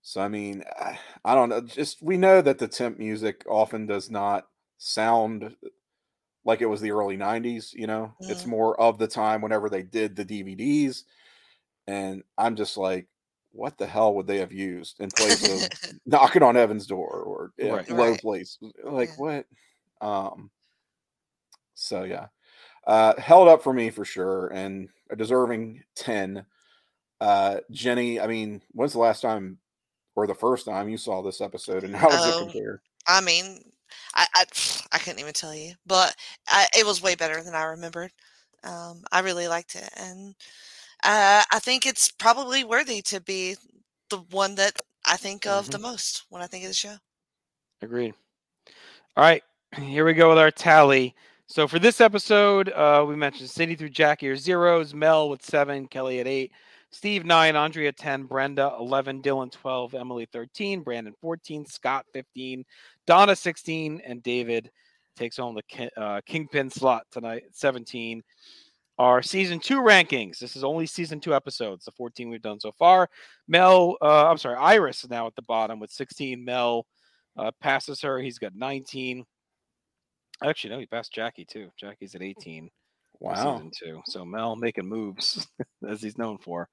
[0.02, 3.86] so i mean I, I don't know just we know that the temp music often
[3.86, 4.48] does not
[4.78, 5.56] sound
[6.46, 8.50] like it was the early 90s you know it's Mhm.
[8.50, 11.04] more of the time whenever they did the dvds
[11.88, 13.08] and i'm just like
[13.52, 15.62] what the hell would they have used in place of
[16.06, 17.90] knocking on Heaven's door or yeah, Right.
[17.90, 18.20] low Right.
[18.20, 18.58] place.
[18.84, 19.16] Like Yeah.
[19.16, 19.46] what?
[20.02, 20.52] Um
[21.74, 22.28] so yeah.
[22.86, 26.46] Uh held up for me for sure and a deserving 10.
[27.22, 29.58] Uh Jenny, I mean, when's the last time
[30.16, 32.82] or the first time you saw this episode and how does Oh, it compare?
[33.08, 33.72] I mean,
[34.14, 34.46] I, I
[34.92, 36.16] I couldn't even tell you, but
[36.48, 38.12] I, it was way better than I remembered.
[38.64, 40.36] Um, I really liked it, and
[41.04, 43.56] uh, I think it's probably worthy to be
[44.10, 44.74] the one that
[45.06, 46.96] I think of the most when I think of the show.
[47.82, 48.14] Agreed.
[49.16, 49.44] All right,
[49.80, 51.16] here we go with our tally.
[51.48, 55.88] So for this episode, uh, we mentioned Cindy through Jackie are zeros, Mel with seven,
[55.88, 56.52] Kelly at eight,
[56.90, 62.66] Steve nine, Andrea ten, Brenda eleven, Dylan twelve, Emily thirteen, Brandon fourteen, Scott fifteen,
[63.08, 64.72] Donna sixteen, and David
[65.16, 68.24] takes home the uh, kingpin slot tonight seventeen.
[68.98, 70.40] Our season two rankings.
[70.40, 73.10] This is only season two episodes, the 14 we've done so far.
[73.46, 76.44] Mel, uh, I'm sorry, Iris is now at the bottom with 16.
[76.44, 76.86] Mel
[77.38, 78.20] uh, passes her.
[78.22, 79.26] He's got 19.
[80.44, 81.70] Actually, no, he passed Jackie too.
[81.78, 82.70] Jackie's at 18.
[83.20, 83.58] Wow.
[83.58, 84.02] Season two.
[84.06, 85.46] So Mel making moves
[85.88, 86.70] as he's known for.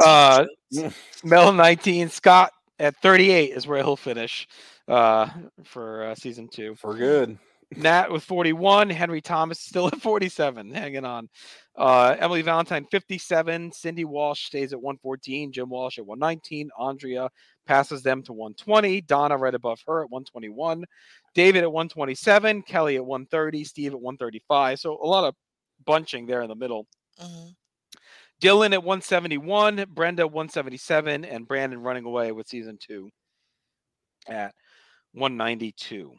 [0.00, 0.44] Uh,
[1.24, 2.10] Mel 19.
[2.10, 4.46] Scott at 38 is where he'll finish
[4.88, 5.28] uh,
[5.64, 6.74] for uh, season two.
[6.76, 7.38] For good.
[7.76, 8.90] Nat with 41.
[8.90, 11.28] Henry Thomas still at 47, hanging on.
[11.76, 13.72] Uh, Emily Valentine 57.
[13.72, 15.52] Cindy Walsh stays at 114.
[15.52, 16.70] Jim Walsh at 119.
[16.78, 17.28] Andrea
[17.66, 19.00] passes them to 120.
[19.02, 20.84] Donna right above her at 121.
[21.34, 22.62] David at 127.
[22.62, 23.64] Kelly at 130.
[23.64, 24.78] Steve at 135.
[24.78, 25.34] So a lot of
[25.84, 26.86] bunching there in the middle.
[27.20, 27.54] Mhm.
[28.40, 29.86] Dylan at 171.
[29.92, 31.24] Brenda 177.
[31.24, 33.10] And Brandon running away with season two
[34.28, 34.54] at
[35.12, 36.12] 192.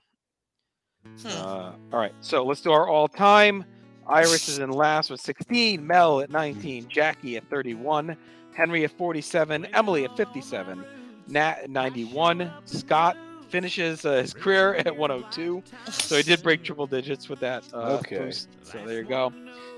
[1.05, 1.27] Hmm.
[1.27, 3.63] Uh, all right, so let's do our all time.
[4.07, 8.15] Iris is in last with 16, Mel at 19, Jackie at 31,
[8.53, 10.83] Henry at 47, Emily at 57,
[11.27, 13.17] Nat at 91, Scott
[13.49, 15.61] finishes uh, his career at 102.
[15.91, 18.17] So he did break triple digits with that uh, Okay.
[18.17, 18.49] boost.
[18.63, 19.31] So there you go.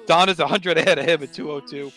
[0.06, 1.92] Don is 100 ahead of him at 202.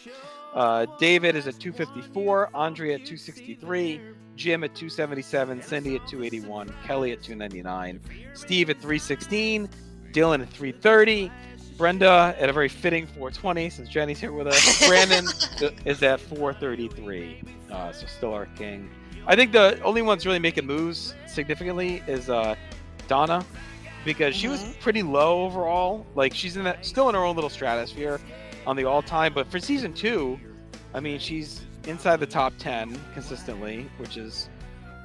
[0.54, 2.50] Uh, David is at 254.
[2.54, 4.00] Andre at 263.
[4.36, 5.62] Jim at 277.
[5.62, 6.72] Cindy at 281.
[6.86, 8.00] Kelly at 299.
[8.34, 9.68] Steve at 316.
[10.12, 11.30] Dylan at 330.
[11.78, 14.86] Brenda at a very fitting 420 since Jenny's here with us.
[14.88, 15.24] Brandon
[15.86, 17.42] is at 433.
[17.70, 18.90] Uh, so still our king.
[19.26, 22.56] I think the only one's really making moves significantly is uh,
[23.08, 23.44] Donna
[24.04, 24.80] because she was Mhm.
[24.80, 26.04] pretty low overall.
[26.14, 28.20] Like she's in that still in her own little stratosphere
[28.66, 30.38] on the all time, but for season two,
[30.94, 34.48] I mean she's inside the top ten consistently, which is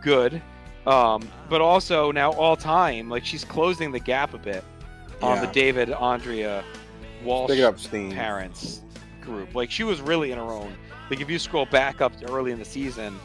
[0.03, 0.41] good.
[0.85, 4.63] Um, but also now all time, like she's closing the gap a bit
[5.21, 6.63] on the David Andrea
[7.23, 7.79] Walsh up
[8.11, 8.81] parents
[9.21, 9.53] group.
[9.55, 10.73] Like she was really in her own.
[11.09, 13.19] Like if you scroll back up to early in the season,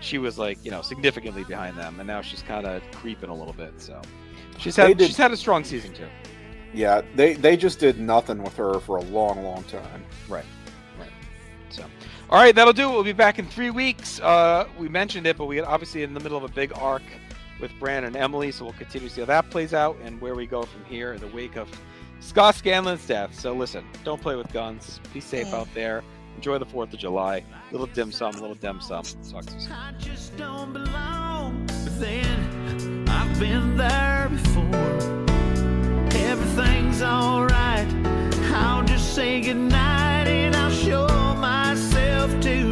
[0.00, 3.34] she was like you know significantly behind them, and now she's kind of creeping a
[3.34, 3.72] little bit.
[3.80, 4.00] So
[4.58, 6.06] she's had did- she's had a strong season too.
[6.72, 10.04] Yeah, they they just did nothing with her for a long, long time.
[10.28, 10.44] Right,
[10.98, 11.10] right.
[11.70, 11.84] So,
[12.28, 12.88] all right, that'll do.
[12.88, 12.92] it.
[12.92, 14.20] We'll be back in three weeks.
[14.20, 17.02] Uh, we mentioned it, but we obviously in the middle of a big arc
[17.60, 20.34] with Bran and Emily, so we'll continue to see how that plays out and where
[20.34, 21.68] we go from here in the wake of
[22.20, 23.34] Scott Scanlon's death.
[23.38, 25.00] So listen, don't play with guns.
[25.12, 25.54] Be safe Mm.
[25.54, 26.02] out there.
[26.36, 27.44] Enjoy the Fourth of July.
[27.72, 29.02] Little dim sum, little dim sum.
[29.32, 29.44] Talk
[29.98, 30.16] to you
[34.38, 35.29] soon
[36.60, 37.86] everything's alright.
[38.52, 41.06] I'll just say goodnight and I'll show
[41.36, 42.69] myself to